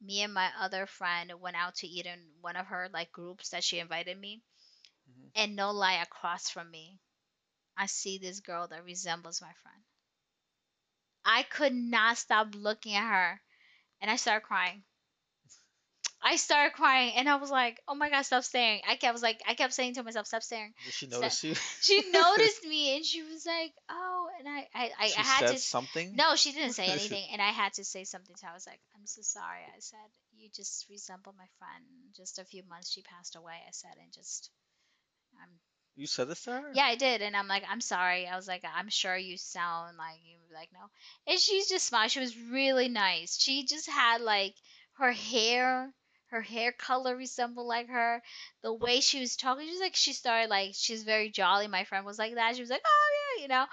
me 0.00 0.22
and 0.22 0.34
my 0.34 0.52
other 0.58 0.86
friend 0.86 1.32
went 1.40 1.56
out 1.56 1.76
to 1.76 1.86
eat 1.86 2.06
in 2.06 2.34
one 2.40 2.56
of 2.56 2.66
her 2.68 2.88
like 2.90 3.12
groups 3.12 3.50
that 3.50 3.64
she 3.64 3.78
invited 3.80 4.18
me, 4.18 4.42
Mhm. 5.10 5.32
and 5.36 5.56
no 5.56 5.72
lie, 5.72 5.94
across 6.02 6.50
from 6.50 6.70
me, 6.70 7.00
I 7.76 7.86
see 7.86 8.18
this 8.18 8.40
girl 8.40 8.68
that 8.68 8.84
resembles 8.84 9.40
my 9.40 9.52
friend. 9.54 9.84
I 11.26 11.42
could 11.42 11.74
not 11.74 12.16
stop 12.16 12.54
looking 12.54 12.94
at 12.94 13.06
her 13.06 13.42
and 14.00 14.10
I 14.10 14.16
started 14.16 14.46
crying. 14.46 14.84
I 16.24 16.36
started 16.36 16.72
crying 16.72 17.12
and 17.16 17.28
I 17.28 17.36
was 17.36 17.50
like, 17.50 17.80
"Oh 17.86 17.94
my 17.94 18.08
god, 18.08 18.22
stop 18.22 18.44
staring!" 18.44 18.80
I 18.88 18.96
kept 18.96 19.12
was 19.12 19.22
like, 19.22 19.42
I 19.46 19.54
kept 19.54 19.74
saying 19.74 19.94
to 19.94 20.02
myself, 20.02 20.26
"Stop 20.26 20.42
staring." 20.42 20.72
Did 20.84 20.94
she 20.94 21.06
notice 21.06 21.44
you? 21.44 21.54
She 21.82 22.10
noticed 22.10 22.64
me 22.72 22.96
and 22.96 23.04
she 23.04 23.22
was 23.22 23.44
like, 23.44 23.72
"Oh," 23.90 24.28
and 24.38 24.48
I, 24.48 24.66
I, 24.74 24.90
I, 24.98 25.06
she 25.08 25.18
I 25.18 25.22
had 25.22 25.40
said 25.40 25.56
to. 25.56 25.58
something. 25.60 26.16
No, 26.16 26.34
she 26.34 26.52
didn't 26.52 26.72
say 26.72 26.86
anything, 26.96 27.24
and 27.30 27.42
I 27.42 27.50
had 27.50 27.74
to 27.74 27.84
say 27.84 28.04
something 28.04 28.34
to 28.36 28.46
her. 28.46 28.52
I 28.52 28.54
was 28.54 28.66
like, 28.66 28.80
"I'm 28.96 29.06
so 29.06 29.20
sorry." 29.22 29.60
I 29.68 29.80
said, 29.80 30.08
"You 30.34 30.48
just 30.48 30.86
resemble 30.88 31.34
my 31.36 31.46
friend. 31.58 31.84
Just 32.16 32.38
a 32.38 32.44
few 32.44 32.62
months 32.68 32.90
she 32.90 33.02
passed 33.02 33.36
away." 33.36 33.60
I 33.68 33.72
said, 33.72 33.92
and 34.00 34.10
just, 34.10 34.50
I'm 35.42 35.50
You 35.94 36.06
said 36.06 36.28
this 36.28 36.42
to 36.44 36.52
her? 36.52 36.70
yeah, 36.74 36.86
I 36.86 36.96
did, 36.96 37.20
and 37.20 37.36
I'm 37.36 37.48
like, 37.48 37.64
I'm 37.68 37.82
sorry. 37.82 38.26
I 38.26 38.36
was 38.36 38.48
like, 38.48 38.64
I'm 38.64 38.88
sure 38.88 39.16
you 39.16 39.36
sound 39.36 39.98
like 39.98 40.20
you 40.24 40.38
like 40.54 40.70
no, 40.72 40.88
and 41.26 41.38
she 41.38 41.62
just 41.68 41.86
smiled. 41.86 42.10
She 42.12 42.20
was 42.20 42.34
really 42.50 42.88
nice. 42.88 43.36
She 43.38 43.66
just 43.66 43.90
had 43.90 44.22
like 44.22 44.54
her 44.94 45.12
hair, 45.12 45.92
her 46.34 46.42
hair 46.42 46.72
color 46.72 47.16
resembled 47.16 47.66
like 47.66 47.88
her. 47.88 48.22
The 48.62 48.72
way 48.74 49.00
she 49.00 49.20
was 49.20 49.36
talking, 49.36 49.66
she 49.66 49.72
was 49.72 49.80
like 49.80 49.96
she 49.96 50.12
started 50.12 50.50
like 50.50 50.72
she's 50.74 51.04
very 51.04 51.30
jolly. 51.30 51.68
My 51.68 51.84
friend 51.84 52.04
was 52.04 52.18
like 52.18 52.34
that. 52.34 52.56
She 52.56 52.62
was 52.62 52.70
like, 52.70 52.82
oh 52.84 53.08
yeah, 53.38 53.42
you 53.42 53.48
know, 53.48 53.66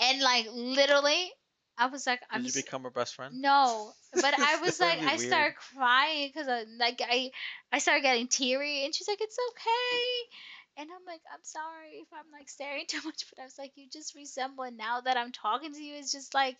and 0.00 0.22
like 0.22 0.46
literally, 0.52 1.30
I 1.78 1.86
was 1.86 2.06
like, 2.06 2.20
Did 2.20 2.28
I'm 2.34 2.42
you 2.44 2.48
s- 2.48 2.64
become 2.64 2.82
her 2.84 2.90
best 2.90 3.14
friend? 3.16 3.34
no, 3.34 3.92
but 4.14 4.34
I 4.34 4.56
was 4.62 4.78
That 4.78 4.80
like, 4.80 5.00
be 5.00 5.06
I 5.06 5.16
weird. 5.16 5.18
started 5.18 5.56
crying 5.56 6.28
because 6.28 6.48
I 6.48 6.62
uh, 6.62 6.64
like 6.78 7.02
I, 7.02 7.30
I 7.72 7.78
started 7.78 8.02
getting 8.02 8.28
teary, 8.28 8.84
and 8.84 8.94
she's 8.94 9.08
like, 9.08 9.20
"It's 9.20 9.38
okay," 9.50 10.36
and 10.76 10.88
I'm 10.90 11.04
like, 11.06 11.22
"I'm 11.32 11.42
sorry 11.42 11.90
if 12.02 12.08
I'm 12.12 12.30
like 12.32 12.48
staring 12.48 12.84
too 12.88 13.00
much," 13.04 13.24
but 13.30 13.42
I 13.42 13.44
was 13.44 13.58
like, 13.58 13.72
"You 13.76 13.88
just 13.90 14.14
resemble." 14.14 14.64
And 14.64 14.76
now 14.76 15.00
that 15.00 15.16
I'm 15.16 15.32
talking 15.32 15.72
to 15.72 15.82
you, 15.82 15.96
it's 15.96 16.12
just 16.12 16.34
like 16.34 16.56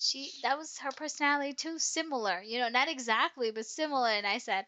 she 0.00 0.32
that 0.42 0.58
was 0.58 0.78
her 0.78 0.90
personality 0.92 1.54
too, 1.54 1.78
similar, 1.78 2.42
you 2.42 2.58
know, 2.58 2.68
not 2.70 2.88
exactly, 2.88 3.52
but 3.52 3.66
similar. 3.66 4.08
And 4.08 4.26
I 4.26 4.38
said, 4.38 4.66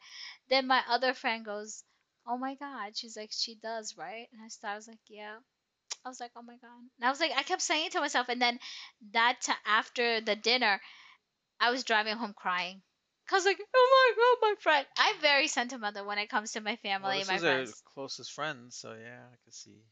then 0.48 0.66
my 0.68 0.82
other 0.88 1.14
friend 1.14 1.44
goes, 1.44 1.84
"Oh 2.26 2.38
my 2.38 2.54
God," 2.56 2.96
she's 2.96 3.16
like, 3.16 3.32
"She 3.32 3.56
does, 3.56 3.96
right?" 3.96 4.28
And 4.32 4.42
I 4.42 4.48
started, 4.48 4.74
I 4.74 4.76
was 4.76 4.88
like, 4.88 5.00
"Yeah." 5.08 5.38
I 6.04 6.08
was 6.08 6.20
like, 6.20 6.32
"Oh 6.36 6.42
my 6.42 6.56
God," 6.58 6.80
and 6.98 7.04
I 7.04 7.10
was 7.10 7.20
like, 7.20 7.32
I 7.36 7.42
kept 7.44 7.62
saying 7.62 7.86
it 7.86 7.92
to 7.92 8.00
myself, 8.00 8.28
and 8.28 8.40
then 8.42 8.60
that 9.12 9.40
t- 9.42 9.52
after 9.66 10.20
the 10.20 10.36
dinner. 10.36 10.80
I 11.60 11.70
was 11.70 11.84
driving 11.84 12.16
home 12.18 12.34
crying. 12.34 12.82
Cause 13.26 13.46
like, 13.46 13.58
oh 13.74 14.12
my 14.16 14.22
god, 14.22 14.48
my 14.50 14.54
friend. 14.60 14.86
I'm 14.98 15.20
very 15.20 15.48
sentimental 15.48 16.04
when 16.06 16.18
it 16.18 16.28
comes 16.28 16.52
to 16.52 16.60
my 16.60 16.76
Well, 17.02 17.12
family 17.12 17.12
this 17.12 17.26
and 17.26 17.28
my 17.28 17.40
is 17.40 17.40
friends. 17.40 17.82
closest 17.84 18.32
friend, 18.32 18.72
so 18.72 18.94
yeah, 18.94 19.26
I 19.32 19.36
can 19.42 19.52
see. 19.52 19.82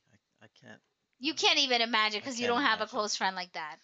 I, 0.43 0.45
I 0.47 0.49
can't. 0.61 0.81
You 1.21 1.35
uh, 1.35 1.37
can't 1.37 1.59
even 1.61 1.83
imagine 1.83 2.19
because 2.21 2.41
you 2.41 2.49
don't 2.49 2.63
have 2.63 2.81
a 2.81 2.87
close 2.87 3.15
friend 3.15 3.37
like 3.37 3.53
that. 3.53 3.79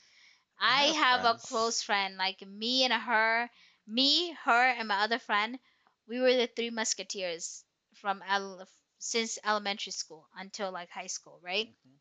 I 0.58 0.82
I 0.82 0.92
have 0.92 0.96
have 0.96 1.24
a 1.24 1.34
friends. 1.36 1.42
close 1.42 1.82
friend 1.82 2.16
like 2.16 2.40
me 2.46 2.84
and 2.84 2.92
her, 2.92 3.50
me, 3.86 4.32
her, 4.32 4.68
and 4.70 4.88
my 4.88 5.00
other 5.02 5.18
friend. 5.18 5.58
We 6.06 6.20
were 6.20 6.34
the 6.36 6.46
three 6.46 6.70
musketeers 6.70 7.64
from 7.94 8.22
el- 8.22 8.68
since 8.98 9.38
elementary 9.44 9.92
school 9.92 10.28
until 10.34 10.70
like 10.72 10.90
high 10.90 11.08
school, 11.08 11.40
right? 11.42 11.68
Mhm. 11.68 11.98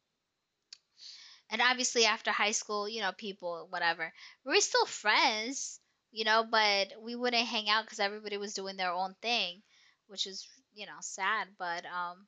and 1.50 1.62
obviously 1.62 2.06
after 2.06 2.32
high 2.32 2.52
school 2.52 2.88
you 2.88 3.02
know 3.02 3.12
people 3.12 3.68
whatever 3.70 4.14
we 4.46 4.54
were 4.54 4.62
still 4.62 4.86
friends 4.86 5.80
you 6.12 6.24
know 6.24 6.44
but 6.50 6.94
we 7.02 7.16
wouldn't 7.16 7.48
hang 7.48 7.70
out 7.70 7.84
because 7.86 8.00
everybody 8.00 8.38
was 8.38 8.54
doing 8.54 8.78
their 8.78 8.92
own 8.92 9.16
thing 9.22 9.62
which 10.08 10.28
is 10.28 10.48
you 10.74 10.86
know 10.86 10.98
sad 11.02 11.48
but 11.58 11.86
um 11.86 12.28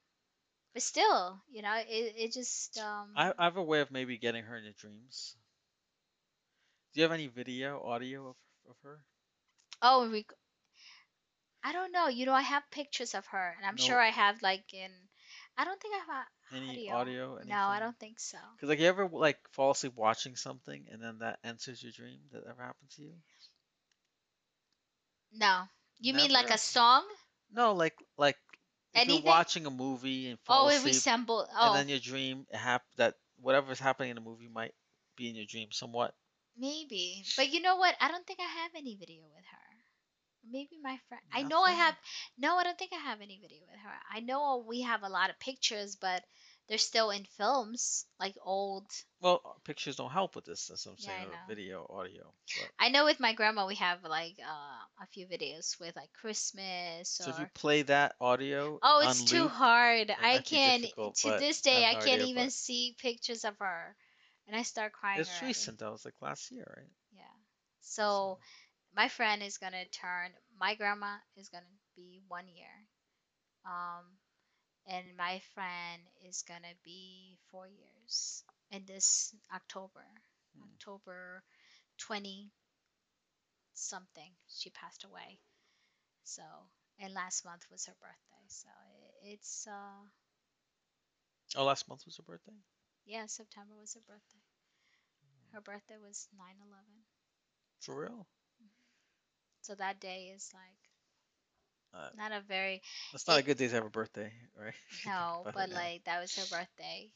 but 0.73 0.83
still 0.83 1.41
you 1.49 1.61
know 1.61 1.75
it, 1.75 2.13
it 2.17 2.33
just 2.33 2.77
um 2.77 3.09
I, 3.15 3.33
I 3.37 3.43
have 3.45 3.57
a 3.57 3.63
way 3.63 3.81
of 3.81 3.91
maybe 3.91 4.17
getting 4.17 4.45
her 4.45 4.55
in 4.57 4.63
your 4.63 4.73
dreams. 4.73 5.35
Do 6.97 7.01
you 7.01 7.03
have 7.03 7.11
any 7.11 7.27
video, 7.27 7.79
audio 7.83 8.29
of, 8.29 8.37
of 8.67 8.75
her? 8.81 9.05
oh 9.81 10.09
we, 10.09 10.25
i 11.63 11.71
don't 11.71 11.91
know 11.91 12.07
you 12.07 12.25
know 12.25 12.33
i 12.33 12.41
have 12.41 12.63
pictures 12.71 13.13
of 13.13 13.25
her 13.27 13.53
and 13.57 13.65
i'm 13.65 13.77
No. 13.77 13.83
sure 13.83 13.99
i 14.01 14.09
have 14.09 14.41
like 14.41 14.73
in 14.73 14.91
i 15.55 15.63
don't 15.63 15.79
think 15.79 15.93
i 15.93 15.99
have 15.99 16.09
a 16.09 16.25
Any 16.55 16.89
audio, 16.89 17.33
audio? 17.35 17.43
no 17.45 17.55
i 17.55 17.79
don't 17.79 17.99
think 17.99 18.19
so 18.19 18.39
Cause 18.59 18.69
like 18.69 18.79
you 18.79 18.87
ever 18.87 19.07
like 19.07 19.37
fall 19.51 19.71
asleep 19.71 19.93
watching 19.95 20.35
something 20.35 20.87
and 20.91 21.01
then 21.01 21.19
that 21.19 21.37
enters 21.43 21.83
your 21.83 21.91
dream? 21.91 22.19
That 22.31 22.43
ever 22.49 22.61
happened 22.63 22.89
to 22.95 23.03
you? 23.03 23.13
no 25.31 25.63
you 25.99 26.13
mean 26.13 26.31
like 26.31 26.49
a 26.49 26.57
song 26.57 27.05
No, 27.51 27.73
like 27.73 27.95
like 28.17 28.37
if 28.93 28.95
Anything? 28.95 29.15
you're 29.17 29.25
watching 29.25 29.65
a 29.65 29.69
movie 29.69 30.29
and 30.29 30.39
fall 30.39 30.65
oh 30.65 30.69
it 30.69 30.77
asleep, 30.77 31.03
oh 31.19 31.45
and 31.61 31.75
then 31.75 31.85
oh. 31.85 31.89
your 31.89 31.99
dream 31.99 32.45
hap- 32.51 32.95
that 32.97 33.15
whatever's 33.39 33.79
happening 33.79 34.09
in 34.09 34.15
the 34.15 34.21
movie 34.21 34.47
might 34.47 34.73
be 35.15 35.29
in 35.29 35.35
your 35.35 35.45
dream 35.45 35.71
somewhat. 35.71 36.13
Maybe. 36.57 37.23
But 37.35 37.49
you 37.53 37.61
know 37.61 37.75
what? 37.77 37.95
I 38.01 38.07
don't 38.09 38.25
think 38.25 38.39
I 38.39 38.61
have 38.63 38.71
any 38.75 38.95
video 38.95 39.23
with 39.33 39.45
her. 39.45 39.67
Maybe 40.49 40.77
my 40.81 40.97
friend. 41.09 41.21
I 41.33 41.43
know 41.43 41.61
I 41.61 41.71
Nothing? 41.71 41.77
have. 41.85 41.95
No, 42.37 42.55
I 42.57 42.63
don't 42.63 42.77
think 42.77 42.91
I 42.93 42.99
have 43.09 43.19
any 43.21 43.39
video 43.41 43.61
with 43.69 43.79
her. 43.81 43.93
I 44.13 44.21
know 44.21 44.63
we 44.67 44.81
have 44.81 45.03
a 45.03 45.09
lot 45.09 45.29
of 45.29 45.37
pictures, 45.39 45.97
but 45.97 46.23
they're 46.69 46.77
still 46.77 47.11
in 47.11 47.25
films, 47.37 48.05
like 48.19 48.35
old. 48.41 48.85
Well, 49.19 49.41
uh, 49.45 49.49
pictures 49.65 49.97
don't 49.97 50.11
help 50.11 50.35
with 50.35 50.45
this. 50.45 50.67
That's 50.67 50.85
what 50.85 50.93
I'm 50.93 50.97
Yeah, 50.99 51.07
saying. 51.09 51.21
I 51.21 51.25
or 51.25 51.31
know. 51.31 51.37
video, 51.49 51.87
audio. 51.89 52.33
But, 52.59 52.69
I 52.79 52.89
know 52.89 53.03
with 53.05 53.19
my 53.19 53.33
grandma 53.33 53.67
we 53.67 53.75
have 53.75 54.03
like 54.03 54.35
uh, 54.41 55.03
a 55.03 55.07
few 55.13 55.27
videos 55.27 55.77
with 55.81 55.95
like 55.97 56.11
Christmas 56.13 57.09
so 57.09 57.29
if 57.29 57.39
you 57.39 57.47
play 57.53 57.81
that 57.83 58.15
audio, 58.21 58.79
Oh, 58.83 59.01
it's 59.03 59.21
on 59.21 59.27
too 59.27 59.43
loop, 59.43 59.51
hard. 59.51 60.11
I 60.11 60.33
might 60.35 60.49
be 60.49 60.55
can't. 60.55 60.81
difficult, 60.81 61.15
To 61.17 61.27
but 61.29 61.39
this 61.39 61.65
I 61.67 61.69
day, 61.69 61.83
have 61.83 61.91
I 61.91 61.99
no 61.99 62.05
can't 62.05 62.21
idea, 62.21 62.27
even 62.27 62.45
but- 62.45 62.53
see 62.53 62.95
pictures 63.01 63.43
of 63.43 63.57
her, 63.59 63.95
and 64.47 64.55
I 64.55 64.63
start 64.63 64.93
crying. 64.93 65.19
It's 65.21 65.29
already. 65.29 65.47
recent. 65.47 65.79
That 65.79 65.91
was 65.91 66.05
like 66.05 66.15
last 66.21 66.51
year, 66.51 66.65
right? 66.77 66.91
Yeah. 67.11 67.35
So 67.81 68.39
my 68.95 69.07
friend 69.09 69.43
is 69.43 69.57
gonna 69.57 69.85
turn. 69.87 70.31
My 70.59 70.75
grandma 70.75 71.17
is 71.35 71.49
gonna 71.49 71.65
be 71.95 72.21
one 72.27 72.47
year. 72.47 72.73
Um, 73.65 74.05
and 74.87 75.15
my 75.17 75.39
friend 75.53 76.01
is 76.27 76.43
gonna 76.47 76.75
be 76.83 77.37
four 77.51 77.67
years 77.67 78.43
in 78.71 78.85
this 78.85 79.33
October. 79.53 80.05
Hmm. 80.57 80.71
October 80.73 81.43
twenty 81.97 82.51
something. 83.73 84.31
She 84.49 84.69
passed 84.71 85.03
away. 85.05 85.39
So 86.23 86.43
and 86.99 87.13
last 87.13 87.45
month 87.45 87.65
was 87.71 87.85
her 87.85 87.95
birthday. 88.01 88.45
So 88.47 88.69
it, 89.23 89.33
it's 89.33 89.67
uh 89.67 90.05
Oh, 91.55 91.65
last 91.65 91.87
month 91.89 92.05
was 92.05 92.17
her 92.17 92.23
birthday. 92.23 92.53
Yeah 93.07 93.25
September 93.25 93.75
was 93.79 93.95
her 93.95 94.01
birthday. 94.07 94.43
Her 95.53 95.61
birthday 95.61 95.97
was 95.97 96.29
9/11. 96.31 97.05
For 97.79 97.95
real? 98.01 98.27
So 99.61 99.75
that 99.75 99.99
day 99.99 100.29
is 100.29 100.51
like 100.53 100.91
Uh, 101.93 102.09
not 102.13 102.31
a 102.31 102.41
very 102.41 102.81
That's 103.11 103.27
not 103.27 103.39
a 103.39 103.41
It- 103.41 103.43
good 103.43 103.57
day 103.57 103.67
to 103.67 103.75
have 103.75 103.85
a 103.85 103.89
birthday, 103.89 104.31
right? 104.55 104.73
If 104.91 105.05
you 105.05 105.11
think 105.11 105.27
No, 105.31 105.45
about 105.45 105.57
it 105.57 105.65
but 105.65 105.69
now. 105.69 105.89
like 105.89 106.03
that 106.05 106.19
was 106.19 106.35
her 106.35 106.45
birthday, 106.45 107.11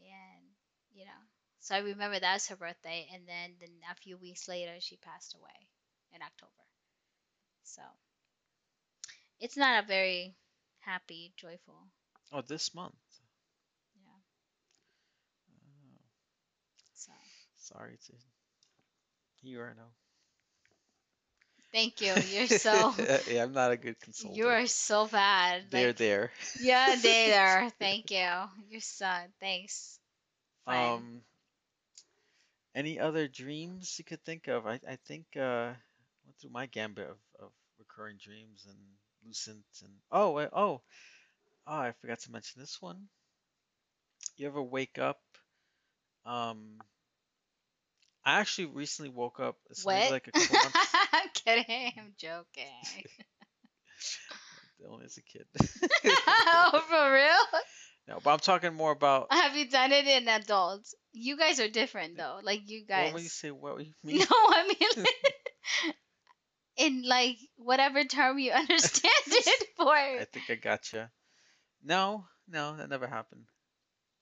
and 0.00 0.44
you 0.92 1.04
know, 1.04 1.22
so 1.60 1.74
I 1.74 1.78
remember 1.78 2.18
that 2.18 2.34
was 2.34 2.46
her 2.48 2.56
birthday, 2.56 3.08
and 3.12 3.26
then, 3.26 3.56
then 3.60 3.70
a 3.90 3.94
few 3.96 4.16
weeks 4.18 4.48
later 4.48 4.76
she 4.80 4.96
passed 4.96 5.34
away 5.34 5.68
in 6.12 6.22
October. 6.22 6.64
So 7.64 7.82
it's 9.40 9.56
not 9.56 9.82
a 9.82 9.86
very 9.86 10.36
happy, 10.80 11.32
joyful. 11.36 11.88
Oh, 12.32 12.42
this 12.42 12.74
month. 12.74 13.20
Yeah. 13.96 14.20
Oh, 15.50 16.00
So 16.94 17.12
sorry 17.66 17.98
to 18.06 18.12
You 19.42 19.60
are 19.60 19.74
no. 19.74 19.94
Thank 21.72 22.00
you. 22.00 22.14
You're 22.20 22.46
so 22.48 22.94
yeah, 23.26 23.42
I'm 23.42 23.52
not 23.52 23.72
a 23.72 23.76
good 23.76 24.00
consultant. 24.00 24.42
you 24.42 24.48
are 24.48 24.66
so 24.66 25.06
bad. 25.06 25.70
They're 25.70 25.92
Like, 25.92 25.94
there. 25.94 26.32
yeah, 26.54 26.96
they 27.02 27.34
are. 27.34 27.70
Thank 27.78 28.10
you. 28.10 28.28
You're 28.70 28.80
so 28.80 29.08
thanks. 29.40 29.98
friend. 30.64 31.04
Um, 31.04 31.22
any 32.74 32.98
other 33.00 33.26
dreams 33.28 33.98
you 33.98 34.04
could 34.04 34.22
think 34.24 34.48
of? 34.48 34.66
I 34.66 34.80
I 34.88 34.96
think 35.06 35.26
uh 35.36 35.74
went 36.24 36.36
through 36.40 36.50
my 36.50 36.66
gambit 36.66 37.08
of, 37.08 37.18
of 37.40 37.52
recurring 37.78 38.18
dreams 38.18 38.64
and 38.68 38.78
lucid 39.24 39.62
and 39.82 39.92
oh 40.12 40.38
oh 40.38 40.50
oh 40.52 40.82
I 41.66 41.92
forgot 41.92 42.20
to 42.20 42.32
mention 42.32 42.60
this 42.60 42.80
one. 42.80 43.08
You 44.36 44.46
ever 44.46 44.62
wake 44.62 44.98
up? 44.98 45.20
Um, 46.24 46.78
I 48.26 48.40
actually 48.40 48.66
recently 48.66 49.10
woke 49.10 49.40
up. 49.40 49.56
It's 49.70 49.84
what? 49.84 50.10
like. 50.10 50.28
I'm 51.12 51.28
kidding. 51.32 51.92
I'm 51.96 52.12
joking. 52.18 53.04
Only 54.90 55.06
as 55.06 55.16
a 55.16 55.22
kid. 55.22 55.46
oh, 56.26 56.82
for 56.88 57.12
real? 57.12 57.60
no, 58.08 58.18
but 58.22 58.32
I'm 58.32 58.38
talking 58.40 58.74
more 58.74 58.92
about. 58.92 59.28
Have 59.32 59.56
you 59.56 59.68
done 59.70 59.92
it 59.92 60.06
in 60.06 60.28
adults? 60.28 60.94
You 61.12 61.38
guys 61.38 61.60
are 61.60 61.68
different 61.68 62.16
though. 62.18 62.40
Like 62.42 62.68
you 62.68 62.84
Well, 62.88 63.04
guys. 63.04 63.14
when 63.14 63.22
you 63.22 63.28
say 63.28 63.50
what 63.50 63.78
you 63.84 63.92
mean? 64.04 64.18
No, 64.18 64.26
I 64.30 64.66
mean 64.68 65.06
in 66.76 67.02
like 67.06 67.38
whatever 67.56 68.04
term 68.04 68.38
you 68.38 68.52
understand 68.52 69.12
it 69.26 69.68
for. 69.76 69.94
I 69.94 70.26
think 70.32 70.50
I 70.50 70.54
gotcha. 70.56 71.10
No, 71.82 72.24
no, 72.48 72.76
that 72.76 72.88
never 72.90 73.06
happened. 73.06 73.46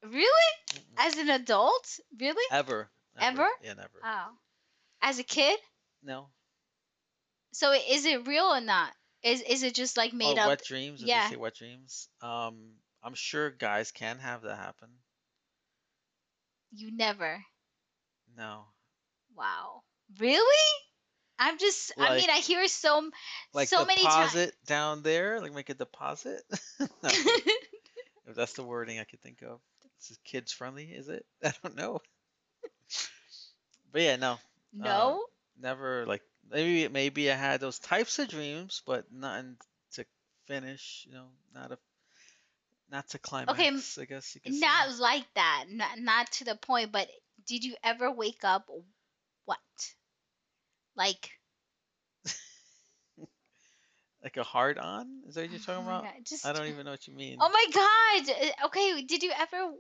Really? 0.03 0.29
Mm-mm. 0.75 1.07
As 1.07 1.17
an 1.17 1.31
adult? 1.31 1.99
Really? 2.21 2.45
Ever. 2.51 2.91
Never. 3.19 3.43
Ever? 3.43 3.49
Yeah, 3.63 3.75
never. 3.75 4.01
Oh. 4.03 4.29
As 5.03 5.19
a 5.19 5.25
kid? 5.25 5.59
no. 6.03 6.29
So 7.53 7.73
is 7.73 8.05
it 8.05 8.27
real 8.27 8.47
or 8.47 8.61
not? 8.61 8.91
Is 9.23 9.41
is 9.43 9.63
it 9.63 9.75
just 9.75 9.97
like 9.97 10.13
made 10.13 10.39
oh, 10.39 10.43
up? 10.43 10.49
wet 10.49 10.63
dreams. 10.67 10.99
Did 11.01 11.09
Yeah. 11.09 11.25
you 11.25 11.31
say 11.31 11.37
wet 11.37 11.55
dreams? 11.55 12.09
Um, 12.21 12.73
I'm 13.03 13.15
sure 13.15 13.51
guys 13.51 13.93
can 13.93 14.19
have 14.19 14.43
that 14.43 14.57
happen. 14.57 14.89
You 16.73 16.91
never. 16.97 17.45
No. 18.37 18.65
Wow. 19.37 19.83
Really? 20.19 20.69
I'm 21.39 21.59
just 21.59 21.93
I 21.99 22.17
mean 22.17 22.31
I 22.31 22.39
hear 22.39 22.67
so 22.69 23.11
Like 23.53 23.69
so 23.69 23.85
many 23.85 24.03
times. 24.03 24.33
deposit 24.33 24.55
down 24.67 25.03
there, 25.03 25.41
like 25.41 25.53
make 25.55 25.71
a 25.71 25.75
deposit. 25.75 26.43
if 27.05 28.35
that's 28.35 28.55
the 28.55 28.63
wording 28.63 28.99
I 28.99 29.05
could 29.05 29.21
think 29.21 29.43
of. 29.43 29.61
This 30.01 30.11
is 30.11 30.19
kids 30.25 30.53
friendly, 30.53 30.85
is 30.85 31.09
it? 31.09 31.25
I 31.45 31.53
don't 31.63 31.77
know. 31.77 32.01
But 33.93 34.03
yeah, 34.03 34.17
no, 34.17 34.39
no? 34.73 35.27
never 35.59 36.07
like 36.07 36.23
maybe 36.51 36.89
maybe 36.89 37.31
I 37.31 37.35
had 37.35 37.61
those 37.61 37.79
types 37.79 38.19
of 38.19 38.29
dreams, 38.29 38.83
but 38.87 39.11
nothing 39.13 39.57
to 39.93 40.05
finish. 40.47 41.05
You 41.09 41.15
know, 41.15 41.29
not 41.55 41.73
a 41.73 41.79
not 42.91 43.09
to 43.11 43.19
climax. 43.19 43.67
m- 43.67 43.85
I 43.99 44.05
guess 44.05 44.35
you 44.35 44.41
could 44.41 44.55
say. 44.55 44.67
Not 44.67 44.99
like 44.99 45.33
that. 45.35 45.67
Not 45.69 45.99
not 45.99 46.33
to 46.33 46.45
the 46.45 46.57
point, 46.57 46.93
but 46.93 47.11
did 47.47 47.65
you 47.65 47.77
ever 47.83 48.11
wake 48.11 48.45
up 48.45 48.69
what? 49.45 49.95
Like 50.97 51.39
like 54.23 54.37
a 54.37 54.45
hard 54.45 54.79
on. 54.79 55.23
Is 55.27 55.35
that 55.35 55.43
what 55.43 55.51
you're 55.51 55.59
oh 55.79 55.83
talking 55.83 55.85
my 55.85 55.93
about? 56.01 56.09
Just 56.25 56.45
I 56.45 56.53
don't 56.53 56.67
even 56.69 56.85
know 56.85 56.93
what 56.93 57.07
you 57.07 57.15
mean. 57.15 57.39
Oh 57.41 57.49
my 57.51 57.67
god. 57.73 58.37
uh, 58.63 58.67
Okay, 58.67 59.03
did 59.03 59.23
you 59.23 59.33
ever 59.37 59.73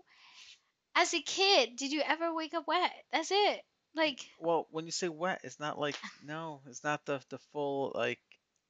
as 0.94 1.14
a 1.14 1.20
kid, 1.22 1.76
did 1.76 1.92
you 1.92 2.02
ever 2.02 2.32
wake 2.34 2.54
up 2.54 2.66
wet? 2.66 2.92
That's 3.12 3.30
it. 3.30 3.62
Like 3.94 4.20
Well, 4.38 4.66
when 4.70 4.86
you 4.86 4.92
say 4.92 5.08
wet, 5.08 5.40
it's 5.44 5.58
not 5.58 5.78
like 5.78 5.96
no, 6.22 6.62
it's 6.66 6.84
not 6.84 7.04
the 7.06 7.22
the 7.30 7.38
full 7.52 7.92
like 7.94 8.20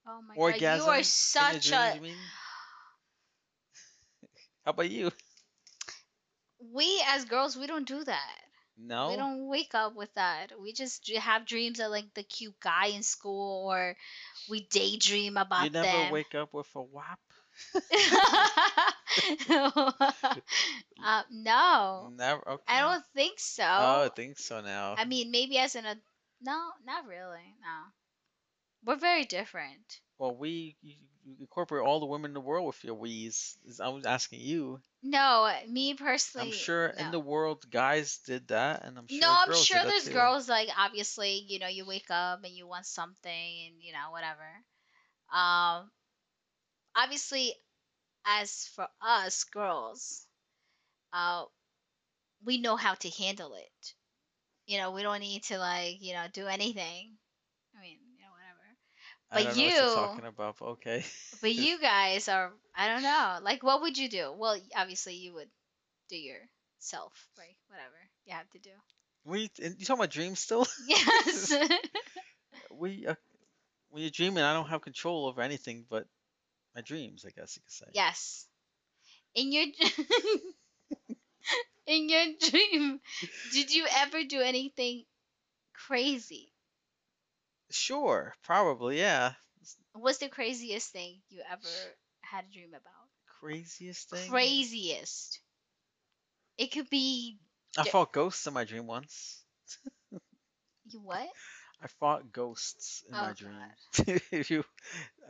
oh 0.07 0.21
my 0.23 0.37
orgasm. 0.37 0.61
god, 0.61 0.65
you 0.71 0.85
are 0.85 1.03
in 1.39 1.49
your 1.49 1.61
such 1.61 1.61
dreams, 1.61 1.95
a 1.95 1.95
you 1.95 2.01
mean? 2.01 2.33
How 4.65 4.71
about 4.71 4.91
you? 4.91 5.11
we 6.73 7.03
as 7.09 7.25
girls 7.25 7.57
we 7.57 7.67
don't 7.67 7.87
do 7.87 8.05
that. 8.05 8.39
No. 8.77 9.11
We 9.11 9.17
don't 9.17 9.47
wake 9.49 9.75
up 9.75 9.95
with 9.95 10.13
that. 10.15 10.53
We 10.61 10.73
just 10.73 11.09
have 11.13 11.47
dreams 11.47 11.81
of 11.81 11.91
like 11.91 12.13
the 12.15 12.23
cute 12.23 12.59
guy 12.61 12.87
in 12.87 13.03
school 13.03 13.69
or 13.71 13.97
we 14.49 14.67
daydream 14.67 15.37
about 15.37 15.65
you 15.65 15.71
never 15.71 16.03
them. 16.03 16.13
wake 16.13 16.35
up 16.35 16.53
with 16.53 16.69
a 16.75 16.83
whap. 16.83 17.21
uh, 19.49 21.23
no. 21.31 22.11
Never. 22.17 22.49
Okay. 22.49 22.63
I 22.69 22.81
don't 22.81 23.05
think 23.15 23.39
so. 23.39 23.65
Oh, 23.65 24.03
I 24.05 24.11
think 24.15 24.39
so 24.39 24.61
now. 24.61 24.95
I 24.99 25.05
mean, 25.05 25.31
maybe 25.31 25.59
as 25.59 25.75
an 25.75 25.87
ad- 25.87 26.01
no, 26.41 26.71
not 26.85 27.07
really. 27.07 27.55
No, 27.63 27.93
we're 28.85 28.97
very 28.99 29.25
different. 29.25 30.01
well, 30.19 30.35
we 30.37 30.77
you, 30.83 30.95
you 31.25 31.37
incorporate 31.41 31.87
all 31.87 32.01
the 32.01 32.07
women 32.07 32.31
in 32.31 32.35
the 32.35 32.41
world 32.41 32.67
with 32.67 32.85
your 32.85 32.95
wheeze. 32.95 33.57
I 33.83 33.89
was 33.89 34.05
asking 34.05 34.41
you. 34.41 34.81
No, 35.03 35.51
me 35.69 35.95
personally. 35.95 36.49
I'm 36.49 36.53
sure 36.53 36.87
in 36.87 37.11
the 37.11 37.21
world 37.21 37.65
guys 37.71 38.19
did 38.27 38.49
that, 38.49 38.85
and 38.85 38.99
I'm 38.99 39.07
sure 39.09 39.21
no, 39.21 39.29
I'm 39.47 39.55
sure 39.55 39.83
there's 39.85 40.09
girls 40.09 40.49
like 40.49 40.69
obviously, 40.79 41.45
you 41.49 41.59
know, 41.59 41.69
you 41.69 41.85
wake 41.87 42.11
up 42.11 42.45
and 42.45 42.53
you 42.55 42.67
want 42.67 42.87
something 42.87 43.67
and 43.67 43.83
you 43.83 43.93
know 43.93 44.11
whatever. 44.11 44.49
Um, 45.33 45.91
obviously, 46.97 47.55
as 48.27 48.67
for 48.75 48.89
us 49.01 49.45
girls, 49.45 50.27
uh, 51.13 51.45
we 52.45 52.59
know 52.59 52.77
how 52.77 52.95
to 52.95 53.11
handle 53.11 53.55
it. 53.55 53.95
You 54.67 54.79
know, 54.79 54.91
we 54.93 55.03
don't 55.03 55.21
need 55.21 55.43
to 55.45 55.59
like 55.59 56.03
you 56.03 56.15
know 56.15 56.27
do 56.33 56.47
anything. 56.47 57.17
I 57.77 57.83
mean, 57.83 57.99
you 58.17 58.25
know, 58.25 58.33
whatever. 58.33 58.67
I 59.31 59.35
but 59.35 59.45
don't 59.45 59.57
know 59.57 59.65
what 59.65 59.81
you're 59.81 59.89
you- 59.89 59.95
talking 59.95 60.27
about. 60.27 60.57
But 60.59 60.67
okay. 60.79 61.05
But 61.41 61.55
you 61.55 61.79
guys 61.81 62.29
are, 62.29 62.53
I 62.75 62.89
don't 62.89 63.03
know. 63.03 63.39
Like, 63.43 63.63
what 63.63 63.83
would 63.83 63.99
you 63.99 64.09
do? 64.09 64.33
Well, 64.33 64.59
obviously, 64.75 65.15
you 65.17 65.35
would 65.35 65.51
do 66.09 66.17
yourself, 66.17 67.13
right? 67.39 67.57
Whatever 67.69 67.97
you 68.27 68.35
have 68.35 68.51
to 68.51 68.59
do. 68.59 68.71
we 69.25 69.51
you 69.59 69.85
talking 69.85 70.01
about 70.01 70.11
dreams 70.11 70.41
still? 70.41 70.67
Yes. 70.87 71.53
we 72.71 73.07
uh, 73.07 73.15
when 73.91 74.03
you're 74.03 74.11
dreaming, 74.11 74.45
I 74.45 74.53
don't 74.55 74.69
have 74.69 74.83
control 74.83 75.27
over 75.27 75.41
anything 75.43 75.85
but 75.89 76.07
my 76.75 76.83
dreams. 76.83 77.25
I 77.27 77.31
guess 77.31 77.57
you 77.57 77.63
could 77.63 77.73
say. 77.73 77.87
yes. 77.93 78.47
In 79.35 79.53
your 79.53 79.65
in 81.87 82.09
your 82.09 82.25
dream, 82.51 83.01
did 83.53 83.75
you 83.75 83.87
ever 83.99 84.25
do 84.25 84.41
anything 84.41 85.05
crazy? 85.75 86.53
Sure. 87.71 88.35
Probably. 88.45 88.99
Yeah. 88.99 89.33
What's 89.93 90.19
the 90.19 90.29
craziest 90.29 90.93
thing 90.93 91.21
you 91.31 91.41
ever 91.51 91.69
had 92.21 92.45
a 92.49 92.53
dream 92.53 92.71
about? 92.71 93.09
Craziest 93.41 94.11
thing. 94.11 94.31
Craziest. 94.31 95.41
It 96.57 96.71
could 96.71 96.89
be 96.89 97.39
I 97.77 97.85
fought 97.85 98.13
ghosts 98.13 98.47
in 98.47 98.55
my 98.55 98.65
dream 98.65 98.87
once. 98.87 99.43
you 100.91 101.01
what? 101.01 101.27
I 101.83 101.89
fought 102.01 102.33
ghosts 102.33 103.03
in 103.09 103.15
Oh, 103.15 103.21
my 103.21 103.27
God. 103.29 103.37
dream. 103.37 104.21
If 104.33 104.51
you, 104.51 104.65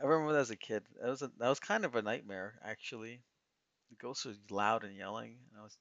I 0.01 0.05
remember 0.05 0.33
that 0.33 0.39
as 0.39 0.49
a 0.51 0.55
kid. 0.55 0.83
That 1.01 1.09
was 1.09 1.21
a, 1.21 1.31
that 1.39 1.49
was 1.49 1.59
kind 1.59 1.85
of 1.85 1.95
a 1.95 2.01
nightmare 2.01 2.55
actually. 2.63 3.21
The 3.89 3.95
ghosts 3.97 4.25
were 4.25 4.33
loud 4.49 4.83
and 4.83 4.95
yelling, 4.95 5.37
and 5.51 5.59
I 5.59 5.63
was 5.63 5.77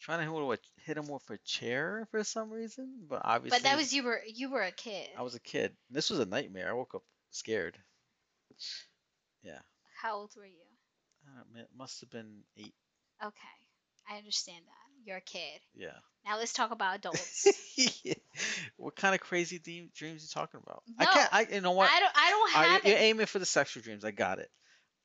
trying 0.00 0.18
to 0.18 0.24
hit 0.24 0.30
him 0.32 0.46
with 0.46 0.60
a, 0.60 0.80
hit 0.86 0.96
him 0.96 1.08
with 1.08 1.28
a 1.30 1.38
chair 1.44 2.06
for 2.10 2.24
some 2.24 2.50
reason, 2.50 3.06
but 3.08 3.20
obviously. 3.24 3.58
But 3.58 3.64
that 3.64 3.76
was 3.76 3.92
you 3.92 4.02
were 4.02 4.22
you 4.26 4.50
were 4.50 4.62
a 4.62 4.72
kid. 4.72 5.08
I 5.18 5.22
was 5.22 5.34
a 5.34 5.40
kid. 5.40 5.76
This 5.90 6.08
was 6.10 6.20
a 6.20 6.24
nightmare. 6.26 6.70
I 6.70 6.72
woke 6.72 6.94
up 6.94 7.02
scared. 7.30 7.76
Yeah, 9.42 9.60
How 10.02 10.16
old 10.16 10.32
were 10.36 10.44
you? 10.46 10.64
I 11.26 11.36
don't 11.38 11.54
know, 11.54 11.60
it 11.60 11.68
must 11.76 12.00
have 12.00 12.10
been 12.10 12.42
eight. 12.56 12.74
Okay, 13.22 13.56
I 14.08 14.16
understand 14.18 14.64
that. 14.66 14.89
You're 15.04 15.20
kid. 15.20 15.60
Yeah. 15.74 15.88
Now 16.26 16.38
let's 16.38 16.52
talk 16.52 16.70
about 16.70 16.96
adults. 16.96 17.46
what 18.76 18.94
kind 18.94 19.14
of 19.14 19.20
crazy 19.20 19.58
dream, 19.58 19.90
dreams 19.96 20.22
you 20.22 20.28
talking 20.32 20.60
about? 20.62 20.82
I 20.98 21.04
No, 21.04 21.10
can't. 21.10 21.28
I 21.32 21.46
you 21.54 21.60
know 21.60 21.72
what? 21.72 21.90
I 21.90 22.00
don't. 22.00 22.12
I 22.14 22.30
don't 22.30 22.50
have 22.52 22.84
you're 22.84 22.96
it. 22.96 23.00
aiming 23.00 23.26
for 23.26 23.38
the 23.38 23.46
sexual 23.46 23.82
dreams. 23.82 24.04
I 24.04 24.10
got 24.10 24.38
it. 24.38 24.50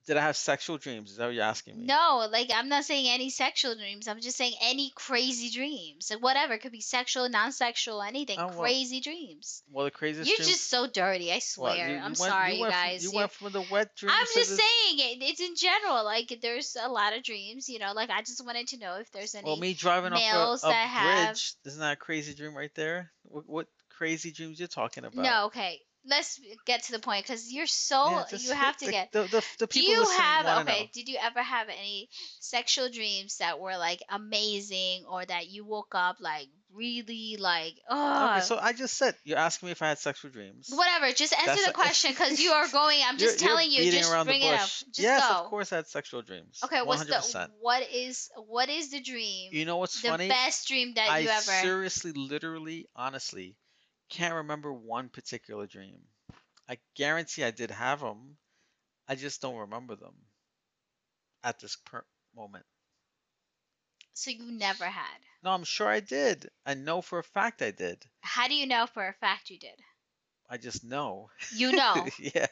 Did 0.06 0.18
I 0.18 0.22
have 0.22 0.38
sexual 0.38 0.78
dreams? 0.78 1.10
Is 1.12 1.18
that 1.18 1.26
what 1.26 1.34
you're 1.34 1.44
asking 1.44 1.80
me? 1.80 1.86
No, 1.86 2.28
like 2.32 2.52
I'm 2.54 2.70
not 2.70 2.84
saying 2.86 3.08
any 3.10 3.32
sexual 3.32 3.74
dreams. 3.76 4.08
I'm 4.08 4.22
just 4.22 4.38
saying 4.38 4.54
any 4.62 4.92
crazy 4.94 5.50
dreams. 5.50 6.12
Like 6.12 6.22
whatever, 6.22 6.54
it 6.54 6.60
could 6.62 6.72
be 6.72 6.82
sexual, 6.82 7.28
non-sexual, 7.28 8.04
anything. 8.04 8.38
Oh, 8.40 8.48
well, 8.48 8.60
crazy 8.60 9.00
dreams. 9.02 9.64
Well, 9.72 9.86
the 9.86 9.92
craziest. 9.92 10.28
Dreams. 10.28 10.38
You're 10.40 10.46
dreams, 10.46 10.58
just 10.60 10.70
so 10.70 10.86
dirty. 10.86 11.32
I 11.32 11.40
swear. 11.40 11.76
you- 11.76 11.94
you 11.96 11.98
I'm 11.98 12.04
went- 12.04 12.18
sorry, 12.18 12.54
you, 12.56 12.64
from- 12.66 12.72
guys. 12.72 13.04
you 13.04 13.12
You- 13.12 13.16
went 13.18 13.32
from 13.32 13.52
the 13.52 13.62
wet 13.72 13.96
dreams. 13.96 14.16
I'm 14.16 14.28
just 14.34 14.52
the- 14.52 14.56
saying 14.58 15.00
it. 15.00 15.24
It's 15.24 15.40
in 15.42 15.56
general. 15.56 16.04
Like 16.04 16.38
there's 16.40 16.78
a 16.80 16.88
lot 16.90 17.14
of 17.18 17.24
dreams. 17.24 17.68
You 17.68 17.80
know, 17.80 17.94
like 17.94 18.12
I 18.12 18.22
just 18.22 18.46
wanted 18.46 18.68
to 18.68 18.78
know 18.78 18.98
if 19.00 19.12
there's 19.12 19.34
any. 19.34 19.46
Well, 19.46 19.58
me 19.58 19.74
driving 19.74 20.14
off 20.14 20.20
males 20.20 20.64
a, 20.64 20.68
a 20.68 20.70
that 20.70 20.88
have- 20.88 21.28
bridge 21.34 21.54
isn't 21.66 21.80
that 21.80 21.94
a 21.94 21.96
crazy 21.96 22.36
dream 22.36 22.56
right 22.56 22.74
there? 22.76 23.12
What, 23.24 23.48
what 23.50 23.68
crazy 23.90 24.32
dreams 24.32 24.60
you're 24.60 24.68
talking 24.68 25.04
about? 25.04 25.16
No, 25.24 25.46
okay. 25.46 25.80
Let's 26.08 26.40
get 26.66 26.84
to 26.84 26.92
the 26.92 27.00
point 27.00 27.26
because 27.26 27.52
you're 27.52 27.68
so 27.68 28.06
Yeah, 28.10 28.26
just 28.30 28.46
you 28.46 28.52
have 28.52 28.78
to 28.78 28.86
the, 28.86 28.92
get 28.92 29.10
the, 29.12 29.28
the, 29.28 29.46
the 29.60 29.68
do 29.72 29.80
people 29.84 29.94
you 29.94 30.10
have 30.10 30.48
okay 30.60 30.88
know. 30.88 30.90
did 30.94 31.10
you 31.10 31.18
ever 31.22 31.42
have 31.42 31.70
any 31.70 32.10
sexual 32.40 32.90
dreams 32.90 33.38
that 33.38 33.60
were 33.60 33.78
like 33.78 34.02
amazing 34.10 35.06
or 35.10 35.26
that 35.26 35.48
you 35.50 35.66
woke 35.66 35.96
up 35.96 36.18
like 36.20 36.48
really 36.74 37.38
like 37.40 37.76
oh 37.90 38.26
Okay, 38.26 38.40
so 38.42 38.58
I 38.58 38.74
just 38.74 38.98
said 38.98 39.16
you're 39.24 39.38
asking 39.38 39.68
me 39.68 39.72
if 39.72 39.82
I 39.82 39.90
had 39.90 40.00
sexual 40.00 40.32
dreams. 40.32 40.70
whatever 40.74 41.12
just 41.12 41.34
answer 41.34 41.46
That's 41.46 41.66
the 41.66 41.72
a- 41.72 41.74
question 41.74 42.12
because 42.12 42.40
you 42.40 42.52
are 42.52 42.68
going 42.72 43.00
i'm 43.06 43.18
just 43.18 43.40
you're 43.40 43.48
telling 43.48 43.72
you 43.72 43.86
just 43.88 44.12
the 44.12 44.26
bring 44.26 44.42
it 44.42 44.54
up 44.54 44.70
just 44.92 44.98
yes, 44.98 45.24
go 45.30 45.32
of 45.32 45.50
course 45.50 45.72
I 45.74 45.78
had 45.78 45.88
sexual 45.88 46.22
dreams. 46.22 46.62
okay 46.64 46.82
what's 46.82 47.04
100%. 47.04 47.50
the 47.50 47.54
what 47.62 47.84
is 47.92 48.30
what 48.36 48.70
is 48.70 48.92
the 48.92 49.02
dream 49.02 49.52
You 49.52 49.66
know 49.66 49.78
what's 49.78 50.00
the 50.02 50.10
funny? 50.10 50.28
best 50.28 50.68
dream 50.68 50.94
that 50.96 51.14
I 51.14 51.20
you 51.20 51.30
ever 51.30 51.42
seriously, 51.42 52.12
literally, 52.12 52.88
honestly, 52.96 53.56
can't 54.10 54.36
remember 54.36 54.72
one 54.74 55.10
particular 55.10 55.68
dream. 55.68 56.00
I 56.70 56.78
guarantee 56.96 57.44
I 57.44 57.52
did 57.52 57.72
have 57.72 58.00
them. 58.00 58.38
I 59.08 59.16
just 59.16 59.42
don't 59.42 59.58
remember 59.58 59.96
them 59.96 60.16
at 61.44 61.60
this 61.60 61.76
per- 61.76 62.06
moment. 62.36 62.66
so 64.14 64.32
you 64.32 64.52
never 64.52 64.86
had 64.86 65.20
No, 65.44 65.52
I'm 65.52 65.64
sure 65.64 65.88
I 65.88 66.00
did. 66.00 66.50
I 66.66 66.74
know 66.74 67.02
for 67.02 67.20
a 67.20 67.24
fact 67.24 67.62
I 67.62 67.72
did. 67.72 68.04
how 68.22 68.48
do 68.48 68.56
you 68.56 68.66
know 68.66 68.88
for 68.88 69.08
a 69.08 69.14
fact 69.14 69.50
you 69.50 69.60
did 69.60 69.80
I 70.50 70.58
just 70.58 70.84
know. 70.84 71.30
you 71.54 71.72
know 71.82 72.08
yeah. 72.20 72.48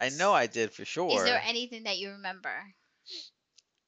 I 0.00 0.08
know 0.10 0.32
I 0.32 0.46
did 0.46 0.72
for 0.72 0.84
sure. 0.84 1.10
is 1.16 1.24
there 1.24 1.40
anything 1.44 1.84
that 1.84 1.98
you 1.98 2.10
remember 2.12 2.52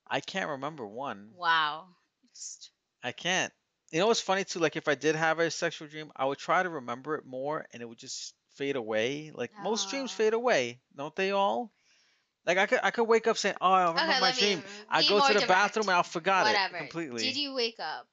I 0.06 0.20
can't 0.20 0.50
remember 0.50 0.86
one. 0.86 1.30
wow 1.34 1.88
Just- 2.34 2.70
I 3.02 3.12
can't. 3.12 3.52
You 3.90 4.00
know 4.00 4.08
what's 4.08 4.20
funny 4.20 4.44
too? 4.44 4.58
Like 4.58 4.76
if 4.76 4.88
I 4.88 4.94
did 4.94 5.14
have 5.14 5.38
a 5.38 5.50
sexual 5.50 5.88
dream, 5.88 6.10
I 6.16 6.24
would 6.24 6.38
try 6.38 6.62
to 6.62 6.68
remember 6.68 7.14
it 7.14 7.24
more, 7.24 7.66
and 7.72 7.82
it 7.82 7.88
would 7.88 7.98
just 7.98 8.34
fade 8.54 8.76
away. 8.76 9.30
Like 9.34 9.52
most 9.62 9.90
dreams 9.90 10.12
fade 10.12 10.34
ah. 10.34 10.36
away, 10.36 10.80
don't 10.96 11.14
they 11.14 11.30
all? 11.30 11.72
Like 12.44 12.58
I 12.58 12.66
could 12.66 12.80
I 12.82 12.90
could 12.90 13.04
wake 13.04 13.26
up 13.26 13.36
saying, 13.36 13.56
"Oh, 13.60 13.70
I 13.70 13.80
remember 13.88 14.00
okay 14.00 14.20
my 14.20 14.26
let 14.26 14.36
me 14.36 14.42
dream." 14.42 14.62
I 14.88 15.02
be 15.02 15.08
go 15.08 15.18
more 15.18 15.28
to 15.28 15.34
the 15.34 15.40
direct. 15.40 15.48
bathroom 15.48 15.88
and 15.88 15.98
I 15.98 16.02
forgot 16.02 16.46
whatever 16.46 16.76
it 16.76 16.80
completely. 16.80 17.22
did 17.22 17.36
you 17.36 17.54
wake 17.54 17.80
up 17.80 18.06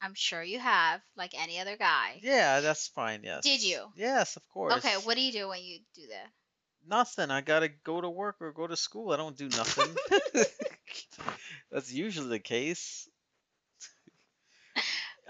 i'm 0.00 0.14
sure 0.14 0.42
you 0.42 0.58
have 0.58 1.00
like 1.16 1.32
any 1.40 1.60
other 1.60 1.76
guy 1.76 2.18
Yeah, 2.22 2.60
that's 2.60 2.88
fine. 2.88 3.22
Yes. 3.22 3.42
Did 3.44 3.62
you? 3.62 3.86
Yes, 3.96 4.36
of 4.36 4.46
course. 4.48 4.74
okay 4.74 4.94
what 5.04 5.16
do 5.16 5.22
you 5.22 5.32
do 5.32 5.48
when 5.48 5.62
you 5.62 5.78
do 5.94 6.02
that 6.08 6.28
Nothing. 6.84 7.30
I 7.30 7.42
gotta 7.42 7.68
go 7.68 8.00
to 8.00 8.10
work 8.10 8.36
or 8.40 8.50
go 8.52 8.66
to 8.66 8.76
school. 8.76 9.12
I 9.12 9.16
don't 9.16 9.36
do 9.36 9.48
nothing. 9.48 9.94
that's 11.70 11.92
usually 11.92 12.28
the 12.28 12.40
case. 12.40 13.08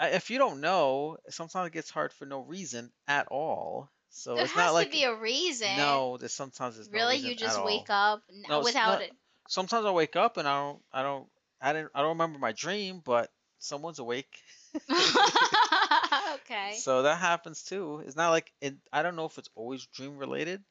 If 0.01 0.31
you 0.31 0.39
don't 0.39 0.61
know, 0.61 1.19
sometimes 1.29 1.69
it 1.69 1.73
gets 1.73 1.91
hard 1.91 2.13
for 2.13 2.25
no 2.27 2.41
reason 2.41 2.91
at 3.07 3.29
all. 3.29 3.91
So 4.11 4.35
there 4.35 4.45
it's 4.45 4.53
has 4.53 4.67
not 4.67 4.75
like 4.75 4.87
to 4.91 4.93
be 4.93 5.05
a 5.05 5.15
reason 5.15 5.77
no. 5.77 6.17
There's 6.19 6.35
sometimes 6.35 6.79
it's 6.79 6.89
really 6.91 7.15
reason 7.17 7.31
you 7.31 7.37
just 7.37 7.65
wake 7.65 7.89
all. 7.89 8.15
up 8.15 8.23
No, 8.49 8.61
without 8.61 8.93
not- 8.93 9.03
it 9.03 9.13
Sometimes 9.49 9.85
I 9.85 9.91
wake 9.91 10.17
up 10.17 10.37
and 10.37 10.47
I 10.49 10.61
don't. 10.61 10.83
I 10.93 11.03
don't. 11.03 11.27
I 11.61 11.73
didn't. 11.73 11.91
I 11.95 12.01
don't 12.01 12.11
remember 12.11 12.39
my 12.39 12.53
dream, 12.53 13.03
but 13.05 13.31
someone's 13.59 13.99
awake. 13.99 14.35
okay 16.35 16.75
So 16.79 17.03
that 17.03 17.19
happens 17.19 17.63
too. 17.63 18.03
It's 18.07 18.17
not 18.17 18.31
like 18.31 18.53
it, 18.61 18.77
I 18.93 19.03
don't 19.03 19.17
know 19.17 19.27
if 19.27 19.39
it's 19.39 19.51
always 19.55 19.87
dream 19.87 20.17
related. 20.17 20.63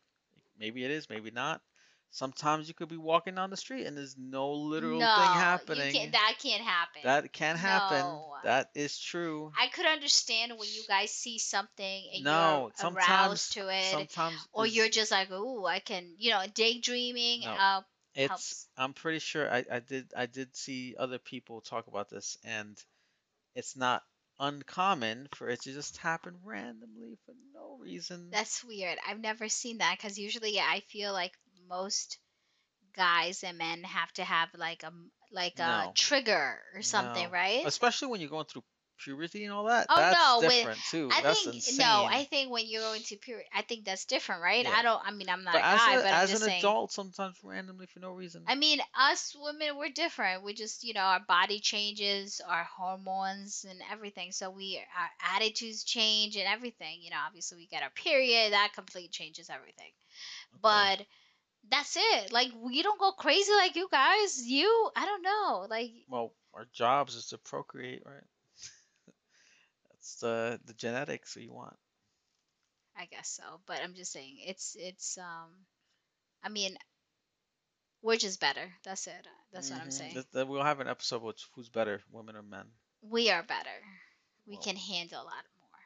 Maybe 0.57 0.83
it 0.83 0.91
is, 0.91 1.09
maybe 1.09 1.31
not. 1.31 1.61
Sometimes 2.13 2.67
you 2.67 2.73
could 2.73 2.89
be 2.89 2.97
walking 2.97 3.35
down 3.35 3.49
the 3.49 3.57
street 3.57 3.85
and 3.85 3.95
there's 3.97 4.17
no 4.17 4.51
literal 4.51 4.99
no, 4.99 5.15
thing 5.15 5.31
happening. 5.31 5.93
can't, 5.93 6.11
that 6.11 6.35
can't 6.39 6.61
happen 6.61 7.01
That 7.05 7.31
can't 7.31 7.57
happen. 7.57 8.05
No. 8.05 8.35
That 8.43 8.69
is 8.75 8.99
true. 8.99 9.53
I 9.57 9.67
could 9.67 9.85
understand 9.85 10.51
when 10.57 10.67
you 10.67 10.81
guys 10.87 11.11
see 11.11 11.39
something 11.39 12.03
and 12.13 12.23
No, 12.23 12.71
you're 12.81 12.91
aroused 12.91 13.53
to 13.53 13.69
it, 13.69 13.91
Sometimes 13.91 14.47
or 14.51 14.67
you're 14.67 14.89
just 14.89 15.11
like, 15.11 15.31
"Ooh, 15.31 15.65
I 15.65 15.79
can," 15.79 16.15
you 16.17 16.31
know, 16.31 16.43
daydreaming. 16.53 17.41
No. 17.41 17.51
Uh, 17.51 17.81
it's 18.15 18.27
helps. 18.27 18.67
I'm 18.77 18.93
pretty 18.93 19.19
sure 19.19 19.49
I, 19.49 19.63
I 19.71 19.79
did 19.79 20.11
I 20.15 20.25
did 20.25 20.55
see 20.55 20.95
other 20.99 21.17
people 21.17 21.61
talk 21.61 21.87
about 21.87 22.09
this 22.09 22.37
and 22.43 22.77
it's 23.55 23.75
not 23.77 24.03
uncommon 24.39 25.27
for 25.35 25.47
it 25.49 25.61
to 25.61 25.71
just 25.71 25.97
happen 25.97 26.35
randomly 26.43 27.17
for 27.25 27.33
no 27.53 27.77
reason. 27.79 28.29
that's 28.31 28.63
weird. 28.63 28.97
I've 29.07 29.19
never 29.19 29.47
seen 29.49 29.77
that 29.77 29.97
because 29.97 30.17
usually 30.17 30.59
I 30.59 30.81
feel 30.89 31.13
like 31.13 31.33
most 31.71 32.17
guys 32.95 33.43
and 33.43 33.57
men 33.57 33.83
have 33.83 34.11
to 34.13 34.23
have 34.23 34.49
like 34.57 34.83
a 34.83 34.91
like 35.31 35.57
a 35.59 35.85
No. 35.85 35.91
trigger 35.95 36.59
or 36.75 36.81
something, 36.81 37.23
No. 37.27 37.31
right? 37.31 37.65
Especially 37.65 38.09
when 38.09 38.19
you're 38.19 38.29
going 38.29 38.45
through 38.45 38.63
puberty 38.99 39.45
and 39.45 39.53
all 39.53 39.63
that. 39.63 39.87
Oh, 39.89 39.95
that's 39.95 40.15
no, 40.15 40.39
with- 40.41 40.51
different 40.51 40.79
too. 40.91 41.09
I 41.11 41.21
that's 41.21 41.41
think 41.43 41.55
insane. 41.55 41.77
no. 41.77 42.03
I 42.05 42.25
think 42.25 42.51
when 42.51 42.65
you're 42.67 42.81
going 42.83 43.01
to 43.01 43.15
period, 43.15 43.47
I 43.55 43.61
think 43.63 43.85
that's 43.85 44.05
different, 44.05 44.43
right? 44.43 44.63
Yeah. 44.65 44.75
I 44.77 44.81
don't. 44.83 45.01
I 45.03 45.11
mean, 45.11 45.29
I'm 45.29 45.43
not 45.43 45.53
but 45.53 45.61
a 45.61 45.65
as, 45.65 45.79
guy, 45.79 45.93
a, 45.93 45.97
but 46.03 46.05
I'm 46.07 46.13
as 46.23 46.29
just 46.31 46.43
an 46.43 46.49
saying. 46.49 46.59
adult, 46.59 46.91
sometimes 46.91 47.37
randomly 47.43 47.87
for 47.87 47.99
no 47.99 48.11
reason. 48.11 48.43
I 48.45 48.55
mean, 48.55 48.79
us 48.99 49.35
women, 49.39 49.77
we're 49.77 49.89
different. 49.89 50.43
We 50.43 50.53
just, 50.53 50.83
you 50.83 50.93
know, 50.93 50.99
our 51.01 51.21
body 51.21 51.59
changes, 51.61 52.41
our 52.47 52.65
hormones 52.77 53.65
and 53.67 53.79
everything. 53.91 54.33
So 54.33 54.51
we, 54.51 54.79
our 54.99 55.35
attitudes 55.35 55.83
change 55.83 56.35
and 56.35 56.45
everything. 56.45 56.99
You 57.01 57.09
know, 57.11 57.17
obviously 57.25 57.57
we 57.57 57.65
get 57.67 57.81
our 57.83 57.89
period, 57.89 58.51
that 58.53 58.73
completely 58.75 59.09
changes 59.09 59.49
everything. 59.49 59.93
Okay. 60.53 60.59
But 60.61 61.05
that's 61.69 61.95
it. 61.97 62.31
Like 62.31 62.51
we 62.55 62.81
don't 62.81 62.99
go 62.99 63.11
crazy 63.11 63.51
like 63.53 63.75
you 63.75 63.87
guys. 63.91 64.41
You, 64.45 64.89
I 64.95 65.05
don't 65.05 65.21
know. 65.21 65.67
Like 65.69 65.91
well, 66.07 66.33
our 66.53 66.65
jobs 66.73 67.15
is 67.15 67.27
to 67.27 67.37
procreate, 67.37 68.03
right? 68.05 68.23
That's 69.89 70.15
the 70.17 70.59
the 70.65 70.73
genetics 70.73 71.35
we 71.35 71.49
want. 71.49 71.77
I 72.95 73.05
guess 73.05 73.29
so. 73.29 73.61
But 73.65 73.81
I'm 73.81 73.93
just 73.95 74.11
saying, 74.11 74.37
it's, 74.45 74.75
it's, 74.79 75.17
um, 75.17 75.65
I 76.43 76.49
mean, 76.49 76.77
we're 78.01 78.17
just 78.17 78.39
better. 78.39 78.73
That's 78.83 79.07
it. 79.07 79.27
That's 79.53 79.69
what 79.71 79.79
I'm 79.81 79.89
Mhm. 79.89 79.91
saying. 79.91 80.23
We'll 80.33 80.63
have 80.63 80.79
an 80.79 80.87
episode 80.87 81.21
with 81.21 81.41
who's 81.53 81.69
better, 81.69 82.03
women 82.09 82.35
or 82.35 82.43
men. 82.43 82.71
We 83.01 83.29
are 83.29 83.43
better. 83.43 83.83
We 84.45 84.55
Well. 84.55 84.63
can 84.63 84.75
handle 84.75 85.21
a 85.21 85.25
lot 85.25 85.45
more. 85.59 85.79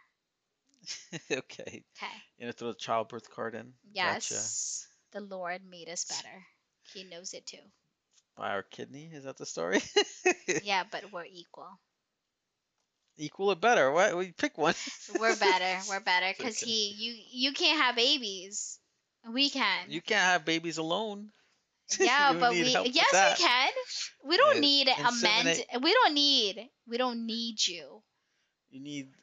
okay. 1.32 1.84
Okay. 1.98 2.24
You 2.38 2.46
know, 2.46 2.52
throw 2.52 2.70
the 2.70 2.76
childbirth 2.80 3.30
card 3.30 3.56
in. 3.56 3.74
Yes. 3.94 4.88
The 5.16 5.22
Lord 5.22 5.66
made 5.66 5.90
us 5.90 6.06
better. 6.06 6.46
He 6.94 7.04
knows 7.04 7.34
it 7.34 7.48
too. 7.48 7.72
By 8.36 8.52
our 8.52 8.64
kidney. 8.64 9.10
Is 9.14 9.24
that 9.26 9.38
the 9.38 9.46
story? 9.46 9.82
Yeah, 10.62 10.84
but 10.84 11.12
we're 11.12 11.26
equal. 11.26 11.80
Equal 13.18 13.52
or 13.52 13.56
better? 13.56 13.92
What? 13.92 14.16
We 14.18 14.32
pick 14.32 14.58
one. 14.58 14.76
We're 15.20 15.36
better. 15.36 15.84
We're 15.90 16.00
better 16.02 16.34
because 16.38 16.58
Okay. 16.58 16.66
he 16.66 16.90
you 16.90 17.24
you 17.32 17.54
can't 17.54 17.80
have 17.82 17.96
babies. 17.96 18.80
We 19.30 19.50
can. 19.50 19.92
You 19.92 20.02
can't 20.02 20.22
have 20.24 20.46
babies 20.46 20.78
alone. 20.78 21.32
yeah, 22.00 22.34
but 22.34 22.52
we 22.52 22.78
yes 22.86 23.22
we 23.24 23.34
can. 23.34 23.72
We 24.26 24.38
don't 24.38 24.56
Yeah, 24.56 24.62
need 24.62 24.88
a 24.90 25.12
man. 25.12 25.46
We 25.82 25.94
don't 25.94 26.14
need. 26.14 26.70
We 26.88 26.98
don't 26.98 27.26
need 27.26 27.66
you. 27.68 28.04
You 28.70 28.80
need 28.82 29.14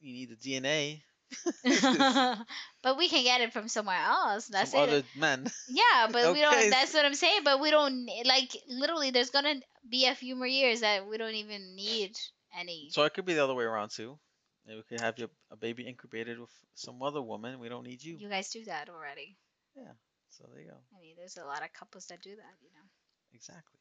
you 0.00 0.12
need 0.12 0.30
the 0.30 0.36
DNA. 0.36 1.02
but 2.82 2.98
we 2.98 3.08
can 3.08 3.24
get 3.24 3.40
it 3.40 3.52
from 3.52 3.68
somewhere 3.68 3.98
else. 3.98 4.46
That's 4.46 4.74
it. 4.74 4.78
other 4.78 5.02
men. 5.16 5.46
Yeah, 5.68 6.08
but 6.12 6.32
we 6.32 6.40
don't. 6.40 6.70
That's 6.70 6.94
what 6.94 7.04
I'm 7.04 7.14
saying. 7.14 7.40
But 7.44 7.60
we 7.60 7.70
don't 7.70 8.08
like 8.24 8.56
literally. 8.68 9.10
There's 9.10 9.30
gonna 9.30 9.56
be 9.88 10.06
a 10.06 10.14
few 10.14 10.36
more 10.36 10.46
years 10.46 10.80
that 10.80 11.08
we 11.08 11.18
don't 11.18 11.34
even 11.34 11.74
need 11.74 12.12
any. 12.58 12.88
So 12.90 13.02
it 13.04 13.14
could 13.14 13.24
be 13.24 13.34
the 13.34 13.44
other 13.44 13.54
way 13.54 13.64
around 13.64 13.90
too. 13.90 14.18
Maybe 14.66 14.78
we 14.78 14.82
could 14.82 15.00
have 15.04 15.18
your, 15.18 15.28
a 15.50 15.56
baby 15.56 15.82
incubated 15.86 16.40
with 16.40 16.50
some 16.74 17.02
other 17.02 17.20
woman. 17.20 17.58
We 17.60 17.68
don't 17.68 17.84
need 17.84 18.02
you. 18.02 18.16
You 18.18 18.30
guys 18.30 18.50
do 18.50 18.64
that 18.64 18.88
already. 18.88 19.36
Yeah. 19.76 19.92
So 20.30 20.44
there 20.50 20.62
you 20.62 20.68
go. 20.68 20.76
I 20.96 21.00
mean, 21.00 21.14
there's 21.18 21.36
a 21.36 21.44
lot 21.44 21.62
of 21.62 21.72
couples 21.78 22.06
that 22.06 22.22
do 22.22 22.30
that, 22.30 22.56
you 22.62 22.70
know. 22.74 22.88
Exactly. 23.34 23.78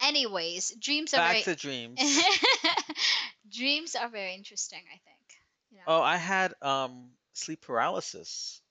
Anyways, 0.00 0.76
dreams 0.80 1.12
are 1.14 1.18
Back 1.18 1.32
very 1.32 1.42
to 1.42 1.54
dreams. 1.56 2.00
dreams 3.50 3.96
are 3.96 4.08
very 4.08 4.34
interesting. 4.34 4.82
I 4.86 4.98
think. 5.04 5.16
You 5.70 5.78
know? 5.78 5.84
oh, 5.86 6.00
I 6.02 6.16
had 6.16 6.54
um 6.62 7.10
sleep 7.34 7.62
paralysis. 7.62 8.62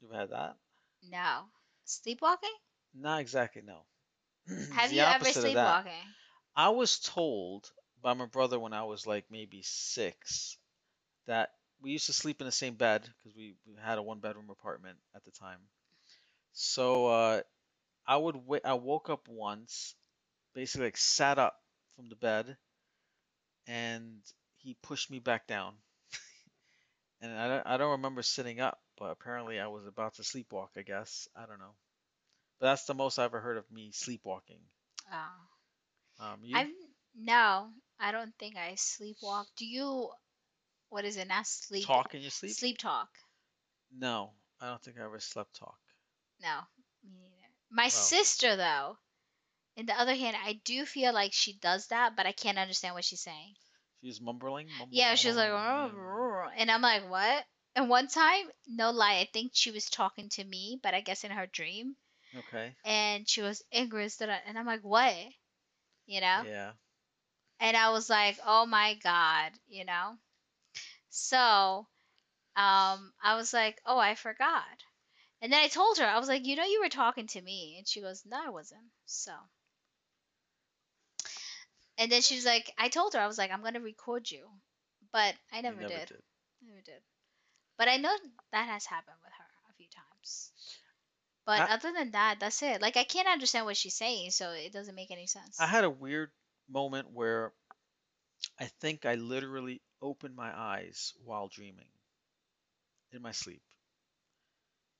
You 0.00 0.10
had 0.10 0.30
that? 0.30 0.56
No, 1.02 1.50
sleepwalking. 1.84 2.56
Not 2.94 3.20
exactly. 3.20 3.62
No. 3.62 3.84
Have 4.70 4.90
the 4.90 5.00
you 5.00 5.04
ever 5.04 5.30
opposite 5.30 5.44
of 5.44 5.52
that. 5.54 5.82
sleepwalking? 5.82 6.14
I 6.56 6.70
was 6.70 6.98
told 6.98 7.70
by 8.02 8.14
my 8.14 8.26
brother 8.26 8.58
when 8.58 8.72
I 8.72 8.84
was 8.84 9.06
like 9.06 9.30
maybe 9.30 9.62
six 9.62 10.58
that 11.26 11.54
we 11.80 11.92
used 11.92 12.06
to 12.06 12.12
sleep 12.12 12.40
in 12.40 12.46
the 12.46 12.52
same 12.52 12.74
bed 12.74 13.02
because 13.02 13.36
we, 13.36 13.56
we 13.66 13.74
had 13.80 13.98
a 13.98 14.02
one 14.02 14.20
bedroom 14.20 14.50
apartment 14.50 14.98
at 15.14 15.24
the 15.24 15.30
time. 15.32 15.60
So 16.52 17.06
uh, 17.06 17.42
I 18.06 18.16
would 18.16 18.36
wa- 18.36 18.60
I 18.64 18.74
woke 18.74 19.10
up 19.10 19.28
once, 19.28 19.94
basically 20.54 20.86
like 20.86 20.96
sat 20.96 21.38
up 21.38 21.60
from 21.96 22.08
the 22.08 22.16
bed, 22.16 22.56
and 23.66 24.22
he 24.56 24.74
pushed 24.74 25.10
me 25.10 25.18
back 25.18 25.46
down. 25.46 25.76
And 27.22 27.32
I 27.32 27.48
don't, 27.48 27.66
I 27.66 27.76
don't 27.78 27.92
remember 27.92 28.22
sitting 28.22 28.60
up, 28.60 28.82
but 28.98 29.10
apparently 29.12 29.60
I 29.60 29.68
was 29.68 29.86
about 29.86 30.14
to 30.16 30.22
sleepwalk. 30.22 30.70
I 30.76 30.82
guess 30.82 31.28
I 31.36 31.46
don't 31.46 31.60
know. 31.60 31.74
But 32.60 32.66
that's 32.68 32.86
the 32.86 32.94
most 32.94 33.18
I 33.18 33.24
ever 33.24 33.40
heard 33.40 33.58
of 33.58 33.70
me 33.70 33.92
sleepwalking. 33.92 34.60
Oh, 35.12 35.48
Um, 36.20 36.40
you? 36.44 36.60
I've 36.60 36.70
no. 37.14 37.72
I 37.98 38.10
don't 38.12 38.34
think 38.38 38.56
I 38.56 38.72
sleepwalk. 38.74 39.46
Do 39.56 39.66
you? 39.66 40.12
What 40.90 41.04
is 41.04 41.16
it? 41.16 41.28
Not 41.28 41.46
sleep. 41.46 41.88
talk 41.88 42.14
in 42.14 42.22
your 42.22 42.30
sleep? 42.30 42.58
Sleep 42.58 42.78
talk. 42.78 43.10
No, 43.92 44.34
I 44.60 44.66
don't 44.70 44.82
think 44.82 44.98
I 44.98 45.04
ever 45.04 45.20
slept 45.20 45.54
talk. 45.54 45.78
No, 46.40 46.66
me 47.04 47.20
neither. 47.30 47.54
My 47.70 47.88
Wow. 47.88 47.88
sister, 47.88 48.54
though, 48.56 48.98
in 49.76 49.86
the 49.86 49.98
other 49.98 50.14
hand, 50.14 50.36
I 50.36 50.54
do 50.54 50.86
feel 50.86 51.12
like 51.12 51.32
she 51.32 51.54
does 51.54 51.88
that, 51.88 52.16
but 52.16 52.26
I 52.26 52.32
can't 52.32 52.58
understand 52.58 52.94
what 52.94 53.04
she's 53.04 53.22
saying. 53.22 53.56
She's 54.02 54.20
mumbling. 54.20 54.66
mumbling 54.66 54.88
Yeah, 54.90 55.14
she's 55.14 55.28
was 55.28 55.36
like, 55.36 55.52
mumbling, 55.52 56.50
and 56.56 56.70
I'm 56.70 56.82
like, 56.82 57.08
what? 57.08 57.44
And 57.74 57.88
one 57.88 58.08
time, 58.08 58.46
no 58.66 58.90
lie, 58.90 59.20
I 59.20 59.28
think 59.32 59.52
she 59.54 59.70
was 59.70 59.88
talking 59.88 60.28
to 60.30 60.44
me, 60.44 60.78
but 60.82 60.94
I 60.94 61.00
guess 61.00 61.24
in 61.24 61.30
her 61.30 61.46
dream. 61.46 61.96
Okay. 62.34 62.74
and 62.84 63.28
she 63.28 63.42
was 63.42 63.62
up- 64.30 64.42
and 64.46 64.58
I'm 64.58 64.66
like, 64.66 64.82
what? 64.82 65.14
You 66.06 66.20
know? 66.20 66.42
Yeah. 66.46 66.72
And 67.60 67.76
I 67.76 67.90
was 67.90 68.08
like, 68.10 68.38
oh 68.46 68.66
my 68.66 68.94
god, 69.02 69.52
you 69.68 69.84
know? 69.84 70.16
So, 71.10 71.86
um, 72.56 73.12
I 73.22 73.36
was 73.36 73.52
like, 73.52 73.80
oh, 73.86 73.98
I 73.98 74.14
forgot. 74.14 74.64
And 75.40 75.52
then 75.52 75.60
I 75.62 75.68
told 75.68 75.98
her, 75.98 76.06
I 76.06 76.18
was 76.18 76.28
like, 76.28 76.46
you 76.46 76.56
know, 76.56 76.64
you 76.64 76.80
were 76.82 76.88
talking 76.88 77.26
to 77.28 77.42
me. 77.42 77.76
And 77.78 77.86
she 77.86 78.00
goes, 78.00 78.22
no, 78.24 78.38
I 78.44 78.50
wasn't. 78.50 78.80
So. 79.06 79.32
And 82.02 82.10
then 82.10 82.20
she 82.20 82.34
was 82.34 82.44
like, 82.44 82.72
I 82.76 82.88
told 82.88 83.14
her, 83.14 83.20
I 83.20 83.28
was 83.28 83.38
like, 83.38 83.52
I'm 83.52 83.60
going 83.60 83.74
to 83.74 83.80
record 83.80 84.28
you. 84.28 84.44
But 85.12 85.36
I 85.52 85.60
never, 85.60 85.80
never 85.80 85.88
did. 85.88 86.08
did. 86.08 86.22
Never 86.66 86.80
did. 86.84 87.00
But 87.78 87.86
I 87.86 87.96
know 87.96 88.12
that 88.50 88.66
has 88.66 88.84
happened 88.84 89.18
with 89.22 89.32
her 89.38 89.44
a 89.70 89.74
few 89.74 89.86
times. 89.86 90.50
But 91.46 91.60
I- 91.60 91.74
other 91.74 91.92
than 91.92 92.10
that, 92.10 92.40
that's 92.40 92.60
it. 92.60 92.82
Like, 92.82 92.96
I 92.96 93.04
can't 93.04 93.28
understand 93.28 93.66
what 93.66 93.76
she's 93.76 93.94
saying, 93.94 94.32
so 94.32 94.50
it 94.50 94.72
doesn't 94.72 94.96
make 94.96 95.12
any 95.12 95.28
sense. 95.28 95.60
I 95.60 95.66
had 95.66 95.84
a 95.84 95.90
weird 95.90 96.32
moment 96.68 97.12
where 97.12 97.52
I 98.58 98.64
think 98.80 99.06
I 99.06 99.14
literally 99.14 99.80
opened 100.00 100.34
my 100.34 100.50
eyes 100.52 101.14
while 101.24 101.46
dreaming 101.46 101.90
in 103.12 103.22
my 103.22 103.30
sleep. 103.30 103.62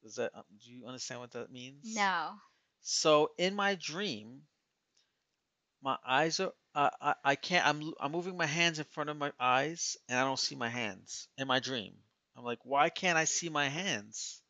Does 0.05 0.17
that 0.17 0.31
um, 0.37 0.45
do 0.65 0.71
you 0.71 0.87
understand 0.87 1.21
what 1.21 1.33
that 1.33 1.51
means? 1.51 1.97
no. 1.97 2.31
So 2.85 3.31
in 3.39 3.55
my 3.55 3.77
dream, 3.77 4.43
my 5.83 5.97
eyes 6.07 6.41
are 6.41 6.53
uh, 6.75 6.91
I 7.01 7.15
I 7.25 7.35
can't 7.37 7.67
I'm 7.67 7.95
I'm 8.01 8.13
moving 8.13 8.37
my 8.37 8.47
hands 8.47 8.79
in 8.79 8.85
front 8.87 9.11
of 9.11 9.17
my 9.17 9.33
eyes 9.41 9.97
and 10.09 10.19
I 10.19 10.25
don't 10.25 10.39
see 10.39 10.55
my 10.55 10.69
hands 10.69 11.29
in 11.39 11.47
my 11.47 11.61
dream. 11.61 11.95
I'm 12.37 12.45
like, 12.45 12.61
why 12.65 12.91
can't 12.91 13.19
I 13.19 13.25
see 13.25 13.49
my 13.49 13.69
hands? 13.69 14.43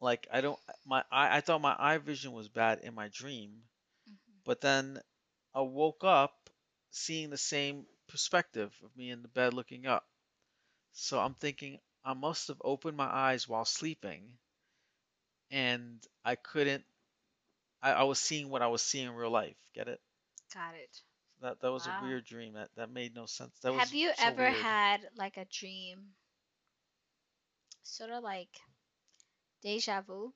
Like 0.00 0.26
I 0.32 0.40
don't 0.42 0.60
my 0.84 1.04
eye 1.12 1.36
I 1.36 1.40
thought 1.40 1.60
my 1.60 1.74
eye 1.78 1.96
vision 1.98 2.32
was 2.32 2.48
bad 2.48 2.80
in 2.80 2.92
my 2.92 3.08
dream, 3.08 3.62
Mhm. 4.06 4.18
but 4.44 4.60
then 4.60 5.02
I 5.54 5.62
woke 5.62 6.04
up 6.04 6.50
seeing 6.90 7.30
the 7.30 7.38
same 7.38 7.86
perspective 8.08 8.74
of 8.82 8.96
me 8.96 9.10
in 9.10 9.22
the 9.22 9.28
bed 9.28 9.54
looking 9.54 9.86
up. 9.86 10.08
So 10.92 11.20
I'm 11.20 11.34
thinking 11.34 11.80
I 12.04 12.14
must 12.14 12.48
have 12.48 12.62
opened 12.64 12.96
my 12.96 13.06
eyes 13.08 13.48
while 13.48 13.64
sleeping 13.66 14.38
and 15.50 16.04
I 16.24 16.34
couldn't 16.36 16.84
I, 17.82 17.92
I 17.92 18.02
was 18.04 18.18
seeing 18.18 18.48
what 18.50 18.62
I 18.62 18.68
was 18.68 18.82
seeing 18.82 19.06
in 19.08 19.14
real 19.14 19.30
life. 19.30 19.56
Get 19.74 19.88
it? 19.88 20.00
Got 20.52 20.74
it. 20.74 21.02
That 21.40 21.60
that 21.60 21.72
was 21.72 21.86
Wow. 21.86 21.88
a 21.88 21.92
weird 21.92 22.24
dream. 22.24 22.52
That 22.52 22.72
that 22.76 22.88
made 22.88 23.16
no 23.16 23.26
sense. 23.26 23.58
That 23.62 23.72
was 23.74 23.84
Have 23.84 23.94
you 23.94 24.12
so 24.12 24.32
ever 24.32 24.34
weird. 24.34 24.68
had 24.68 25.08
like 25.14 25.38
a 25.38 25.46
dream, 25.46 26.14
sort 27.82 28.10
of 28.10 28.22
like 28.24 28.60
deja 29.62 30.02
vu? 30.02 30.34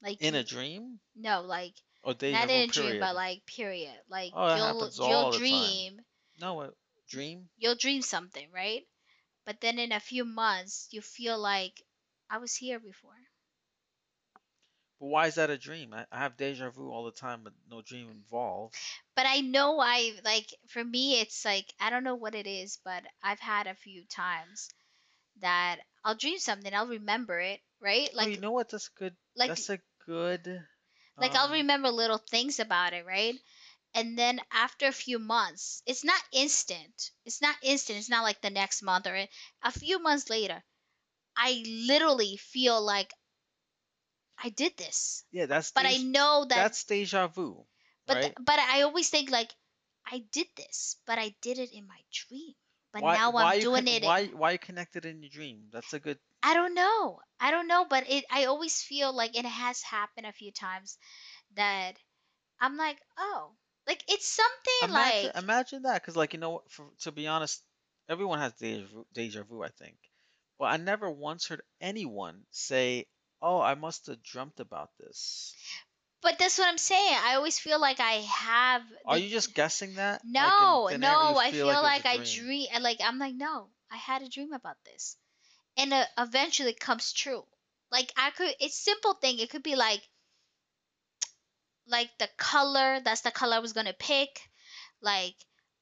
Like 0.00 0.20
in 0.20 0.34
a 0.34 0.44
dream 0.44 1.00
no, 1.14 1.42
like 1.42 1.74
or 2.02 2.14
deja 2.14 2.46
not 2.46 2.50
vu 2.50 2.60
in 2.60 2.70
a 2.70 2.72
dream, 2.72 2.98
but 2.98 3.14
like 3.14 3.44
period. 3.46 4.00
Like 4.08 4.34
Oh, 4.34 4.46
that 4.46 4.58
you'll 4.58 4.60
happens 4.60 5.00
you'll 5.00 5.24
all 5.24 5.32
the 5.32 5.40
time. 5.40 5.80
dream, 5.80 6.02
no, 6.40 6.62
a 6.62 6.72
dream. 7.08 7.48
you'll 7.58 7.74
dream 7.74 8.00
something, 8.00 8.50
right? 8.50 8.86
But 9.44 9.60
then 9.60 9.78
in 9.78 9.92
a 9.92 10.00
few 10.00 10.24
months, 10.24 10.88
you 10.92 11.02
feel 11.02 11.38
like 11.38 11.82
I 12.30 12.38
was 12.38 12.56
here 12.56 12.80
before. 12.80 13.25
But 15.00 15.06
why 15.06 15.26
is 15.28 15.36
that 15.36 15.48
a 15.50 15.56
dream? 15.58 15.94
I, 15.94 16.06
I 16.12 16.18
have 16.18 16.36
deja 16.36 16.70
vu 16.70 16.90
all 16.90 17.04
the 17.04 17.12
time, 17.12 17.44
but 17.44 17.54
no 17.66 17.82
dream 17.82 18.10
involved. 18.10 18.74
But 19.16 19.26
I 19.26 19.40
know 19.40 19.80
I 19.80 20.20
like 20.22 20.54
for 20.68 20.84
me, 20.84 21.18
it's 21.20 21.44
like 21.44 21.74
I 21.80 21.90
don't 21.90 22.04
know 22.04 22.14
what 22.14 22.36
it 22.36 22.46
is, 22.46 22.76
but 22.84 23.04
I've 23.20 23.40
had 23.40 23.66
a 23.66 23.74
few 23.74 24.04
times 24.06 24.68
that 25.36 25.80
I'll 26.04 26.14
dream 26.16 26.38
something, 26.38 26.74
I'll 26.74 26.86
remember 26.88 27.40
it, 27.40 27.62
right? 27.80 28.12
oh, 28.18 28.26
Like 28.26 28.26
you 28.26 28.36
know 28.38 28.52
what? 28.52 28.68
That's 28.68 28.88
good. 28.88 29.16
like 29.36 29.56
that's 29.56 29.70
a 29.70 29.78
good. 30.04 30.66
like 31.20 31.34
I'll 31.34 31.50
um, 31.50 31.52
remember 31.52 31.90
little 31.90 32.16
things 32.16 32.58
about 32.58 32.94
it, 32.94 33.04
right? 33.04 33.34
And 33.94 34.18
then 34.18 34.40
after 34.52 34.86
a 34.86 34.92
few 34.92 35.18
months, 35.18 35.82
it's 35.86 36.04
not 36.04 36.22
instant. 36.32 37.10
It's 37.24 37.42
not 37.42 37.56
instant. 37.62 37.98
It's 37.98 38.10
not 38.10 38.24
like 38.24 38.42
the 38.42 38.50
next 38.50 38.82
month 38.82 39.06
or 39.06 39.26
a 39.62 39.72
few 39.72 39.98
months 40.00 40.30
later, 40.30 40.62
I 41.36 41.64
literally 41.66 42.36
feel 42.38 42.80
like 42.82 43.12
I 44.38 44.48
did 44.50 44.76
this. 44.78 45.24
Yeah, 45.30 45.46
that's. 45.46 45.72
But 45.74 45.86
I 45.86 45.98
know 45.98 46.44
that 46.46 46.68
that's 46.68 46.84
deja 46.84 47.28
vu, 47.28 47.66
but 48.06 48.18
right? 48.18 48.34
but 48.40 48.58
I 48.58 48.82
always 48.82 49.10
think 49.10 49.30
like 49.30 49.52
I 50.06 50.20
did 50.20 50.48
this, 50.56 50.96
but 51.06 51.18
I 51.18 51.36
did 51.42 51.58
it 51.58 51.72
in 51.72 51.86
my 51.86 52.00
dream. 52.10 52.54
But 52.92 53.04
why, 53.04 53.12
now 53.12 53.32
why 53.34 53.54
I'm 53.54 53.58
doing 53.58 53.86
con- 53.86 53.88
it. 53.88 54.02
in- 54.02 54.08
Why 54.08 54.26
why 54.28 54.52
you 54.52 54.58
connected 54.58 55.04
in 55.04 55.22
your 55.22 55.30
dream? 55.30 55.68
That's 55.70 55.92
a 55.92 56.00
good. 56.00 56.18
I 56.42 56.54
don't 56.54 56.72
know. 56.72 57.20
I 57.38 57.50
don't 57.50 57.66
know, 57.66 57.84
but 57.84 58.08
it 58.08 58.24
I 58.30 58.46
always 58.46 58.82
feel 58.82 59.12
like 59.12 59.36
it 59.36 59.44
has 59.44 59.82
happened 59.82 60.26
a 60.26 60.32
few 60.32 60.50
times 60.50 60.96
that 61.52 61.98
I'm 62.60 62.76
like, 62.76 63.02
"Oh, 63.18 63.58
like 63.86 64.04
it's 64.08 64.26
something 64.28 64.90
Imagine, 64.90 65.32
like 65.32 65.34
imagine 65.34 65.82
that, 65.82 66.00
because 66.00 66.16
like 66.16 66.32
you 66.32 66.38
know, 66.38 66.62
for, 66.68 66.90
to 67.00 67.12
be 67.12 67.26
honest, 67.26 67.62
everyone 68.08 68.38
has 68.38 68.54
deja 68.54 68.86
vu, 68.86 69.06
deja 69.12 69.42
vu, 69.42 69.62
I 69.62 69.68
think. 69.68 69.98
But 70.58 70.66
I 70.72 70.76
never 70.78 71.10
once 71.10 71.46
heard 71.48 71.60
anyone 71.78 72.46
say, 72.50 73.06
"Oh, 73.42 73.60
I 73.60 73.74
must 73.74 74.06
have 74.06 74.22
dreamt 74.22 74.60
about 74.60 74.90
this." 74.98 75.54
But 76.20 76.38
that's 76.38 76.58
what 76.58 76.68
I'm 76.68 76.76
saying. 76.78 77.14
I 77.22 77.36
always 77.36 77.58
feel 77.58 77.80
like 77.80 78.00
I 78.00 78.14
have 78.20 78.82
Are 79.06 79.16
the- 79.16 79.22
you 79.22 79.30
just 79.30 79.54
guessing 79.54 79.94
that? 79.94 80.22
Like, 80.22 80.32
in 80.32 80.32
No, 80.32 80.88
thin 80.88 81.04
air, 81.04 81.10
no, 81.12 81.36
I 81.38 81.50
feel 81.52 81.70
it 81.70 81.72
was 81.72 81.82
like 81.82 82.04
a 82.04 82.08
I 82.08 82.16
dream? 82.16 82.44
dream 82.46 82.82
like 82.82 83.00
I'm 83.00 83.18
like, 83.18 83.34
"No, 83.34 83.70
I 83.90 83.96
had 83.96 84.20
a 84.22 84.28
dream 84.28 84.52
about 84.52 84.76
this." 84.84 85.16
And 85.76 85.92
uh, 85.92 86.06
eventually 86.18 86.70
it 86.70 86.80
comes 86.80 87.12
true. 87.12 87.46
Like 87.90 88.12
I 88.16 88.30
could 88.32 88.54
it's 88.60 88.76
simple 88.78 89.14
thing. 89.14 89.38
It 89.38 89.50
could 89.50 89.62
be 89.62 89.76
like 89.76 90.02
like 91.86 92.10
the 92.18 92.28
color, 92.36 93.00
that's 93.00 93.22
the 93.22 93.30
color 93.30 93.56
I 93.56 93.60
was 93.60 93.72
going 93.72 93.86
to 93.86 93.92
pick. 93.94 94.50
Like 95.00 95.34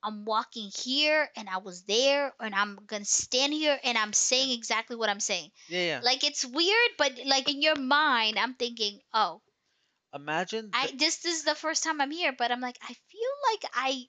I'm 0.05 0.25
walking 0.27 0.71
here 0.77 1.29
and 1.37 1.49
I 1.49 1.59
was 1.59 1.83
there 1.85 2.33
and 2.41 2.55
I'm 2.55 2.77
going 2.87 3.03
to 3.03 3.09
stand 3.11 3.53
here 3.55 3.79
and 3.83 3.99
I'm 3.99 4.13
saying 4.13 4.53
exactly 4.53 4.97
what 4.97 5.09
I'm 5.09 5.21
saying. 5.21 5.51
Yeah, 5.69 5.81
yeah. 5.81 6.01
Like 6.03 6.23
it's 6.25 6.45
weird, 6.45 6.91
but 6.99 7.19
like 7.27 7.51
in 7.51 7.63
your 7.63 7.77
mind 7.77 8.39
I'm 8.39 8.55
thinking, 8.55 9.01
"Oh, 9.15 9.41
Imagine. 10.15 10.71
I 10.73 10.93
this, 10.97 11.19
this 11.19 11.39
is 11.39 11.45
the 11.45 11.55
first 11.57 11.83
time 11.83 12.01
I'm 12.01 12.11
here, 12.11 12.33
but 12.37 12.53
I'm 12.53 12.61
like 12.61 12.79
I 12.83 12.95
feel 12.95 13.35
like 13.53 13.65
I 13.75 14.05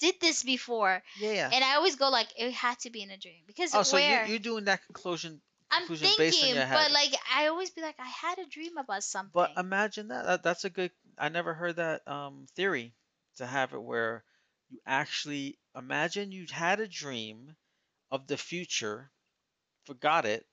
did 0.00 0.16
this 0.20 0.42
before." 0.42 1.02
yeah, 1.20 1.32
yeah. 1.32 1.50
And 1.52 1.64
I 1.64 1.76
always 1.76 1.96
go 1.96 2.08
like 2.08 2.28
it 2.36 2.52
had 2.52 2.78
to 2.80 2.90
be 2.90 3.02
in 3.02 3.10
a 3.10 3.18
dream 3.18 3.44
because 3.46 3.74
Oh, 3.74 3.82
so 3.82 3.96
you 3.96 4.04
where 4.04 4.26
you're 4.26 4.38
doing 4.38 4.64
that 4.64 4.84
conclusion, 4.86 5.40
I'm 5.70 5.86
conclusion 5.86 6.08
based 6.16 6.42
on 6.42 6.48
thinking, 6.48 6.72
but 6.72 6.90
like 6.90 7.14
I 7.34 7.46
always 7.46 7.70
be 7.70 7.82
like 7.82 7.96
I 8.00 8.06
had 8.06 8.38
a 8.38 8.46
dream 8.46 8.76
about 8.78 9.04
something. 9.04 9.32
but 9.32 9.52
imagine 9.56 10.08
that. 10.08 10.24
that. 10.26 10.42
That's 10.42 10.64
a 10.64 10.70
good. 10.70 10.90
I 11.18 11.28
never 11.28 11.54
heard 11.54 11.76
that 11.76 12.06
um 12.08 12.46
theory 12.56 12.94
to 13.36 13.46
have 13.46 13.72
it 13.72 13.82
where 13.82 14.24
you 14.70 14.78
actually 14.86 15.58
imagine 15.76 16.32
you 16.32 16.46
had 16.50 16.80
a 16.80 16.88
dream 16.88 17.54
of 18.10 18.26
the 18.26 18.36
future, 18.36 19.10
forgot 19.84 20.24
it, 20.24 20.46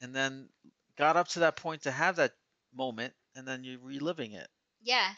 and 0.00 0.14
then 0.14 0.48
got 0.96 1.16
up 1.16 1.28
to 1.28 1.40
that 1.40 1.56
point 1.56 1.82
to 1.82 1.90
have 1.90 2.16
that 2.16 2.32
moment, 2.74 3.12
and 3.34 3.46
then 3.46 3.64
you're 3.64 3.80
reliving 3.80 4.32
it. 4.32 4.48
yeah. 4.82 5.10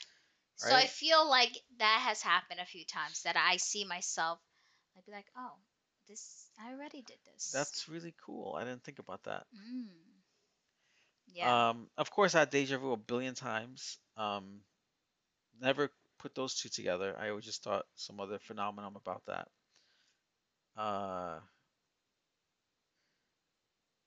So 0.57 0.75
I 0.75 0.87
feel 0.87 1.29
like 1.29 1.57
that 1.79 2.03
has 2.07 2.23
happened 2.23 2.61
a 2.61 2.67
few 2.67 2.85
times 2.85 3.23
that 3.23 3.37
I 3.37 3.57
see 3.57 3.85
myself. 3.85 4.39
I'd 4.97 5.05
be 5.05 5.11
like, 5.11 5.27
oh, 5.37 5.55
this 6.09 6.47
I 6.61 6.73
already 6.73 7.03
did 7.03 7.19
this. 7.25 7.51
That's 7.53 7.89
really 7.89 8.15
cool. 8.25 8.55
I 8.57 8.65
didn't 8.65 8.85
think 8.85 8.99
about 9.01 9.25
that. 9.25 9.47
mm. 9.55 9.89
yeah. 11.35 11.71
Um, 11.71 11.89
of 11.97 12.11
course, 12.11 12.35
I 12.35 12.41
had 12.41 12.51
deja 12.51 12.79
vu 12.79 12.93
a 12.93 12.97
billion 12.97 13.35
times. 13.35 13.99
Um, 14.17 14.61
never 15.61 15.91
put 16.23 16.35
those 16.35 16.55
two 16.55 16.69
together. 16.69 17.17
I 17.19 17.31
always 17.31 17.45
just 17.45 17.63
thought 17.65 17.85
some 17.97 18.21
other 18.21 18.39
phenomenon 18.39 18.95
about 18.97 19.23
that. 19.27 19.49
Uh, 20.77 21.41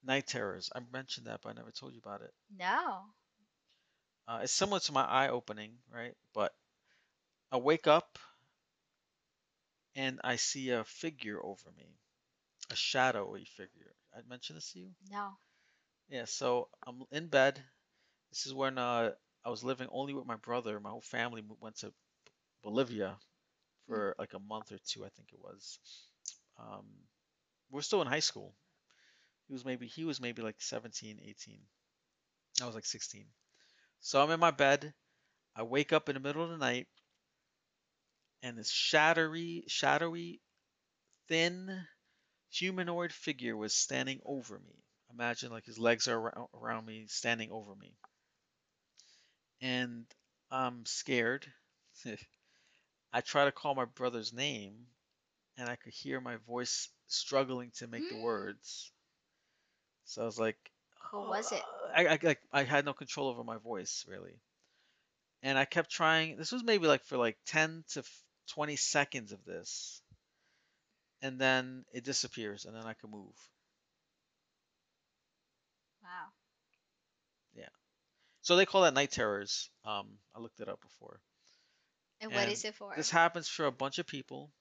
night 0.03 0.27
terrors. 0.27 0.71
I 0.73 0.79
mentioned 0.91 1.27
that, 1.27 1.41
but 1.43 1.49
I 1.49 1.53
never 1.53 1.71
told 1.71 1.93
you 1.93 1.99
about 2.03 2.21
it. 2.21 2.33
no. 2.57 3.13
Uh, 4.27 4.39
it's 4.43 4.53
similar 4.53 4.79
to 4.79 4.91
my 4.91 5.03
eye 5.03 5.29
opening, 5.29 5.77
right? 5.93 6.15
But 6.33 6.53
I 7.51 7.57
wake 7.57 7.87
up 7.87 8.17
and 9.95 10.19
I 10.23 10.35
see 10.37 10.69
a 10.71 10.83
figure 10.83 11.39
over 11.43 11.71
me, 11.77 11.85
a 12.71 12.75
shadowy 12.75 13.45
figure. 13.45 13.93
I 14.15 14.21
mentioned 14.27 14.57
this 14.57 14.71
to 14.73 14.79
you? 14.79 14.91
No. 15.11 15.37
Yeah, 16.09 16.25
so 16.25 16.69
I'm 16.85 17.03
in 17.11 17.27
bed. 17.27 17.61
This 18.31 18.45
is 18.45 18.53
when 18.53 18.77
uh, 18.77 19.11
I 19.43 19.49
was 19.49 19.63
living 19.63 19.87
only 19.91 20.13
with 20.13 20.25
my 20.25 20.35
brother. 20.37 20.79
My 20.79 20.89
whole 20.91 21.01
family 21.01 21.43
went 21.59 21.77
to 21.77 21.93
Bolivia 22.65 23.17
for 23.87 24.15
like 24.19 24.33
a 24.33 24.39
month 24.39 24.71
or 24.73 24.79
two, 24.79 25.05
I 25.05 25.09
think 25.09 25.29
it 25.33 25.39
was. 25.39 25.79
Um, 26.59 26.85
we're 27.71 27.81
still 27.81 28.01
in 28.01 28.07
high 28.07 28.19
school. 28.21 28.55
He 29.47 29.53
was 29.53 29.65
maybe 29.65 29.87
he 29.87 30.05
was 30.05 30.21
maybe 30.21 30.41
like 30.43 30.61
17, 30.61 31.19
18. 31.23 31.61
I 32.61 32.65
was 32.67 32.75
like 32.75 32.85
16. 32.85 33.27
So 34.01 34.21
I'm 34.23 34.31
in 34.31 34.39
my 34.41 34.51
bed. 34.51 34.93
I 35.55 35.63
wake 35.63 35.93
up 35.93 36.09
in 36.09 36.15
the 36.15 36.21
middle 36.21 36.43
of 36.43 36.51
the 36.51 36.57
night, 36.57 36.87
and 38.43 38.57
this 38.57 38.71
shadowy, 38.71 39.65
shadowy, 39.67 40.41
thin, 41.27 41.87
humanoid 42.51 43.13
figure 43.13 43.57
was 43.57 43.75
standing 43.75 44.21
over 44.25 44.59
me. 44.59 44.83
Imagine 45.11 45.51
like 45.51 45.65
his 45.65 45.79
legs 45.79 46.07
are 46.07 46.17
around, 46.19 46.49
around 46.53 46.85
me, 46.85 47.07
standing 47.07 47.51
over 47.51 47.75
me. 47.75 47.95
And 49.61 50.05
I'm 50.49 50.85
scared. 50.85 51.51
I 53.15 53.21
try 53.21 53.45
to 53.45 53.51
call 53.53 53.73
my 53.75 53.85
brother's 53.85 54.33
name, 54.33 54.75
and 55.57 55.69
I 55.69 55.77
could 55.77 55.93
hear 55.93 56.19
my 56.19 56.35
voice 56.35 56.89
struggling 57.07 57.71
to 57.77 57.87
make 57.87 58.09
the 58.09 58.21
words. 58.21 58.91
So 60.03 60.21
I 60.21 60.25
was 60.25 60.37
like, 60.37 60.57
Who 61.11 61.21
was 61.21 61.53
it? 61.53 61.63
I, 61.95 62.07
I 62.07 62.19
like 62.21 62.41
I 62.51 62.63
had 62.63 62.83
no 62.83 62.93
control 62.93 63.29
over 63.29 63.41
my 63.45 63.55
voice 63.55 64.05
really, 64.09 64.41
and 65.43 65.57
I 65.57 65.63
kept 65.63 65.89
trying. 65.89 66.35
This 66.35 66.51
was 66.51 66.61
maybe 66.65 66.87
like 66.87 67.05
for 67.05 67.15
like 67.17 67.37
ten 67.45 67.85
to 67.93 68.03
twenty 68.49 68.75
seconds 68.75 69.31
of 69.31 69.45
this, 69.45 70.01
and 71.21 71.39
then 71.39 71.85
it 71.93 72.03
disappears, 72.03 72.65
and 72.65 72.75
then 72.75 72.85
I 72.85 72.95
can 72.95 73.11
move. 73.11 73.35
Wow. 76.03 76.31
Yeah. 77.55 77.69
So 78.41 78.55
they 78.55 78.65
call 78.65 78.83
that 78.83 78.93
night 78.93 79.11
terrors. 79.11 79.69
Um, 79.85 80.19
I 80.35 80.39
looked 80.39 80.59
it 80.59 80.69
up 80.69 80.81
before. 80.81 81.21
And 82.25 82.35
what 82.35 82.49
is 82.49 82.65
it 82.65 82.75
for? 82.75 82.93
This 82.95 83.09
happens 83.09 83.47
for 83.47 83.65
a 83.65 83.71
bunch 83.71 83.99
of 83.99 84.07
people. 84.07 84.51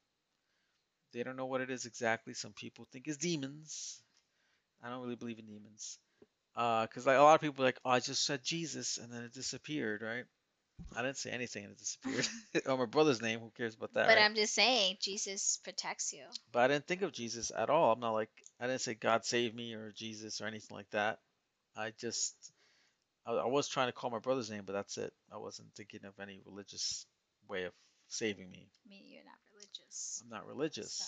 They 1.12 1.23
don't 1.23 1.37
know 1.37 1.47
what 1.47 1.61
it 1.61 1.71
is 1.71 1.87
exactly. 1.87 2.35
Some 2.35 2.53
people 2.53 2.87
think 2.91 3.07
it's 3.07 3.17
demons. 3.17 4.03
I 4.83 4.91
don't 4.91 5.03
really 5.03 5.17
believe 5.17 5.39
in 5.39 5.47
demons. 5.47 5.99
Uh, 6.57 6.87
cause 6.87 7.07
like 7.07 7.17
a 7.17 7.23
lot 7.23 7.35
of 7.35 7.41
people 7.41 7.65
are 7.65 7.69
like, 7.69 7.81
oh, 7.85 7.91
I 7.91 8.01
just 8.01 8.25
said 8.25 8.45
Jesus 8.45 8.99
and 8.99 9.12
then 9.12 9.23
it 9.23 9.33
disappeared, 9.33 10.03
right? 10.03 10.25
I 10.97 11.03
didn't 11.03 11.19
say 11.19 11.31
anything 11.31 11.65
and 11.65 11.73
it 11.73 11.79
disappeared. 11.79 12.29
or 12.67 12.79
my 12.79 12.87
brother's 12.87 13.23
name. 13.23 13.41
Who 13.41 13.51
cares 13.57 13.75
about 13.75 13.95
that? 13.95 14.07
but 14.07 14.17
right? 14.17 14.25
I'm 14.25 14.35
just 14.35 14.55
saying, 14.55 14.97
Jesus 15.01 15.59
protects 15.62 16.12
you. 16.12 16.25
But 16.53 16.61
I 16.61 16.69
didn't 16.69 16.87
think 16.87 17.03
of 17.03 17.12
Jesus 17.12 17.51
at 17.57 17.71
all. 17.71 17.93
I'm 17.93 18.01
not 18.01 18.12
like 18.12 18.31
I 18.61 18.67
didn't 18.67 18.81
say 18.81 18.95
God 18.95 19.25
save 19.25 19.55
me 19.55 19.75
or 19.75 19.93
Jesus 19.93 20.41
or 20.41 20.47
anything 20.47 20.77
like 20.77 20.91
that. 20.91 21.19
I 21.77 21.93
just 21.99 22.35
I, 23.27 23.33
I 23.33 23.47
was 23.47 23.69
trying 23.69 23.89
to 23.89 23.93
call 23.93 24.11
my 24.11 24.19
brother's 24.19 24.51
name, 24.51 24.65
but 24.67 24.73
that's 24.73 24.99
it. 24.99 25.12
I 25.33 25.39
wasn't 25.39 25.75
thinking 25.77 26.05
of 26.05 26.19
any 26.21 26.41
religious 26.45 27.07
way 27.49 27.64
of 27.64 27.72
saving 28.09 28.51
me. 28.51 28.68
I 28.84 28.88
mean, 28.88 29.03
you're 29.07 29.24
not 29.24 29.38
religious. 29.55 30.22
I'm 30.24 30.30
not 30.30 30.47
religious. 30.47 30.92
So. 30.92 31.05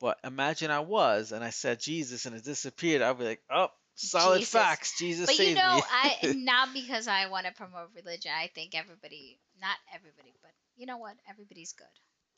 But 0.00 0.18
imagine 0.22 0.70
I 0.70 0.80
was 0.80 1.32
and 1.32 1.42
I 1.42 1.50
said 1.50 1.80
Jesus 1.80 2.26
and 2.26 2.36
it 2.36 2.44
disappeared. 2.44 3.02
I'd 3.02 3.18
be 3.18 3.24
like, 3.24 3.42
oh, 3.50 3.68
solid 3.94 4.40
Jesus. 4.40 4.52
facts. 4.52 4.98
Jesus 4.98 5.26
But 5.26 5.34
saved 5.34 5.50
you 5.50 5.56
know, 5.56 5.76
me. 5.76 5.82
I 5.90 6.32
not 6.36 6.72
because 6.72 7.08
I 7.08 7.28
want 7.28 7.46
to 7.46 7.52
promote 7.52 7.90
religion. 7.94 8.30
I 8.34 8.48
think 8.54 8.74
everybody, 8.74 9.40
not 9.60 9.76
everybody, 9.94 10.34
but 10.40 10.52
you 10.76 10.86
know 10.86 10.98
what? 10.98 11.14
Everybody's 11.28 11.72
good. 11.72 11.86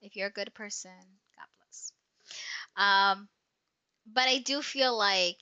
If 0.01 0.17
you're 0.17 0.29
a 0.29 0.33
good 0.33 0.55
person, 0.55 0.93
God 1.37 1.47
bless. 1.59 1.93
Um, 2.77 3.29
but 4.07 4.29
I 4.29 4.39
do 4.39 4.63
feel 4.63 4.97
like 4.97 5.39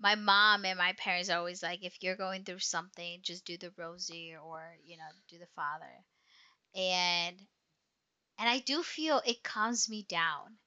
my 0.00 0.16
mom 0.16 0.64
and 0.64 0.78
my 0.78 0.94
parents 0.94 1.30
are 1.30 1.38
always 1.38 1.62
like, 1.62 1.84
if 1.84 1.94
you're 2.00 2.16
going 2.16 2.42
through 2.42 2.58
something, 2.58 3.20
just 3.22 3.44
do 3.44 3.56
the 3.56 3.72
rosary 3.76 4.34
or 4.42 4.62
you 4.84 4.96
know, 4.96 5.04
do 5.28 5.38
the 5.38 5.46
Father, 5.54 5.86
and 6.74 7.36
and 8.38 8.48
I 8.48 8.58
do 8.58 8.82
feel 8.82 9.22
it 9.24 9.42
calms 9.44 9.88
me 9.88 10.02
down. 10.02 10.58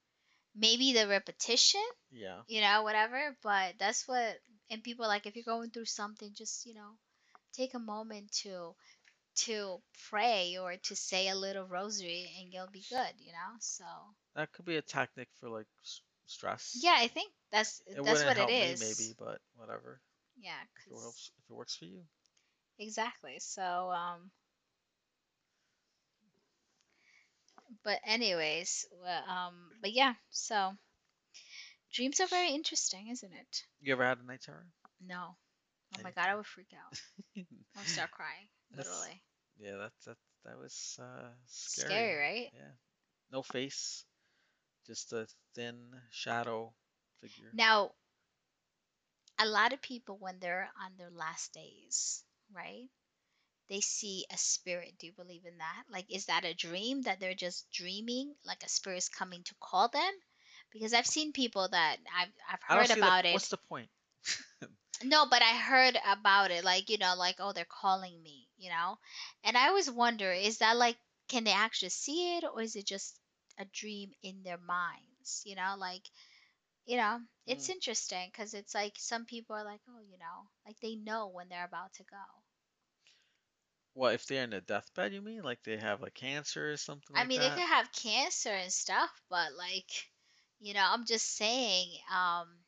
Maybe 0.56 0.94
the 0.94 1.08
repetition 1.08 1.84
yeah. 2.12 2.42
you 2.48 2.62
know, 2.62 2.84
whatever. 2.84 3.38
But 3.44 3.76
that's 3.80 4.08
what, 4.08 4.40
and 4.70 4.84
people 4.84 5.08
like, 5.08 5.26
if 5.26 5.36
you're 5.36 5.44
going 5.46 5.72
through 5.72 5.86
something, 5.86 6.32
just 6.34 6.66
you 6.66 6.74
know, 6.76 6.98
take 7.54 7.74
a 7.76 7.80
moment 7.80 8.32
to 8.44 8.76
to 9.46 9.82
pray 10.10 10.58
or 10.58 10.78
to 10.78 10.96
say 10.96 11.30
a 11.30 11.36
little 11.36 11.66
rosary, 11.68 12.32
and 12.40 12.54
you'll 12.54 12.68
be 12.72 12.86
good. 12.90 13.14
You 13.20 13.32
know, 13.34 13.58
so 13.60 13.86
That 14.36 14.52
could 14.52 14.66
be 14.66 14.76
a 14.78 14.82
tactic 14.82 15.30
for 15.34 15.50
like 15.50 15.68
s- 15.84 16.02
stress. 16.28 16.76
yeah, 16.84 16.96
I 16.98 17.08
think 17.08 17.32
that's 17.52 17.82
It 17.88 18.02
that's 18.04 18.24
what 18.26 18.38
help 18.38 18.50
it 18.50 18.60
me 18.60 18.76
maybe, 18.80 19.14
but 19.18 19.42
whatever. 19.56 20.02
Yeah, 20.38 20.64
If 20.86 20.92
it 20.92 20.96
works, 20.96 21.32
if 21.40 21.50
it 21.50 21.54
works 21.54 21.76
for 21.76 21.86
you. 21.86 22.04
exactly. 22.78 23.40
So 23.40 23.92
um. 23.92 24.32
But 27.84 28.00
anyways, 28.06 28.86
well, 29.02 29.24
um, 29.30 29.72
but 29.82 29.92
yeah, 29.94 30.16
so 30.30 30.74
dreams 31.94 32.20
are 32.20 32.28
very 32.28 32.50
interesting, 32.52 33.08
isn't 33.10 33.32
it? 33.34 33.64
You 33.82 33.94
ever 33.94 34.06
had 34.06 34.20
a 34.20 34.24
night 34.24 34.42
terror? 34.42 34.66
No. 35.02 35.36
Oh 35.96 36.00
my 36.04 36.12
god, 36.12 36.30
I 36.30 36.36
would 36.36 36.46
freak 36.48 36.74
out. 36.74 37.02
I 37.76 37.80
would 37.80 37.88
start 37.90 38.12
crying, 38.12 38.48
That's 38.76 38.88
literally. 38.90 39.22
Yeah, 39.60 39.78
that 39.78 39.92
that 40.06 40.18
that 40.46 40.58
was 40.58 41.00
uh, 41.02 41.30
scary. 41.46 41.88
Scary, 41.88 42.16
right? 42.16 42.52
Yeah. 42.54 42.72
No 43.32 43.44
face, 43.44 44.06
just 44.88 45.14
a 45.14 45.28
thin 45.56 45.78
shadow 46.12 46.74
figure. 47.22 47.52
Now, 47.54 47.92
a 49.40 49.46
lot 49.46 49.74
of 49.74 49.82
people, 49.82 50.18
when 50.18 50.40
they're 50.40 50.70
on 50.84 50.96
their 50.98 51.10
last 51.12 51.54
days, 51.54 52.24
right? 52.54 52.90
They 53.70 53.82
see 53.82 54.26
a 54.32 54.38
spirit. 54.38 54.98
Do 54.98 55.08
you 55.08 55.14
believe 55.14 55.46
in 55.46 55.58
that? 55.58 55.84
Like, 55.90 56.10
is 56.10 56.26
that 56.28 56.46
a 56.46 56.54
dream 56.54 57.02
that 57.04 57.20
they're 57.20 57.34
just 57.36 57.70
dreaming, 57.72 58.36
like 58.46 58.64
a 58.64 58.70
spirit's 58.70 59.10
coming 59.10 59.44
to 59.44 59.56
call 59.60 59.90
them? 59.90 60.14
Because 60.72 60.94
I've 60.94 61.08
seen 61.08 61.34
people 61.34 61.68
that 61.70 61.98
I've 62.16 62.34
I've 62.50 62.64
heard 62.64 62.88
see 62.88 63.02
the- 63.02 63.02
about 63.02 63.26
it. 63.26 63.32
What's 63.34 63.50
the 63.50 63.58
point? 63.58 63.90
No, 65.04 65.28
but 65.28 65.44
I 65.44 65.56
heard 65.56 65.98
about 66.04 66.50
it, 66.50 66.64
like, 66.64 66.90
you 66.90 66.98
know, 66.98 67.14
like, 67.16 67.36
oh, 67.40 67.52
they're 67.54 67.64
calling 67.66 68.22
me, 68.24 68.50
you 68.58 68.70
know? 68.72 68.98
And 69.44 69.56
I 69.56 69.68
always 69.68 69.90
wonder, 69.90 70.32
is 70.32 70.58
that 70.60 70.78
like, 70.78 70.98
can 71.28 71.44
they 71.44 71.52
actually 71.52 71.90
see 71.90 72.38
it, 72.38 72.44
or 72.44 72.60
is 72.62 72.76
it 72.76 72.86
just 72.88 73.20
a 73.60 73.66
dream 73.66 74.14
in 74.24 74.42
their 74.44 74.58
minds? 74.58 75.44
You 75.46 75.56
know, 75.56 75.76
like, 75.78 76.10
you 76.86 76.98
know, 76.98 77.22
it's 77.48 77.70
Mm. 77.70 77.72
interesting 77.72 78.30
because 78.32 78.54
it's 78.54 78.76
like 78.76 78.96
some 79.00 79.26
people 79.26 79.56
are 79.56 79.66
like, 79.66 79.82
oh, 79.90 80.02
you 80.02 80.18
know, 80.18 80.50
like 80.66 80.80
they 80.82 80.96
know 80.96 81.28
when 81.30 81.50
they're 81.50 81.66
about 81.66 81.94
to 81.96 82.04
go. 82.06 82.43
What 83.94 84.14
if 84.14 84.26
they're 84.26 84.44
in 84.44 84.54
a 84.54 84.62
deathbed? 84.62 85.14
You 85.14 85.22
mean 85.22 85.42
like 85.42 85.64
they 85.64 85.78
have 85.78 86.02
like 86.02 86.14
cancer 86.16 86.72
or 86.72 86.78
something 86.78 87.16
I 87.16 87.24
like 87.24 87.26
mean, 87.26 87.40
that? 87.40 87.42
they 87.42 87.50
could 87.50 87.68
have 87.68 87.92
cancer 87.92 88.52
and 88.52 88.72
stuff, 88.72 89.10
but 89.28 89.54
like, 89.54 90.12
you 90.60 90.74
know, 90.76 90.86
I'm 90.88 91.06
just 91.06 91.26
saying, 91.36 91.98
um, 92.12 92.64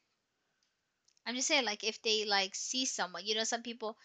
I'm 1.25 1.35
just 1.35 1.47
saying, 1.47 1.65
like, 1.65 1.83
if 1.83 2.01
they 2.01 2.25
like 2.25 2.55
see 2.55 2.85
someone, 2.85 3.25
you 3.25 3.35
know, 3.35 3.43
some 3.43 3.61
people, 3.63 3.97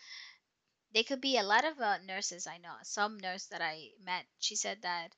they 0.93 1.03
could 1.03 1.21
be 1.21 1.37
a 1.37 1.43
lot 1.43 1.65
of 1.65 1.81
uh, 1.81 1.99
nurses 1.99 2.47
I 2.47 2.59
know. 2.59 2.77
Some 2.85 3.19
nurse 3.19 3.47
that 3.47 3.61
I 3.61 3.91
met, 3.99 4.27
she 4.39 4.55
said 4.55 4.83
that 4.83 5.17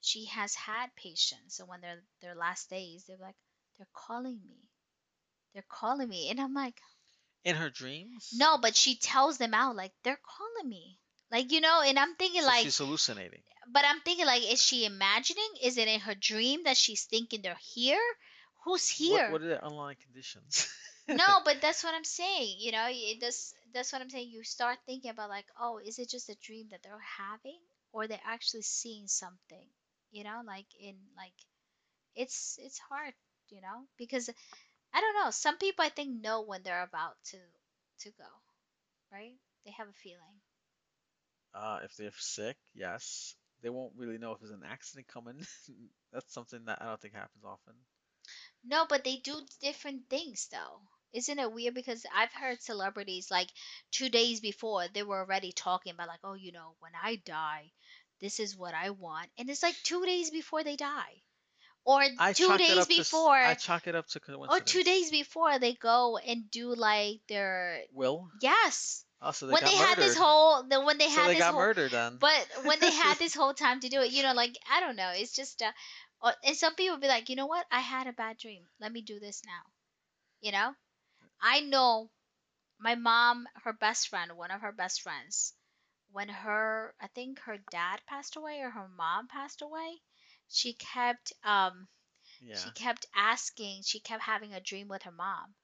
she 0.00 0.26
has 0.26 0.54
had 0.54 0.94
patients, 0.96 1.56
so 1.56 1.66
when 1.66 1.80
they're 1.80 2.04
their 2.20 2.34
last 2.34 2.70
days, 2.70 3.04
they're 3.06 3.18
like, 3.18 3.36
they're 3.78 3.88
calling 3.92 4.40
me, 4.46 4.70
they're 5.54 5.62
calling 5.68 6.08
me, 6.08 6.30
and 6.30 6.40
I'm 6.40 6.54
like, 6.54 6.80
In 7.44 7.56
her 7.56 7.68
dreams? 7.68 8.32
no, 8.32 8.56
but 8.56 8.74
she 8.74 8.96
tells 8.96 9.36
them 9.38 9.52
out 9.52 9.76
like 9.76 9.92
they're 10.02 10.16
calling 10.22 10.68
me, 10.68 10.98
like 11.30 11.52
you 11.52 11.60
know, 11.60 11.82
and 11.84 11.98
I'm 11.98 12.14
thinking 12.16 12.42
So 12.42 12.46
like, 12.48 12.62
she's 12.64 12.78
hallucinating. 12.78 13.40
but 13.72 13.84
I'm 13.86 14.00
thinking 14.00 14.26
like, 14.26 14.42
is 14.50 14.62
she 14.62 14.84
imagining? 14.84 15.48
Is 15.62 15.76
it 15.78 15.88
in 15.88 16.00
her 16.00 16.14
dream 16.14 16.64
that 16.64 16.76
she's 16.76 17.04
thinking 17.04 17.42
they're 17.42 17.56
here? 17.74 18.00
Who's 18.64 18.88
here? 18.88 19.30
What, 19.30 19.32
what 19.32 19.42
are 19.42 19.48
the 19.48 19.64
underlying 19.64 19.96
conditions? 20.02 20.68
no, 21.08 21.26
but 21.44 21.56
that's 21.62 21.84
what 21.84 21.94
I'm 21.94 22.04
saying. 22.04 22.56
You 22.58 22.72
know, 22.72 22.86
it 22.90 23.20
does. 23.20 23.54
That's 23.74 23.92
what 23.92 24.02
I'm 24.02 24.10
saying. 24.10 24.28
You 24.30 24.42
start 24.44 24.78
thinking 24.86 25.10
about 25.10 25.28
like, 25.30 25.46
oh, 25.60 25.78
is 25.84 25.98
it 25.98 26.08
just 26.10 26.28
a 26.28 26.36
dream 26.42 26.68
that 26.70 26.82
they're 26.82 26.98
having, 27.18 27.58
or 27.92 28.06
they're 28.06 28.20
actually 28.26 28.62
seeing 28.62 29.06
something? 29.06 29.66
You 30.10 30.24
know, 30.24 30.40
like 30.46 30.66
in 30.80 30.96
like, 31.16 31.34
it's 32.14 32.58
it's 32.62 32.78
hard. 32.78 33.14
You 33.50 33.60
know, 33.62 33.86
because 33.96 34.28
I 34.94 35.00
don't 35.00 35.14
know. 35.24 35.30
Some 35.30 35.56
people 35.58 35.84
I 35.84 35.88
think 35.90 36.22
know 36.22 36.42
when 36.42 36.62
they're 36.62 36.82
about 36.82 37.16
to 37.30 37.38
to 38.00 38.10
go, 38.18 38.28
right? 39.12 39.34
They 39.64 39.72
have 39.72 39.88
a 39.88 39.92
feeling. 40.02 40.40
Uh, 41.54 41.80
if 41.84 41.96
they're 41.96 42.10
sick, 42.16 42.56
yes. 42.74 43.34
They 43.62 43.70
won't 43.70 43.92
really 43.96 44.18
know 44.18 44.32
if 44.32 44.40
there's 44.40 44.52
an 44.52 44.62
accident 44.68 45.08
coming. 45.08 45.44
That's 46.12 46.32
something 46.32 46.64
that 46.66 46.78
I 46.80 46.86
don't 46.86 47.00
think 47.00 47.14
happens 47.14 47.44
often. 47.44 47.74
No, 48.64 48.86
but 48.88 49.04
they 49.04 49.16
do 49.16 49.40
different 49.60 50.08
things 50.08 50.48
though. 50.52 50.80
Isn't 51.12 51.38
it 51.38 51.52
weird? 51.52 51.74
Because 51.74 52.04
I've 52.14 52.32
heard 52.32 52.62
celebrities 52.62 53.30
like 53.30 53.48
two 53.90 54.10
days 54.10 54.40
before 54.40 54.86
they 54.92 55.02
were 55.02 55.20
already 55.20 55.52
talking 55.52 55.92
about 55.92 56.08
like, 56.08 56.20
oh, 56.22 56.34
you 56.34 56.52
know, 56.52 56.74
when 56.80 56.92
I 57.02 57.16
die, 57.16 57.72
this 58.20 58.40
is 58.40 58.56
what 58.56 58.74
I 58.74 58.90
want, 58.90 59.30
and 59.38 59.48
it's 59.48 59.62
like 59.62 59.76
two 59.84 60.04
days 60.04 60.30
before 60.30 60.64
they 60.64 60.76
die, 60.76 61.22
or 61.84 62.02
I 62.18 62.32
two 62.34 62.58
days 62.58 62.76
up 62.76 62.88
to 62.88 62.96
before, 62.96 63.36
I 63.36 63.54
chalk 63.54 63.86
it 63.86 63.94
up 63.94 64.06
to 64.08 64.20
coincidence. 64.20 64.60
or 64.60 64.64
two 64.64 64.82
days 64.82 65.10
before 65.10 65.58
they 65.58 65.72
go 65.74 66.18
and 66.18 66.50
do 66.50 66.74
like 66.74 67.20
their 67.28 67.84
Will? 67.94 68.28
yes. 68.42 69.04
Oh, 69.22 69.30
so 69.32 69.46
they 69.46 69.54
when 69.54 69.64
they 69.64 69.74
murdered. 69.74 69.76
had 69.76 69.98
this 69.98 70.14
whole, 70.16 70.62
the 70.64 70.80
when 70.80 70.98
they 70.98 71.08
so 71.08 71.22
had 71.22 71.28
they 71.28 71.34
this 71.34 71.46
got 71.46 71.54
whole, 71.54 71.66
murdered 71.66 71.90
then. 71.92 72.20
but 72.20 72.64
when 72.64 72.80
they 72.80 72.92
had 72.92 73.18
this 73.18 73.34
whole 73.34 73.54
time 73.54 73.80
to 73.80 73.88
do 73.88 74.00
it, 74.02 74.12
you 74.12 74.22
know, 74.22 74.32
like 74.34 74.56
I 74.70 74.80
don't 74.80 74.96
know, 74.96 75.10
it's 75.14 75.32
just 75.34 75.62
uh, 75.62 75.72
uh, 76.22 76.32
and 76.44 76.56
some 76.56 76.74
people 76.74 76.98
be 76.98 77.08
like, 77.08 77.28
you 77.28 77.36
know 77.36 77.46
what, 77.46 77.66
I 77.70 77.80
had 77.80 78.06
a 78.06 78.12
bad 78.12 78.38
dream. 78.38 78.68
Let 78.80 78.92
me 78.92 79.02
do 79.02 79.20
this 79.20 79.42
now, 79.46 79.62
you 80.40 80.52
know. 80.52 80.74
I 81.40 81.60
know 81.60 82.10
my 82.78 82.94
mom, 82.96 83.48
her 83.64 83.72
best 83.72 84.08
friend, 84.08 84.36
one 84.36 84.50
of 84.50 84.62
her 84.62 84.72
best 84.72 85.02
friends, 85.02 85.54
when 86.12 86.28
her 86.28 86.94
I 87.00 87.08
think 87.08 87.40
her 87.40 87.58
dad 87.58 88.00
passed 88.06 88.36
away 88.36 88.60
or 88.60 88.70
her 88.70 88.88
mom 88.88 89.28
passed 89.28 89.62
away, 89.62 90.00
she 90.48 90.74
kept 90.74 91.32
um 91.44 91.88
Yeah. 92.40 92.56
she 92.56 92.72
kept 92.72 93.06
asking, 93.14 93.82
she 93.84 94.00
kept 94.00 94.22
having 94.24 94.54
a 94.54 94.60
dream 94.60 94.88
with 94.88 95.02
her 95.04 95.12
mom. 95.12 95.54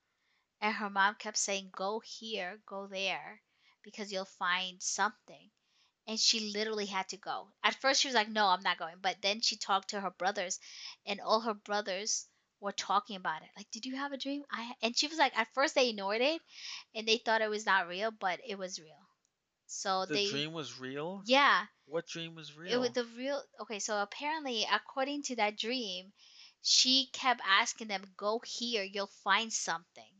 And 0.64 0.74
her 0.74 0.90
mom 0.90 1.14
kept 1.14 1.36
saying, 1.36 1.70
"Go 1.70 2.00
here, 2.00 2.60
go 2.66 2.88
there 2.88 3.42
because 3.84 4.10
you'll 4.10 4.24
find 4.24 4.82
something." 4.82 5.52
And 6.06 6.18
she 6.18 6.40
literally 6.52 6.86
had 6.86 7.08
to 7.10 7.18
go. 7.18 7.52
At 7.62 7.80
first 7.80 8.00
she 8.00 8.08
was 8.08 8.14
like, 8.14 8.28
"No, 8.30 8.46
I'm 8.48 8.62
not 8.62 8.78
going." 8.78 8.98
But 9.00 9.22
then 9.22 9.42
she 9.42 9.56
talked 9.56 9.90
to 9.90 10.00
her 10.00 10.10
brothers 10.10 10.58
and 11.04 11.20
all 11.20 11.42
her 11.42 11.54
brothers 11.54 12.28
were 12.60 12.72
talking 12.72 13.16
about 13.16 13.42
it. 13.42 13.50
Like, 13.56 13.70
"Did 13.72 13.84
you 13.84 13.96
have 13.96 14.12
a 14.12 14.16
dream?" 14.16 14.44
I 14.50 14.74
and 14.80 14.96
she 14.96 15.06
was 15.06 15.18
like, 15.18 15.36
at 15.36 15.52
first 15.52 15.74
they 15.74 15.90
ignored 15.90 16.22
it 16.22 16.40
and 16.94 17.06
they 17.06 17.18
thought 17.18 17.42
it 17.42 17.50
was 17.50 17.66
not 17.66 17.86
real, 17.86 18.10
but 18.10 18.40
it 18.46 18.56
was 18.56 18.80
real. 18.80 19.06
So 19.66 20.06
The 20.06 20.14
they 20.14 20.26
dream 20.30 20.52
was 20.54 20.78
real? 20.80 21.22
yeah, 21.26 21.66
What 21.84 22.06
dream 22.06 22.34
was 22.34 22.56
real? 22.56 22.72
it 22.72 22.78
was 22.78 22.92
the 22.92 23.04
real. 23.04 23.44
Okay, 23.60 23.78
so 23.80 24.00
apparently, 24.00 24.64
according 24.64 25.24
to 25.24 25.36
that 25.36 25.58
dream, 25.58 26.14
she 26.62 27.10
kept 27.12 27.42
asking 27.44 27.88
them, 27.88 28.14
"Go 28.16 28.40
here, 28.46 28.82
you'll 28.82 29.08
find 29.22 29.52
something." 29.52 30.13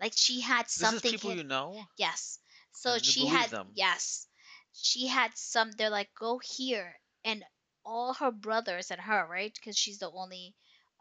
Like 0.00 0.12
she 0.16 0.40
had 0.40 0.68
This 0.76 0.92
is 0.92 1.02
something. 1.02 1.10
people 1.10 1.30
hid- 1.30 1.38
you 1.38 1.44
know? 1.44 1.86
Yes. 1.96 2.38
So 2.72 2.94
And 2.94 3.04
you 3.04 3.12
she 3.12 3.20
believe 3.20 3.32
had 3.32 3.50
them? 3.50 3.68
yes, 3.74 4.26
she 4.72 5.06
had 5.08 5.36
some. 5.36 5.70
They're 5.72 5.90
like, 5.90 6.14
"Go 6.14 6.38
here," 6.38 7.00
and 7.24 7.44
all 7.84 8.14
her 8.14 8.30
brothers 8.30 8.90
and 8.90 9.00
her, 9.00 9.26
right? 9.26 9.52
Because 9.54 9.76
she's 9.76 9.98
the 9.98 10.10
only 10.10 10.54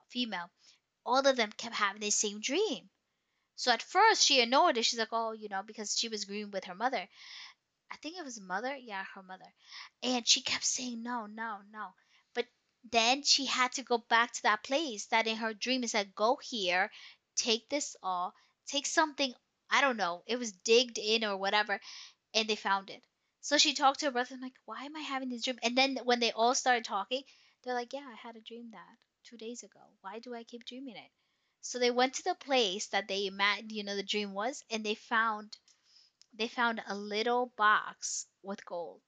female. 0.10 0.50
All 1.06 1.26
of 1.26 1.36
them 1.38 1.52
kept 1.52 1.76
having 1.76 2.02
the 2.02 2.12
same 2.12 2.40
dream. 2.42 2.90
So 3.56 3.72
at 3.72 3.82
first 3.84 4.24
she 4.26 4.42
ignored 4.42 4.78
it. 4.78 4.86
She's 4.86 5.00
like, 5.00 5.14
"Oh, 5.14 5.32
you 5.34 5.50
know," 5.50 5.64
because 5.64 5.98
she 5.98 6.10
was 6.10 6.26
grieving 6.26 6.52
with 6.52 6.66
her 6.66 6.76
mother. 6.76 7.08
I 7.92 7.98
think 7.98 8.18
it 8.18 8.24
was 8.24 8.40
mother. 8.40 8.76
Yeah, 8.78 9.04
her 9.14 9.22
mother. 9.24 9.54
And 10.02 10.28
she 10.28 10.42
kept 10.42 10.64
saying 10.66 11.04
no, 11.04 11.26
no, 11.26 11.62
no. 11.72 11.94
But 12.34 12.48
then 12.92 13.24
she 13.24 13.46
had 13.46 13.74
to 13.74 13.84
go 13.84 13.98
back 13.98 14.32
to 14.34 14.44
that 14.44 14.64
place 14.64 15.06
that 15.08 15.28
in 15.28 15.36
her 15.38 15.54
dream 15.54 15.84
it 15.84 15.90
said, 15.90 16.16
go 16.16 16.38
here, 16.38 16.90
take 17.36 17.68
this 17.70 17.96
all, 18.02 18.34
take 18.68 18.86
something. 18.86 19.34
I 19.70 19.82
don't 19.82 19.98
know. 19.98 20.24
It 20.28 20.38
was 20.38 20.52
digged 20.54 20.98
in 21.00 21.24
or 21.24 21.38
whatever, 21.38 21.80
and 22.34 22.48
they 22.48 22.56
found 22.56 22.90
it. 22.90 23.04
So 23.42 23.58
she 23.58 23.74
talked 23.74 24.00
to 24.02 24.08
her 24.08 24.12
brother. 24.12 24.36
I'm 24.36 24.42
like, 24.42 24.54
why 24.66 24.84
am 24.86 24.96
I 24.96 25.02
having 25.02 25.30
this 25.30 25.44
dream? 25.44 25.60
And 25.64 25.78
then 25.78 25.98
when 26.04 26.20
they 26.20 26.32
all 26.32 26.56
started 26.56 26.86
talking, 26.86 27.24
they're 27.64 27.74
like, 27.74 27.94
yeah, 27.94 28.08
I 28.08 28.16
had 28.16 28.36
a 28.36 28.42
dream 28.42 28.72
that 28.72 28.98
two 29.24 29.38
days 29.38 29.64
ago. 29.64 29.80
Why 30.02 30.20
do 30.20 30.34
I 30.36 30.44
keep 30.44 30.66
dreaming 30.66 30.96
it? 30.98 31.12
So 31.62 31.80
they 31.80 31.92
went 31.92 32.16
to 32.16 32.24
the 32.24 32.36
place 32.36 32.88
that 32.88 33.08
they 33.08 33.26
imagined, 33.28 33.72
you 33.72 33.84
know, 33.84 33.96
the 33.96 34.04
dream 34.04 34.34
was, 34.34 34.64
and 34.70 34.84
they 34.86 34.96
found 34.96 35.58
they 36.34 36.48
found 36.48 36.82
a 36.88 36.96
little 36.96 37.48
box 37.58 38.28
with 38.44 38.66
gold. 38.66 39.02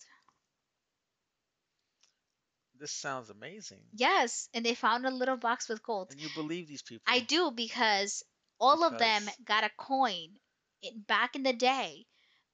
This 2.79 2.91
sounds 2.91 3.29
amazing. 3.29 3.81
Yes, 3.93 4.49
and 4.53 4.65
they 4.65 4.73
found 4.73 5.05
a 5.05 5.11
little 5.11 5.37
box 5.37 5.67
with 5.69 5.83
gold. 5.83 6.11
And 6.11 6.19
you 6.19 6.29
believe 6.35 6.67
these 6.67 6.81
people? 6.81 7.03
I 7.07 7.19
do 7.19 7.51
because 7.51 8.23
all 8.59 8.83
of 8.83 8.97
them 8.97 9.29
got 9.43 9.63
a 9.63 9.69
coin 9.77 10.39
in, 10.81 11.01
back 11.01 11.35
in 11.35 11.43
the 11.43 11.53
day. 11.53 12.05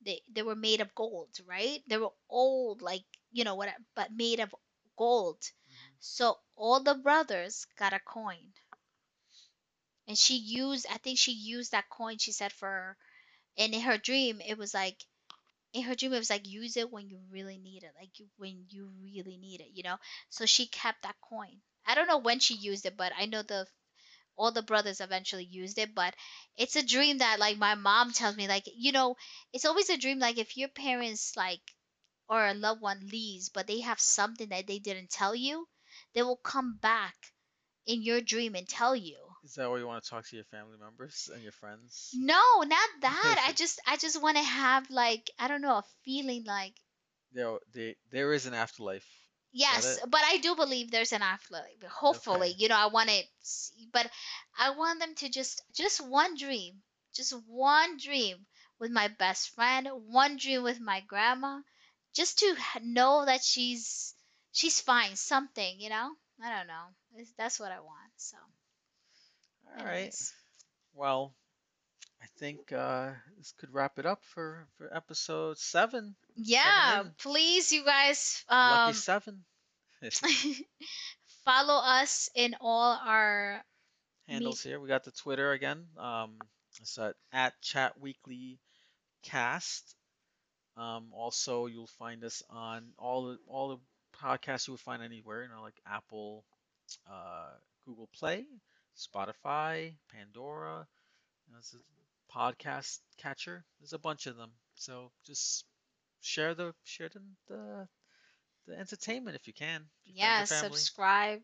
They 0.01 0.21
they 0.31 0.43
were 0.43 0.55
made 0.55 0.81
of 0.81 0.93
gold, 0.95 1.37
right? 1.45 1.83
They 1.87 1.97
were 1.97 2.13
old, 2.29 2.81
like 2.81 3.05
you 3.31 3.43
know 3.43 3.55
what, 3.55 3.69
but 3.95 4.11
made 4.13 4.39
of 4.39 4.53
gold. 4.97 5.41
Mhm. 5.41 5.95
So 5.99 6.39
all 6.55 6.81
the 6.81 6.95
brothers 6.95 7.65
got 7.77 7.93
a 7.93 7.99
coin, 7.99 8.53
and 10.07 10.17
she 10.17 10.35
used. 10.35 10.85
I 10.89 10.97
think 10.97 11.17
she 11.17 11.31
used 11.31 11.71
that 11.71 11.89
coin. 11.89 12.17
She 12.17 12.31
said 12.31 12.51
for, 12.53 12.97
and 13.57 13.73
in 13.73 13.81
her 13.81 13.97
dream 13.97 14.41
it 14.41 14.57
was 14.57 14.73
like, 14.73 14.97
in 15.73 15.83
her 15.83 15.95
dream 15.95 16.13
it 16.13 16.17
was 16.19 16.29
like 16.29 16.47
use 16.47 16.77
it 16.77 16.91
when 16.91 17.09
you 17.09 17.19
really 17.31 17.57
need 17.57 17.83
it, 17.83 17.91
like 17.99 18.19
you, 18.19 18.27
when 18.37 18.65
you 18.69 18.89
really 19.01 19.37
need 19.37 19.61
it, 19.61 19.69
you 19.73 19.83
know. 19.83 19.97
So 20.29 20.45
she 20.45 20.67
kept 20.67 21.03
that 21.03 21.15
coin. 21.21 21.61
I 21.85 21.95
don't 21.95 22.07
know 22.07 22.17
when 22.19 22.39
she 22.39 22.55
used 22.55 22.85
it, 22.85 22.97
but 22.97 23.13
I 23.17 23.25
know 23.25 23.41
the 23.43 23.67
all 24.37 24.51
the 24.51 24.61
brothers 24.63 25.01
eventually 25.01 25.43
used 25.45 25.77
it 25.77 25.93
but 25.95 26.13
it's 26.57 26.75
a 26.75 26.85
dream 26.85 27.19
that 27.19 27.39
like 27.39 27.57
my 27.57 27.75
mom 27.75 28.11
tells 28.11 28.35
me 28.37 28.47
like 28.47 28.63
you 28.75 28.91
know 28.91 29.15
it's 29.53 29.65
always 29.65 29.89
a 29.89 29.97
dream 29.97 30.19
like 30.19 30.37
if 30.37 30.57
your 30.57 30.69
parents 30.69 31.33
like 31.37 31.61
or 32.29 32.45
a 32.45 32.53
loved 32.53 32.81
one 32.81 32.99
leaves 33.11 33.49
but 33.49 33.67
they 33.67 33.81
have 33.81 33.99
something 33.99 34.49
that 34.49 34.67
they 34.67 34.79
didn't 34.79 35.09
tell 35.09 35.35
you 35.35 35.67
they 36.13 36.23
will 36.23 36.37
come 36.37 36.77
back 36.81 37.15
in 37.87 38.01
your 38.03 38.21
dream 38.21 38.55
and 38.55 38.67
tell 38.67 38.95
you 38.95 39.17
Is 39.43 39.53
that 39.55 39.69
why 39.69 39.77
you 39.77 39.87
want 39.87 40.03
to 40.03 40.09
talk 40.09 40.25
to 40.27 40.35
your 40.35 40.45
family 40.45 40.77
members 40.79 41.29
and 41.33 41.41
your 41.43 41.51
friends? 41.51 42.11
no 42.15 42.41
not 42.61 42.89
that 43.01 43.45
i 43.47 43.53
just 43.53 43.79
i 43.87 43.97
just 43.97 44.21
want 44.21 44.37
to 44.37 44.43
have 44.43 44.89
like 44.89 45.29
i 45.39 45.47
don't 45.47 45.61
know 45.61 45.77
a 45.77 45.83
feeling 46.03 46.43
like 46.45 46.73
There, 47.33 47.59
they, 47.73 47.95
there 48.11 48.33
is 48.33 48.45
an 48.47 48.53
afterlife. 48.55 49.05
Yes, 49.55 49.97
but 50.07 50.21
I 50.23 50.37
do 50.37 50.55
believe 50.55 50.91
there's 50.91 51.13
an 51.13 51.23
afterlife. 51.23 51.81
Hopefully, 51.89 52.49
Okay. 52.49 52.55
you 52.59 52.67
know, 52.69 52.75
I 52.77 52.87
want 52.87 53.09
to, 53.09 53.23
see, 53.41 53.87
but 53.91 54.09
I 54.57 54.71
want 54.71 54.99
them 54.99 55.15
to 55.15 55.29
just, 55.29 55.63
just 55.73 56.01
one 56.01 56.35
dream, 56.37 56.83
just 57.15 57.31
one 57.47 57.97
dream 57.97 58.45
with 58.79 58.91
my 58.91 59.07
best 59.07 59.49
friend, 59.51 59.87
one 60.07 60.37
dream 60.37 60.63
with 60.63 60.79
my 60.79 61.01
grandma, 61.01 61.61
just 62.13 62.39
to 62.39 62.47
h- 62.47 62.83
know 62.83 63.25
that 63.25 63.43
she's, 63.43 64.13
she's 64.51 64.81
fine. 64.81 65.15
Something, 65.15 65.79
you 65.79 65.89
know. 65.89 66.15
I 66.43 66.49
don't 66.57 66.67
know. 66.67 66.87
It's, 67.15 67.31
that's 67.37 67.59
what 67.59 67.71
I 67.71 67.79
want. 67.79 68.11
So. 68.17 68.37
All 69.77 69.85
right. 69.85 69.95
anyways. 69.97 70.33
Well, 70.93 71.33
I 72.25 72.39
think 72.39 72.73
uh, 72.73 73.11
this 73.37 73.53
could 73.59 73.71
wrap 73.71 73.99
it 73.99 74.07
up 74.07 74.23
for, 74.23 74.65
for 74.79 74.91
episode 74.91 75.59
seven. 75.59 76.15
Yeah, 76.35 77.01
in. 77.01 77.11
please, 77.19 77.71
you 77.71 77.85
guys. 77.85 78.43
Lucky 78.49 78.89
Um, 78.89 78.93
seven. 78.93 79.43
follow 81.45 81.79
us 81.79 82.31
in 82.33 82.55
all 82.59 82.99
our 83.05 83.61
Handles 84.27 84.63
here. 84.63 84.79
We 84.79 84.87
got 84.87 85.03
the 85.03 85.11
Twitter 85.11 85.51
again. 85.51 85.85
Um, 85.99 86.39
it's 86.81 86.97
at, 86.97 87.13
at 87.31 87.53
Chat 87.61 88.01
Weekly 88.01 88.57
Cast. 89.21 89.95
Um, 90.75 91.09
also, 91.13 91.67
you'll 91.67 91.85
find 91.85 92.23
us 92.23 92.41
on 92.49 92.85
all 92.97 93.27
the 93.27 93.37
all 93.47 93.69
the 93.69 93.77
podcasts 94.19 94.67
you 94.67 94.73
will 94.73 94.79
find 94.79 95.03
anywhere. 95.03 95.43
You 95.43 95.49
know, 95.49 95.61
like 95.61 95.79
Apple, 95.87 96.43
uh, 97.07 97.51
Google 97.85 98.09
Play, 98.17 98.45
Spotify, 98.97 99.93
Pandora. 100.11 100.87
You 101.47 101.53
know, 101.53 101.59
podcast 102.35 102.99
catcher. 103.17 103.63
There's 103.79 103.93
a 103.93 103.99
bunch 103.99 104.27
of 104.27 104.35
them. 104.37 104.51
So 104.75 105.11
just 105.25 105.63
share 106.21 106.53
the 106.53 106.73
share 106.83 107.09
the 107.09 107.21
the, 107.47 107.87
the 108.67 108.79
entertainment 108.79 109.35
if 109.35 109.47
you 109.47 109.53
can. 109.53 109.85
yeah 110.05 110.43
subscribe 110.43 111.41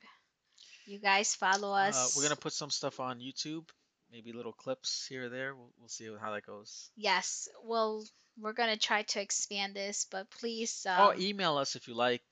you 0.85 0.99
guys 0.99 1.35
follow 1.35 1.69
Uh, 1.71 1.89
us 1.89 2.15
we're 2.17 2.23
gonna 2.23 2.35
put 2.35 2.53
some 2.53 2.69
stuff 2.71 2.99
on 2.99 3.19
YouTube, 3.19 3.69
maybe 4.11 4.33
little 4.33 4.53
clips 4.53 5.05
here 5.07 5.25
or 5.25 5.29
there. 5.29 5.55
We'll, 5.55 5.71
we'll 5.79 5.87
see 5.89 6.09
how 6.19 6.31
that 6.33 6.45
goes. 6.45 6.89
yes 6.95 7.47
well 7.63 8.03
we're 8.39 8.53
gonna 8.53 8.77
try 8.77 9.03
to 9.03 9.21
expand 9.21 9.75
this 9.75 10.07
but 10.11 10.29
please 10.39 10.85
um, 10.89 10.95
oh, 10.99 11.13
email 11.19 11.57
us 11.57 11.75
if 11.75 11.87
you 11.87 11.93
like 11.93 12.23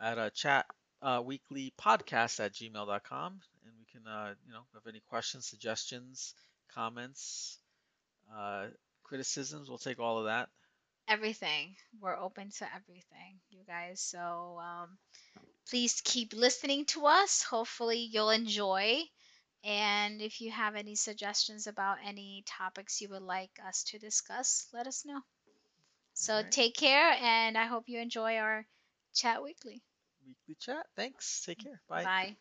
at 0.00 0.16
a 0.18 0.30
chat 0.30 0.64
uh, 1.02 1.20
weekly 1.24 1.72
podcast 1.80 2.40
at 2.40 2.52
gmail.com 2.54 3.40
and 3.66 3.74
we 3.78 3.84
can 3.92 4.06
uh, 4.10 4.32
you 4.46 4.52
know 4.52 4.62
have 4.74 4.86
any 4.88 5.02
questions, 5.08 5.46
suggestions, 5.46 6.34
comments, 6.74 7.58
uh, 8.36 8.66
criticisms. 9.04 9.68
We'll 9.68 9.78
take 9.78 9.98
all 10.00 10.18
of 10.18 10.26
that. 10.26 10.48
everything 11.08 11.74
we're 12.00 12.16
open 12.18 12.50
to 12.50 12.64
everything 12.74 13.38
you 13.50 13.62
guys 13.66 14.00
so 14.00 14.58
um, 14.62 14.98
please 15.68 16.00
keep 16.04 16.32
listening 16.34 16.84
to 16.86 17.06
us 17.06 17.42
hopefully 17.42 18.08
you'll 18.10 18.30
enjoy 18.30 19.02
and 19.64 20.20
if 20.20 20.40
you 20.40 20.50
have 20.50 20.74
any 20.76 20.94
suggestions 20.94 21.66
about 21.66 21.98
any 22.04 22.42
topics 22.46 23.00
you 23.00 23.08
would 23.08 23.22
like 23.22 23.50
us 23.66 23.84
to 23.84 23.98
discuss 23.98 24.66
let 24.72 24.86
us 24.86 25.04
know 25.04 25.20
so 26.14 26.34
Alright. 26.34 26.50
take 26.50 26.76
care 26.76 27.16
and 27.20 27.58
i 27.58 27.66
hope 27.66 27.84
you 27.88 28.00
enjoy 28.00 28.36
our 28.36 28.66
chat 29.14 29.42
weekly 29.42 29.82
Weekly 30.26 30.54
chat. 30.60 30.86
Thanks. 30.96 31.42
Take 31.44 31.58
care. 31.64 31.80
Bye. 31.88 32.04
bye 32.04 32.36